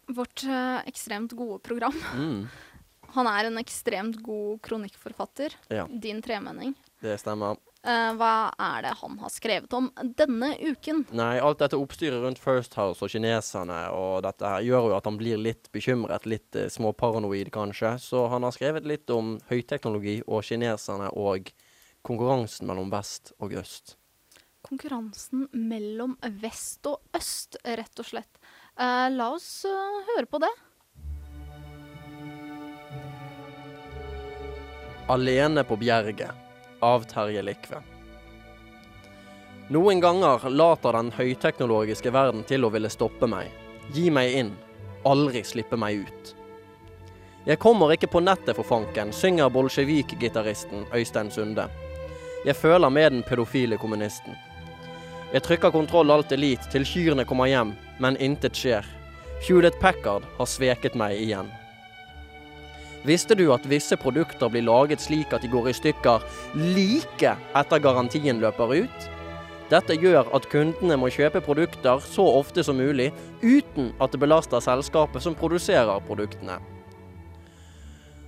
vårt 0.08 0.44
eh, 0.44 0.80
ekstremt 0.90 1.32
gode 1.38 1.60
program. 1.66 1.96
Mm, 2.16 2.48
Han 3.16 3.30
er 3.30 3.46
en 3.46 3.60
ekstremt 3.62 4.18
god 4.26 4.62
kronikkforfatter. 4.66 5.54
Ja. 5.70 5.86
Din 5.90 6.22
tremenning. 6.22 6.74
det 7.04 7.20
stemmer. 7.22 7.60
Eh, 7.84 8.14
hva 8.16 8.48
er 8.64 8.86
det 8.86 8.94
han 9.02 9.18
har 9.20 9.32
skrevet 9.34 9.74
om 9.76 9.90
denne 10.16 10.54
uken? 10.56 11.02
Nei, 11.12 11.34
alt 11.44 11.60
dette 11.60 11.76
oppstyret 11.76 12.22
rundt 12.24 12.40
First 12.40 12.78
House 12.80 13.04
og 13.04 13.12
kineserne 13.12 13.82
og 13.92 14.22
dette 14.24 14.48
her 14.48 14.64
gjør 14.64 14.88
jo 14.88 14.96
at 14.96 15.10
han 15.10 15.18
blir 15.20 15.42
litt 15.42 15.68
bekymret, 15.76 16.24
litt 16.26 16.56
eh, 16.56 16.70
småparanoid 16.72 17.52
kanskje. 17.52 17.98
Så 18.00 18.24
han 18.32 18.48
har 18.48 18.56
skrevet 18.56 18.88
litt 18.88 19.12
om 19.12 19.36
høyteknologi 19.52 20.22
og 20.24 20.48
kineserne 20.48 21.12
og 21.12 21.52
konkurransen 22.08 22.72
mellom 22.72 22.88
vest 22.94 23.34
og 23.44 23.52
øst. 23.60 23.98
Konkurransen 24.64 25.50
mellom 25.52 26.16
vest 26.40 26.88
og 26.88 27.04
øst, 27.20 27.60
rett 27.68 28.00
og 28.00 28.08
slett. 28.08 28.40
Eh, 28.80 29.10
la 29.14 29.30
oss 29.30 29.66
uh, 29.70 30.02
høre 30.08 30.26
på 30.26 30.40
det. 30.42 30.50
Alene 35.14 35.64
på 35.64 35.78
bjerget 35.78 36.32
av 36.82 37.04
Terje 37.06 37.44
Likve. 37.46 37.82
Noen 39.70 40.02
ganger 40.02 40.50
later 40.50 40.98
den 40.98 41.12
høyteknologiske 41.14 42.12
verden 42.12 42.42
til 42.50 42.66
å 42.66 42.72
ville 42.74 42.90
stoppe 42.90 43.30
meg. 43.30 43.52
Gi 43.94 44.10
meg 44.12 44.34
inn. 44.40 44.52
Aldri 45.06 45.44
slippe 45.46 45.78
meg 45.78 46.08
ut. 46.08 46.34
Jeg 47.46 47.60
kommer 47.60 47.92
ikke 47.94 48.10
på 48.10 48.24
nettet 48.24 48.56
for 48.56 48.66
fanken, 48.66 49.12
synger 49.14 49.52
bolsjevik-gitaristen 49.54 50.88
Øystein 50.96 51.30
Sunde. 51.32 51.68
Jeg 52.48 52.56
føler 52.56 52.90
med 52.90 53.12
den 53.12 53.24
pedofile 53.28 53.78
kommunisten. 53.78 54.34
Jeg 55.34 55.42
trykker 55.48 55.74
kontroll 55.74 56.14
alt 56.14 56.32
elite 56.36 56.70
til 56.70 56.84
kyrne 56.86 57.24
kommer 57.26 57.50
hjem, 57.50 57.72
men 57.98 58.18
intet 58.22 58.54
skjer. 58.54 58.86
Hewlett 59.48 59.80
Packard 59.82 60.28
har 60.38 60.46
sveket 60.46 60.94
meg 60.94 61.18
igjen. 61.18 61.48
Visste 63.04 63.34
du 63.36 63.48
at 63.52 63.66
visse 63.68 63.98
produkter 63.98 64.52
blir 64.54 64.64
laget 64.68 65.02
slik 65.02 65.34
at 65.34 65.42
de 65.42 65.50
går 65.50 65.72
i 65.72 65.74
stykker 65.76 66.22
like 66.76 67.34
etter 67.34 67.82
garantien 67.82 68.38
løper 68.44 68.76
ut? 68.86 69.08
Dette 69.74 69.98
gjør 69.98 70.30
at 70.38 70.46
kundene 70.52 71.00
må 71.02 71.10
kjøpe 71.10 71.42
produkter 71.42 72.04
så 72.06 72.28
ofte 72.38 72.62
som 72.64 72.78
mulig, 72.78 73.10
uten 73.42 73.90
at 73.98 74.14
det 74.14 74.22
belaster 74.22 74.62
selskapet 74.62 75.26
som 75.26 75.34
produserer 75.34 76.06
produktene. 76.06 76.60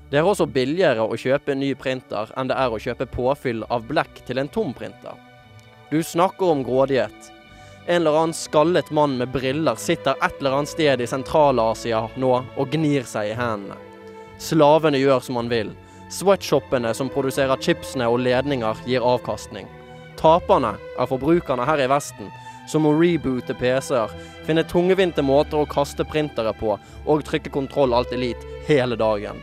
Det 0.09 0.17
er 0.17 0.25
også 0.25 0.49
billigere 0.49 1.05
å 1.05 1.21
kjøpe 1.21 1.53
en 1.53 1.61
ny 1.61 1.71
printer 1.77 2.33
enn 2.33 2.49
det 2.49 2.57
er 2.57 2.73
å 2.73 2.81
kjøpe 2.81 3.07
påfyll 3.13 3.61
av 3.69 3.85
blekk 3.85 4.25
til 4.25 4.41
en 4.41 4.49
tom 4.49 4.73
printer. 4.73 5.21
Du 5.89 6.03
snakker 6.03 6.45
om 6.45 6.63
grådighet. 6.63 7.31
En 7.85 7.95
eller 7.95 8.17
annen 8.17 8.33
skallet 8.33 8.91
mann 8.91 9.17
med 9.17 9.29
briller 9.29 9.75
sitter 9.75 10.11
et 10.11 10.39
eller 10.39 10.51
annet 10.51 10.69
sted 10.69 11.01
i 11.01 11.07
Sentral-Asia 11.07 12.07
nå 12.17 12.31
og 12.57 12.71
gnir 12.73 13.05
seg 13.05 13.29
i 13.29 13.35
hendene. 13.37 13.77
Slavene 14.41 14.97
gjør 14.97 15.21
som 15.21 15.37
han 15.37 15.51
vil. 15.51 15.69
Sweatshoppene 16.09 16.93
som 16.97 17.09
produserer 17.13 17.61
chipsene 17.61 18.07
og 18.09 18.19
ledninger, 18.25 18.81
gir 18.89 19.05
avkastning. 19.05 19.69
Taperne 20.17 20.73
er 20.97 21.09
forbrukerne 21.09 21.65
her 21.69 21.85
i 21.85 21.89
Vesten, 21.91 22.33
som 22.67 22.85
må 22.85 22.95
reboote 22.97 23.53
PC-er, 23.53 24.13
finne 24.47 24.65
tungvinte 24.65 25.21
måter 25.21 25.61
å 25.61 25.69
kaste 25.69 26.05
printere 26.09 26.53
på 26.57 26.79
og 27.05 27.25
trykke 27.29 27.53
kontroll 27.53 27.93
alt 27.93 28.13
elite 28.13 28.65
hele 28.65 28.97
dagen. 28.97 29.37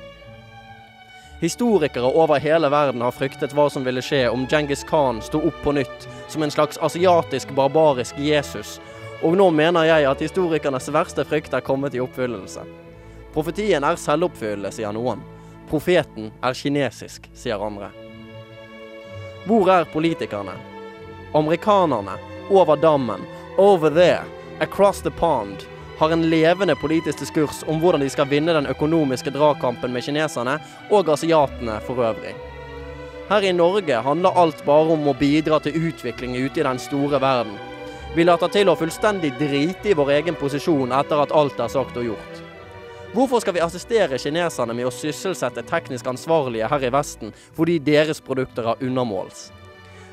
Historikere 1.43 2.05
over 2.05 2.39
hele 2.39 2.69
verden 2.69 3.01
har 3.03 3.11
fryktet 3.11 3.51
hva 3.51 3.65
som 3.71 3.83
ville 3.83 3.99
skje 3.99 4.29
om 4.31 4.45
Genghis 4.47 4.85
Khan 4.87 5.17
sto 5.27 5.41
opp 5.49 5.57
på 5.65 5.73
nytt 5.75 6.05
som 6.31 6.43
en 6.47 6.53
slags 6.55 6.79
asiatisk, 6.79 7.51
barbarisk 7.59 8.19
Jesus, 8.23 8.77
og 9.27 9.35
nå 9.35 9.49
mener 9.51 9.89
jeg 9.89 10.07
at 10.07 10.23
historikernes 10.23 10.87
verste 10.95 11.25
frykt 11.27 11.57
er 11.59 11.65
kommet 11.67 11.97
i 11.99 12.03
oppfyllelse. 12.05 12.63
Profetien 13.35 13.83
er 13.83 13.99
selvoppfyllende, 13.99 14.71
sier 14.71 14.95
noen. 14.95 15.27
Profeten 15.67 16.31
er 16.47 16.55
kinesisk, 16.55 17.27
sier 17.35 17.67
andre. 17.67 17.91
Hvor 19.43 19.67
er 19.75 19.91
politikerne? 19.91 20.55
Amerikanerne, 21.35 22.15
over 22.55 22.79
dammen, 22.79 23.27
over 23.59 23.91
there, 23.91 24.23
across 24.61 25.03
the 25.03 25.11
pond, 25.11 25.67
har 26.03 26.11
en 26.11 26.31
levende 26.31 26.75
politisk 26.75 27.21
diskurs 27.23 27.61
om 27.71 27.79
hvordan 27.79 28.03
de 28.03 28.09
skal 28.11 28.27
vinne 28.27 28.51
den 28.57 28.67
økonomiske 28.67 29.31
dragkampen 29.31 29.93
med 29.95 30.03
kineserne 30.03 30.57
og 30.91 31.13
asiatene 31.15 31.77
for 31.87 32.03
øvrig. 32.03 32.33
Her 33.29 33.47
i 33.47 33.53
Norge 33.55 34.01
handler 34.03 34.35
alt 34.43 34.65
bare 34.67 34.97
om 34.97 35.07
å 35.07 35.15
bidra 35.15 35.61
til 35.63 35.79
utvikling 35.79 36.35
ute 36.41 36.59
i 36.59 36.67
den 36.67 36.83
store 36.83 37.23
verden. 37.23 37.55
Vi 38.17 38.27
later 38.27 38.51
til 38.51 38.73
å 38.73 38.75
fullstendig 38.81 39.31
drite 39.39 39.93
i 39.93 39.95
vår 39.95 40.11
egen 40.19 40.43
posisjon 40.43 40.91
etter 40.99 41.23
at 41.23 41.39
alt 41.39 41.63
er 41.63 41.71
sagt 41.71 41.95
og 41.97 42.11
gjort. 42.11 42.45
Hvorfor 43.15 43.47
skal 43.47 43.55
vi 43.55 43.63
assistere 43.63 44.19
kineserne 44.19 44.75
med 44.75 44.91
å 44.91 44.97
sysselsette 44.99 45.63
teknisk 45.71 46.11
ansvarlige 46.11 46.67
her 46.67 46.83
i 46.83 46.91
Vesten 46.99 47.31
fordi 47.55 47.79
deres 47.79 48.19
produkter 48.19 48.75
er 48.75 48.89
undermåls? 48.89 49.53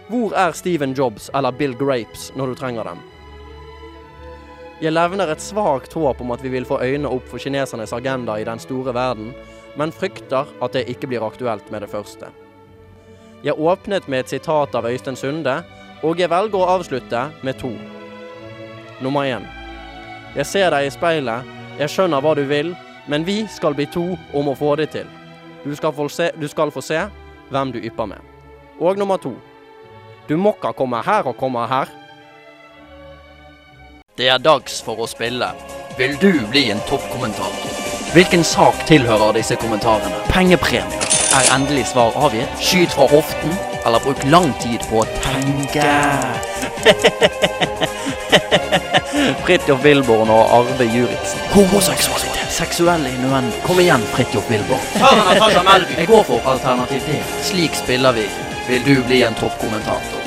Hvor 0.05 0.37
er 0.37 0.53
Steven 0.53 0.93
Jobs 0.93 1.31
eller 1.33 1.49
Bill 1.49 1.73
Grapes 1.81 2.29
når 2.37 2.53
du 2.53 2.61
trenger 2.61 2.93
dem? 2.93 3.01
Jeg 4.79 4.93
levner 4.95 5.27
et 5.27 5.41
svakt 5.43 5.91
håp 5.91 6.21
om 6.23 6.29
at 6.31 6.43
vi 6.43 6.53
vil 6.53 6.63
få 6.67 6.77
øynene 6.79 7.09
opp 7.11 7.25
for 7.27 7.41
kinesernes 7.43 7.91
agenda 7.91 8.37
i 8.39 8.45
den 8.47 8.61
store 8.63 8.93
verden, 8.95 9.33
men 9.75 9.91
frykter 9.91 10.47
at 10.63 10.71
det 10.75 10.85
ikke 10.87 11.09
blir 11.11 11.25
aktuelt 11.25 11.67
med 11.71 11.83
det 11.83 11.89
første. 11.91 12.29
Jeg 13.43 13.59
åpnet 13.59 14.07
med 14.07 14.23
et 14.23 14.31
sitat 14.31 14.75
av 14.75 14.87
Øystein 14.87 15.19
Sunde, 15.19 15.57
og 16.03 16.19
jeg 16.19 16.31
velger 16.31 16.61
å 16.61 16.69
avslutte 16.77 17.25
med 17.43 17.59
to. 17.59 17.73
Nummer 19.03 19.27
én. 19.27 19.43
Jeg 20.37 20.47
ser 20.47 20.71
deg 20.71 20.87
i 20.87 20.95
speilet, 20.95 21.51
jeg 21.79 21.91
skjønner 21.91 22.23
hva 22.23 22.33
du 22.39 22.45
vil, 22.47 22.71
men 23.11 23.27
vi 23.27 23.41
skal 23.51 23.75
bli 23.75 23.87
to 23.91 24.13
om 24.31 24.47
å 24.47 24.55
få 24.55 24.77
det 24.79 24.93
til. 24.95 25.07
Du 25.65 25.75
skal 25.75 25.91
få 25.91 26.07
se, 26.07 26.31
du 26.39 26.47
skal 26.47 26.71
få 26.71 26.79
se 26.79 27.03
hvem 27.51 27.75
du 27.75 27.83
ypper 27.83 28.13
med. 28.13 28.23
Og 28.79 28.95
nummer 28.95 29.19
to. 29.19 29.35
Du 30.29 30.37
må 30.39 30.55
ikke 30.55 30.71
komme 30.77 31.03
her 31.03 31.27
og 31.27 31.35
komme 31.35 31.67
her. 31.67 31.98
Det 34.19 34.27
er 34.27 34.41
dags 34.43 34.81
for 34.83 34.99
å 34.99 35.05
spille. 35.07 35.47
Vil 35.95 36.17
du 36.19 36.41
bli 36.51 36.65
en 36.73 36.81
toppkommentator? 36.89 37.77
Hvilken 38.11 38.41
sak 38.43 38.81
tilhører 38.89 39.31
disse 39.37 39.55
kommentarene? 39.61 40.17
Pengepremier. 40.27 41.05
Er 41.37 41.47
endelig 41.55 41.85
svar 41.93 42.11
avgitt? 42.19 42.51
Skyt 42.59 42.91
fra 42.97 43.07
hoften, 43.07 43.55
eller 43.87 44.03
bruk 44.03 44.19
lang 44.27 44.51
tid 44.59 44.83
på 44.91 44.99
å 44.99 45.05
tenke. 45.23 45.87
Fridtjof 49.45 49.87
Wilborn 49.87 50.35
og 50.35 50.51
Arve 50.57 50.91
Juritzen. 50.91 51.47
Homoseksualitet. 51.55 52.43
Seksuelle 52.59 53.15
innuendo. 53.15 53.55
Kom 53.63 53.79
igjen, 53.79 54.03
Fridtjof 54.17 54.51
Wilborn. 54.51 54.83
Jeg 55.95 56.11
går 56.11 56.27
for 56.27 56.55
alternativ 56.57 57.07
D. 57.07 57.21
Slik 57.53 57.85
spiller 57.85 58.19
vi. 58.19 58.27
Vil 58.67 58.83
du 58.83 58.97
bli 59.07 59.23
en 59.23 59.39
toppkommentator? 59.39 60.18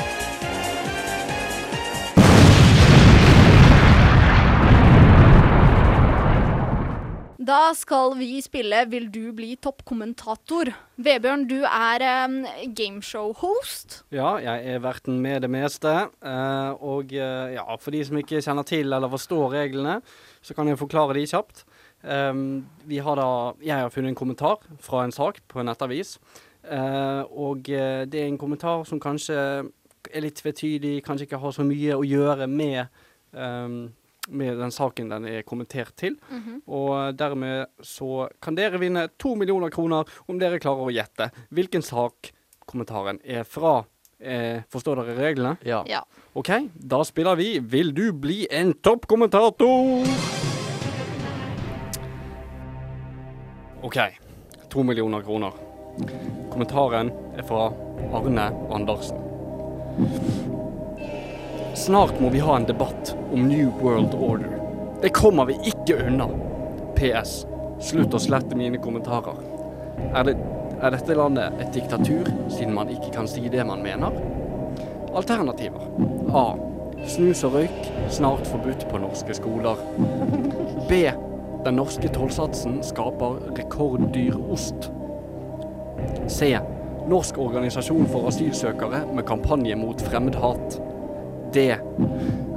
Da 7.53 7.75
skal 7.77 8.15
vi 8.17 8.39
spille 8.41 8.79
Vil 8.89 9.11
du 9.13 9.33
bli 9.37 9.51
toppkommentator? 9.61 10.71
Vebjørn, 11.03 11.43
du 11.51 11.59
er 11.67 12.05
um, 12.25 12.39
gameshow-host. 12.73 13.99
Ja, 14.15 14.39
jeg 14.41 14.73
er 14.73 14.81
verten 14.81 15.19
med 15.21 15.43
det 15.45 15.51
meste. 15.53 15.91
Uh, 16.25 16.73
og 16.81 17.13
uh, 17.13 17.53
ja, 17.53 17.67
for 17.77 17.93
de 17.93 18.01
som 18.07 18.17
ikke 18.17 18.41
kjenner 18.41 18.65
til 18.65 18.95
eller 18.95 19.11
forstår 19.13 19.53
reglene, 19.57 19.99
så 20.41 20.57
kan 20.57 20.71
jeg 20.71 20.81
forklare 20.81 21.19
de 21.19 21.27
kjapt. 21.29 21.65
Um, 22.03 22.65
har 22.89 23.21
da 23.21 23.29
Jeg 23.61 23.85
har 23.85 23.93
funnet 23.93 24.15
en 24.15 24.21
kommentar 24.23 24.65
fra 24.81 25.05
en 25.05 25.13
sak 25.13 25.43
på 25.49 25.61
en 25.61 25.69
nettavis. 25.69 26.17
Uh, 26.65 27.27
og 27.37 27.67
det 27.67 28.23
er 28.23 28.31
en 28.31 28.41
kommentar 28.41 28.87
som 28.89 29.03
kanskje 29.03 29.37
er 30.09 30.25
litt 30.25 30.41
tvetydig, 30.41 31.03
kanskje 31.05 31.29
ikke 31.29 31.43
har 31.43 31.53
så 31.53 31.67
mye 31.67 31.99
å 31.99 32.07
gjøre 32.07 32.49
med 32.49 32.87
ehm, 33.37 33.93
med 34.29 34.59
den 34.61 34.71
saken 34.71 35.09
den 35.11 35.25
er 35.27 35.43
kommentert 35.43 35.95
til. 35.99 36.17
Og 36.67 37.17
dermed 37.19 37.67
så 37.83 38.29
kan 38.43 38.55
dere 38.59 38.79
vinne 38.83 39.09
to 39.19 39.35
millioner 39.35 39.71
kroner 39.71 40.05
om 40.29 40.39
dere 40.39 40.61
klarer 40.63 40.87
å 40.87 40.95
gjette 40.95 41.31
hvilken 41.51 41.83
sak 41.83 42.33
kommentaren 42.67 43.19
er 43.25 43.45
fra. 43.45 43.83
Eh, 44.23 44.63
forstår 44.71 45.01
dere 45.03 45.17
reglene? 45.19 45.57
Ja. 45.67 45.81
Ja. 45.91 46.05
OK, 46.39 46.49
da 46.79 47.01
spiller 47.03 47.35
vi 47.35 47.59
Vil 47.59 47.91
du 47.95 48.13
bli 48.15 48.47
en 48.51 48.71
toppkommentator? 48.79 50.07
OK. 53.83 53.99
To 54.71 54.87
millioner 54.87 55.27
kroner. 55.27 55.59
Kommentaren 56.53 57.11
er 57.37 57.43
fra 57.43 57.67
Arne 58.15 58.47
Andersen. 58.71 60.52
Snart 61.75 62.21
må 62.21 62.29
vi 62.29 62.39
ha 62.39 62.57
en 62.57 62.65
debatt 62.65 63.17
om 63.33 63.49
New 63.49 63.71
World 63.81 64.15
Order. 64.15 64.51
Det 65.03 65.09
kommer 65.09 65.45
vi 65.45 65.55
ikke 65.65 65.97
unna. 66.07 66.27
PS. 66.97 67.47
Slutt 67.81 68.13
å 68.15 68.21
slette 68.21 68.57
mine 68.57 68.77
kommentarer. 68.79 69.39
Er, 70.13 70.29
det, 70.29 70.35
er 70.85 70.93
dette 70.93 71.17
landet 71.17 71.57
et 71.65 71.73
diktatur, 71.73 72.29
siden 72.53 72.77
man 72.77 72.93
ikke 72.93 73.15
kan 73.17 73.31
si 73.31 73.47
det 73.49 73.65
man 73.65 73.81
mener? 73.83 74.13
Alternativer. 75.17 75.89
A. 76.37 76.45
Snus 77.09 77.41
og 77.49 77.57
røyk 77.57 77.91
snart 78.13 78.45
forbudt 78.53 78.85
på 78.93 79.01
norske 79.01 79.41
skoler. 79.41 79.81
B. 80.93 81.03
Den 81.65 81.81
norske 81.81 82.13
tollsatsen 82.13 82.83
skaper 82.85 83.41
rekorddyr 83.57 84.37
ost. 84.53 84.93
C. 86.29 86.53
Norsk 87.09 87.41
organisasjon 87.41 88.07
for 88.13 88.29
asylsøkere 88.29 89.07
med 89.17 89.27
kampanje 89.27 89.77
mot 89.81 90.05
fremmedhat. 90.13 90.83
D. 91.53 91.77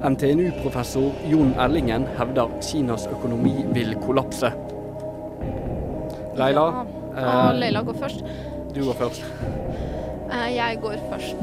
NTNU-professor 0.05 1.11
Jon 1.29 1.53
Ellingen 1.59 2.05
hevder 2.17 2.47
Kinas 2.61 3.07
økonomi 3.11 3.65
vil 3.73 3.95
kollapse. 4.05 4.51
Leila, 6.35 6.85
Ja. 7.17 7.49
eh, 7.51 7.59
Leila 7.59 7.81
går 7.81 7.93
først. 7.93 8.23
du 8.73 8.83
går 8.85 8.93
først. 8.93 9.23
Eh, 10.31 10.55
jeg 10.55 10.77
går 10.81 10.95
først. 11.11 11.35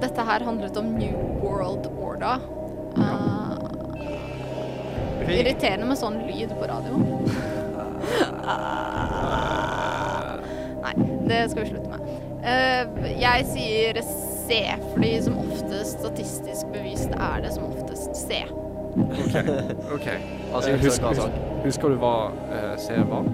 Dette 0.00 0.20
her 0.22 0.44
handlet 0.44 0.76
om 0.76 0.84
New 0.84 1.16
World 1.42 1.86
Order. 2.00 2.38
Eh, 2.96 3.00
irriterende 5.40 5.86
med 5.86 5.96
sånn 5.98 6.18
lyd 6.26 6.48
på 6.58 6.66
radio. 6.66 6.92
Nei, 10.80 10.94
det 11.28 11.50
skal 11.50 11.62
vi 11.64 11.68
slutte 11.70 11.90
med. 11.90 12.00
Uh, 12.40 12.84
jeg 13.20 13.44
sier 13.52 13.94
C, 14.02 14.48
fordi 14.94 15.10
som 15.22 15.36
oftest 15.38 15.49
statistisk 15.86 16.66
bevist 16.72 17.10
er 17.16 17.40
det 17.44 17.52
som 17.54 17.64
oftest 17.70 18.16
C. 18.16 18.42
OK. 19.94 20.06
Altså, 20.54 20.72
husker, 20.72 20.84
husk, 20.84 21.02
husk, 21.02 21.20
husk, 21.20 21.64
husker 21.64 21.88
du 21.88 21.96
hva 22.02 22.14
uh, 22.32 22.76
C 22.78 22.96
var? 23.10 23.24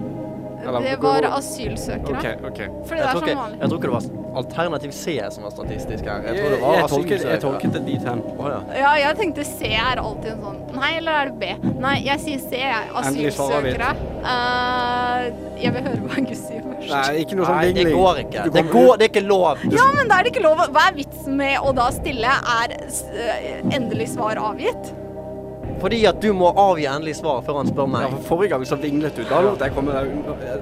Eller- 0.67 0.79
Det 0.81 0.97
var 1.01 1.27
asylsøkere. 1.37 2.17
OK. 2.17 2.45
ok. 2.51 2.61
Fordi 2.87 3.01
det 3.01 3.07
er 3.07 3.11
som 3.11 3.27
vanlig. 3.29 3.59
jeg 3.61 3.69
tror 3.69 3.77
ikke 3.77 3.87
det 3.87 3.95
var 3.97 4.26
alternativ 4.41 4.93
C 4.95 5.17
som 5.33 5.47
var 5.47 5.53
statistisk 5.55 6.07
her. 6.07 6.25
Jeg 6.27 6.37
tror 6.39 6.53
det 6.53 6.59
var 6.61 6.77
jeg, 6.77 6.89
tolket, 6.93 7.25
jeg 7.31 7.41
tolket 7.43 7.75
det 7.77 7.83
dit 7.87 8.07
hen. 8.09 8.21
Oh, 8.35 8.49
ja. 8.51 8.59
Ja, 8.77 8.91
jeg 9.01 9.17
tenkte 9.21 9.45
C 9.47 9.71
er 9.77 10.01
alltid 10.03 10.33
en 10.35 10.45
sånn 10.45 10.61
Nei, 10.77 10.91
eller 10.99 11.17
er 11.17 11.31
det 11.31 11.39
B? 11.41 11.71
Nei, 11.81 11.95
jeg 12.05 12.21
sier 12.21 12.43
C, 12.43 12.59
jeg. 12.61 12.91
Asylsøkere. 13.01 13.89
Uh, 14.21 15.47
jeg 15.57 15.73
vil 15.73 15.87
høre 15.87 16.03
hva 16.03 16.23
Gus 16.27 16.43
sier 16.43 16.61
først. 16.67 16.91
Nei, 16.91 17.23
ikke 17.23 17.39
noe 17.39 17.49
sånn 17.49 17.57
Nei, 17.63 17.73
det 17.77 17.87
går 17.89 18.21
ikke. 18.25 18.45
Det, 18.53 18.65
går, 18.69 18.91
det 18.93 19.07
er 19.07 19.13
ikke 19.13 19.25
lov. 19.25 19.65
Ja, 19.73 19.89
men 19.97 20.11
da 20.11 20.19
er 20.19 20.27
det 20.27 20.35
ikke 20.35 20.45
lov. 20.45 20.61
Hva 20.75 20.87
er 20.91 20.95
vitsen 20.99 21.39
med 21.39 21.57
å 21.63 21.73
da 21.77 21.89
stille? 21.95 22.37
Er 22.61 22.77
eh, 22.77 23.51
endelig 23.73 24.11
svar 24.13 24.39
avgitt? 24.41 24.93
Fordi 25.81 25.99
at 26.09 26.21
du 26.23 26.31
må 26.33 26.47
avgi 26.57 26.87
endelig 26.89 27.15
svar 27.19 27.43
før 27.45 27.59
han 27.61 27.67
spør 27.69 27.85
Ja, 27.85 27.91
meg. 27.93 28.09
for 28.15 28.23
Forrige 28.31 28.49
gang 28.55 28.65
så 28.65 28.75
vinglet 28.81 29.15
du. 29.15 29.23
Da 29.29 29.41
lot 29.45 29.61
jeg 29.61 29.73
komme 29.75 29.93
deg. 29.93 30.09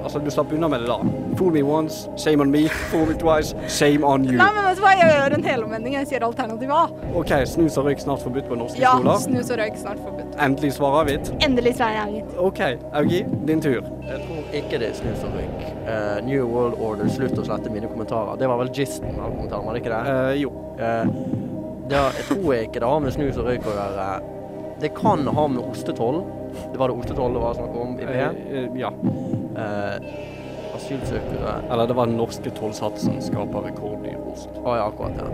Altså, 0.02 0.20
du 0.24 0.30
slapp 0.30 0.52
unna 0.52 0.68
med 0.68 0.80
det 0.84 0.88
da. 0.90 0.98
Fool 1.38 1.52
me 1.52 1.62
once, 1.62 2.08
shame 2.20 2.40
on 2.44 2.50
me. 2.50 2.66
Fool 2.90 3.06
me 3.06 3.14
twice, 3.14 3.54
shame 3.68 4.04
on 4.04 4.24
you. 4.24 4.36
Nei, 4.36 4.50
men 4.52 4.64
vet 4.68 4.76
du 4.76 4.82
hva? 4.84 4.92
Jeg 4.96 5.08
gjør 5.14 5.36
en 5.38 5.44
helomvending. 5.44 5.94
Jeg 5.96 6.06
sier 6.10 6.26
alternativ 6.26 6.70
A. 6.76 6.82
OK, 7.16 7.32
snus 7.48 7.78
og 7.80 7.88
røyk 7.88 8.02
snart 8.04 8.22
forbudt 8.26 8.48
på 8.50 8.58
norske 8.60 8.80
Ja, 8.82 8.92
skoler. 8.98 9.18
snus 9.24 9.50
og 9.50 9.58
røyk 9.62 9.80
snart 9.80 10.02
forbudt. 10.04 10.36
Endelig 10.46 10.72
svar 10.76 11.00
avgitt. 11.00 11.32
Endelig 11.44 11.74
svar 11.80 11.96
er 11.96 12.02
avgitt. 12.04 12.36
OK, 12.38 12.60
Augi, 12.92 13.24
din 13.48 13.60
tur. 13.64 13.80
Jeg 14.06 14.20
tror 14.26 14.54
ikke 14.60 14.78
det 14.84 14.90
er 14.92 14.94
snus 15.00 15.24
og 15.24 15.32
røyk. 15.32 15.66
Uh, 15.86 16.20
New 16.26 16.46
World 16.46 16.76
Order, 16.82 17.08
slutt 17.08 17.38
å 17.40 17.44
slette 17.46 17.72
mine 17.72 17.88
kommentarer. 17.88 18.36
Det 18.36 18.48
var 18.48 18.60
vel 18.60 18.68
gisten 18.74 19.16
av 19.16 19.32
kommentaren, 19.32 19.64
var 19.66 19.72
det 19.74 19.82
ikke 19.82 19.96
det? 19.96 20.04
Uh, 20.12 20.32
jo. 20.44 20.52
Uh, 20.76 21.44
det 21.88 22.00
jeg 22.18 22.24
tror 22.28 22.54
ikke 22.58 22.80
det 22.82 22.88
har 22.90 23.00
med 23.00 23.12
snus 23.14 23.36
og 23.38 23.46
røyk 23.46 23.66
å 23.66 23.76
gjøre. 23.76 24.08
Det 24.80 24.88
kan 24.88 25.26
ha 25.26 25.48
med 25.48 25.64
ostetoll. 25.64 26.22
Det 26.72 26.78
var 26.78 26.88
det 26.88 26.94
ostetoll 26.94 27.32
det 27.32 27.38
var 27.38 27.54
snakk 27.54 27.76
om 27.76 28.00
i 28.00 28.04
VM? 28.04 28.36
Eh, 28.50 28.58
eh, 28.58 28.80
ja. 28.80 28.92
Eh, 29.56 29.96
asylsøkere 30.76 31.54
Eller 31.70 31.86
det 31.86 31.96
var 31.96 32.06
den 32.06 32.16
norske 32.16 32.50
tollsatsen 32.50 33.22
skaper 33.24 33.70
rekorddyr 33.70 34.18
ost. 34.32 34.52
Å 34.60 34.76
ja, 34.76 34.88
akkurat 34.90 35.16
det. 35.16 35.30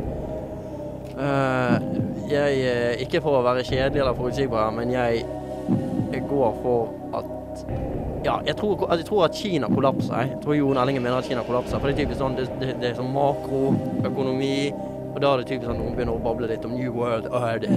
Uh, 1.12 1.76
jeg, 2.30 3.03
ikke 3.05 3.20
for 3.20 3.40
å 3.40 3.45
være 3.45 3.64
kjedelig 3.66 4.01
eller 4.01 4.16
forutsigbar, 4.16 4.70
men 4.72 4.95
jeg, 4.95 5.26
jeg 6.14 6.22
går 6.30 6.55
for 6.62 6.95
at 7.18 7.66
Ja, 8.24 8.38
jeg 8.47 8.57
tror, 8.57 8.86
jeg 8.95 9.05
tror 9.05 9.26
at 9.26 9.36
Kina 9.36 9.68
kollapser. 9.68 10.30
Jeg 10.30 10.38
tror 10.45 10.57
Jon 10.57 10.78
Ellingen 10.78 11.03
mener 11.03 11.18
at 11.18 11.28
Kina 11.28 11.43
kollapser. 11.45 11.82
For 11.82 11.90
det 11.90 11.97
er 11.97 12.05
typisk 12.05 12.22
sånn, 12.22 12.38
det, 12.38 12.47
det, 12.62 12.76
det 12.80 12.93
er 12.93 12.99
sånn 13.01 13.11
makroøkonomi. 13.12 14.55
Og 15.13 15.21
da 15.21 15.33
er 15.35 15.43
det 15.43 15.49
typisk 15.51 15.69
sånn 15.69 15.77
noen 15.83 15.93
begynner 15.97 16.17
å 16.17 16.23
bable 16.25 16.49
litt 16.49 16.65
om 16.65 16.73
New 16.77 16.93
World 16.97 17.27
Order. 17.29 17.69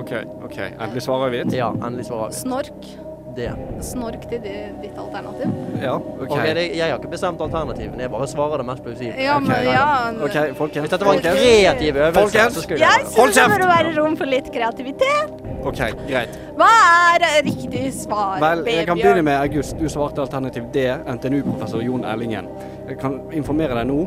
OK, 0.00 0.12
ok. 0.48 0.58
Endelig 0.72 1.04
svarer 1.06 1.30
jeg 1.30 1.44
hvitt. 1.46 1.54
Ja, 1.60 1.70
endelig 1.78 2.08
svarer 2.10 2.32
hvitt. 2.32 2.40
Snork. 2.42 2.90
Det. 3.30 3.46
Snork 3.86 4.24
til 4.26 4.40
di, 4.42 4.52
ditt 4.82 4.96
alternativ. 4.98 5.52
Ja, 5.78 5.92
OK. 6.00 6.32
Ok, 6.34 6.40
det, 6.56 6.64
jeg 6.74 6.82
har 6.90 6.96
ikke 6.98 7.12
bestemt 7.12 7.38
alternativene, 7.44 8.02
jeg 8.02 8.10
bare 8.10 8.26
svarer 8.26 8.58
det 8.58 8.66
mest 8.66 8.82
plausible. 8.82 9.14
Ja, 9.22 9.36
men 9.38 9.52
Ok, 9.54 9.68
ja. 9.70 9.84
OK, 10.26 10.56
folkens. 10.58 10.82
Hvis 10.88 10.94
dette 10.96 11.06
var 11.06 11.14
en 11.14 11.22
kreativ 11.28 12.00
øvelse, 12.00 12.18
Folkens! 12.18 12.58
så 12.58 12.64
skulle 12.66 12.80
Jeg 12.82 12.90
Hold 12.90 13.06
kjeft! 13.06 13.14
jeg 13.14 13.30
syns 13.30 13.38
det 13.38 13.46
burde 13.54 13.70
være 13.70 13.94
rom 14.00 14.16
for 14.18 14.32
litt 14.34 14.50
kreativitet. 14.50 15.38
OK, 15.62 15.80
greit. 16.10 16.36
Hva 16.58 16.72
er 17.14 17.26
riktig 17.46 17.84
svar? 18.00 18.40
Vel, 18.42 18.64
jeg 18.66 18.88
kan 18.90 18.98
begynne 18.98 19.22
med 19.30 19.38
August. 19.38 19.78
Du 19.78 19.86
svarte 19.92 20.24
alternativ 20.26 20.66
D, 20.74 20.88
NTNU-professor 21.14 21.86
Jon 21.86 22.02
Ellingen. 22.10 22.50
Jeg 22.90 22.98
kan 22.98 23.20
informere 23.30 23.78
deg 23.78 23.92
nå 23.92 24.00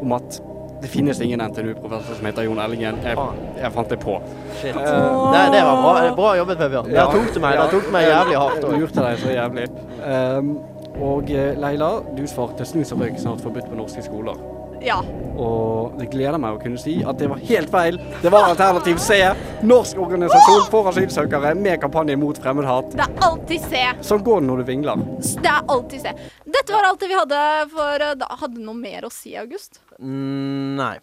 om 0.00 0.16
at 0.16 0.40
det 0.80 0.88
finnes 0.88 1.20
ingen 1.20 1.40
NTNU-professor 1.44 2.14
som 2.16 2.26
heter 2.26 2.46
Jon 2.48 2.58
Ellingen. 2.58 2.98
Jeg, 3.04 3.16
jeg 3.60 3.72
fant 3.74 3.90
det 3.92 3.98
på. 4.00 4.16
Shit. 4.60 4.76
Uh, 4.76 5.32
Det, 5.32 5.42
det 5.52 5.62
var 5.66 5.82
bra, 5.84 5.94
bra 6.16 6.34
jobbet, 6.38 6.58
Vebjørn. 6.62 6.90
Ja. 6.90 7.04
Der 7.04 7.12
tok 7.18 7.34
du 7.34 7.40
meg, 7.44 7.58
der 7.60 7.74
tok 7.74 7.88
du 7.88 7.92
meg 7.94 8.08
jævlig 8.08 8.38
hardt 8.40 8.64
òg. 8.64 8.78
lurte 8.80 9.04
deg 9.06 9.20
så 9.20 9.34
jævlig. 9.34 9.66
Um, 10.00 10.54
og 11.00 11.30
eh, 11.32 11.52
Leila, 11.60 11.90
du 12.16 12.24
svarte 12.28 12.64
snus 12.68 12.90
og 12.92 13.00
røyk 13.04 13.20
snart 13.20 13.40
forbudt 13.44 13.68
på 13.70 13.78
norske 13.78 14.02
skoler. 14.04 14.40
Ja. 14.80 15.00
Og 15.40 15.96
det 15.98 16.10
gleder 16.12 16.40
meg 16.40 16.56
å 16.56 16.60
kunne 16.60 16.80
si 16.80 16.98
at 17.06 17.18
det 17.20 17.28
var 17.30 17.40
helt 17.48 17.70
feil. 17.72 17.98
Det 18.22 18.32
var 18.32 18.48
alternativ 18.50 19.00
C. 19.02 19.20
Norsk 19.66 20.00
organisasjon 20.00 20.66
for 20.72 20.90
asylsøkere 20.90 21.54
med 21.56 21.80
kampanje 21.82 22.16
mot 22.20 22.38
fremmedhat. 22.40 22.94
Det 22.96 23.06
er 23.06 23.24
alltid 23.26 23.68
C. 23.70 23.84
Sånn 24.06 24.24
går 24.26 24.42
det 24.42 24.48
når 24.50 24.62
du 24.62 24.68
vingler. 24.70 25.04
Det 25.20 25.52
er 25.52 25.70
alltid 25.76 26.04
C. 26.04 26.14
Dette 26.44 26.76
var 26.76 26.88
alt 26.88 27.00
det 27.04 27.10
vi 27.12 27.18
hadde 27.18 27.44
for 27.72 28.06
eh, 28.06 28.16
da 28.20 28.28
Hadde 28.40 28.62
noe 28.64 28.76
mer 28.78 29.04
å 29.04 29.12
si, 29.12 29.34
August? 29.36 29.82
Mm, 30.00 30.76
nei. 30.78 30.94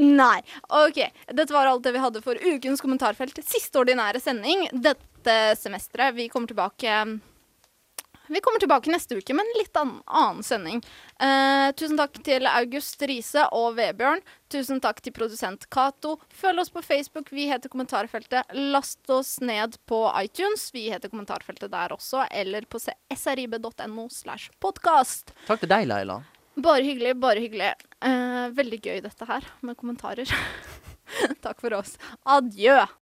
Nei. 0.00 0.38
OK. 0.72 1.02
Dette 1.28 1.52
var 1.52 1.68
alt 1.68 1.84
det 1.84 1.92
vi 1.92 2.00
hadde 2.00 2.24
for 2.24 2.40
ukens 2.40 2.80
kommentarfelt. 2.84 3.36
Siste 3.44 3.82
ordinære 3.82 4.22
sending 4.22 4.68
dette 4.72 5.38
semesteret. 5.60 6.16
Vi 6.16 6.30
kommer 6.32 6.48
tilbake 6.48 7.00
vi 8.28 8.40
kommer 8.40 8.58
tilbake 8.58 8.90
neste 8.90 9.20
uke 9.20 9.34
med 9.34 9.46
en 9.46 9.58
litt 9.60 9.76
annen, 9.76 10.00
annen 10.06 10.42
sending. 10.42 10.80
Eh, 11.16 11.70
tusen 11.72 11.96
takk 11.96 12.18
til 12.26 12.44
August 12.50 13.00
Riise 13.08 13.46
og 13.56 13.78
Vebjørn. 13.78 14.20
Tusen 14.52 14.82
takk 14.84 15.00
til 15.04 15.14
produsent 15.16 15.64
Cato. 15.72 16.16
Følg 16.28 16.60
oss 16.60 16.72
på 16.72 16.82
Facebook. 16.84 17.32
Vi 17.32 17.48
heter 17.48 17.72
Kommentarfeltet. 17.72 18.52
Last 18.52 19.08
oss 19.10 19.38
ned 19.40 19.78
på 19.88 20.02
iTunes. 20.20 20.68
Vi 20.76 20.88
heter 20.92 21.12
Kommentarfeltet 21.12 21.72
der 21.72 21.96
også. 21.96 22.26
Eller 22.30 22.68
på 22.68 22.80
srib.no 22.82 24.08
slash 24.12 24.52
podkast. 24.60 25.32
Takk 25.48 25.64
til 25.64 25.72
deg, 25.72 25.88
Leila. 25.88 26.20
Bare 26.56 26.84
hyggelig, 26.84 27.16
bare 27.20 27.40
hyggelig. 27.44 27.72
Eh, 28.04 28.46
veldig 28.56 28.80
gøy 28.84 29.00
dette 29.04 29.28
her 29.28 29.48
med 29.64 29.76
kommentarer. 29.80 30.30
Takk 31.44 31.60
for 31.60 31.76
oss. 31.76 31.96
Adjø. 32.24 32.86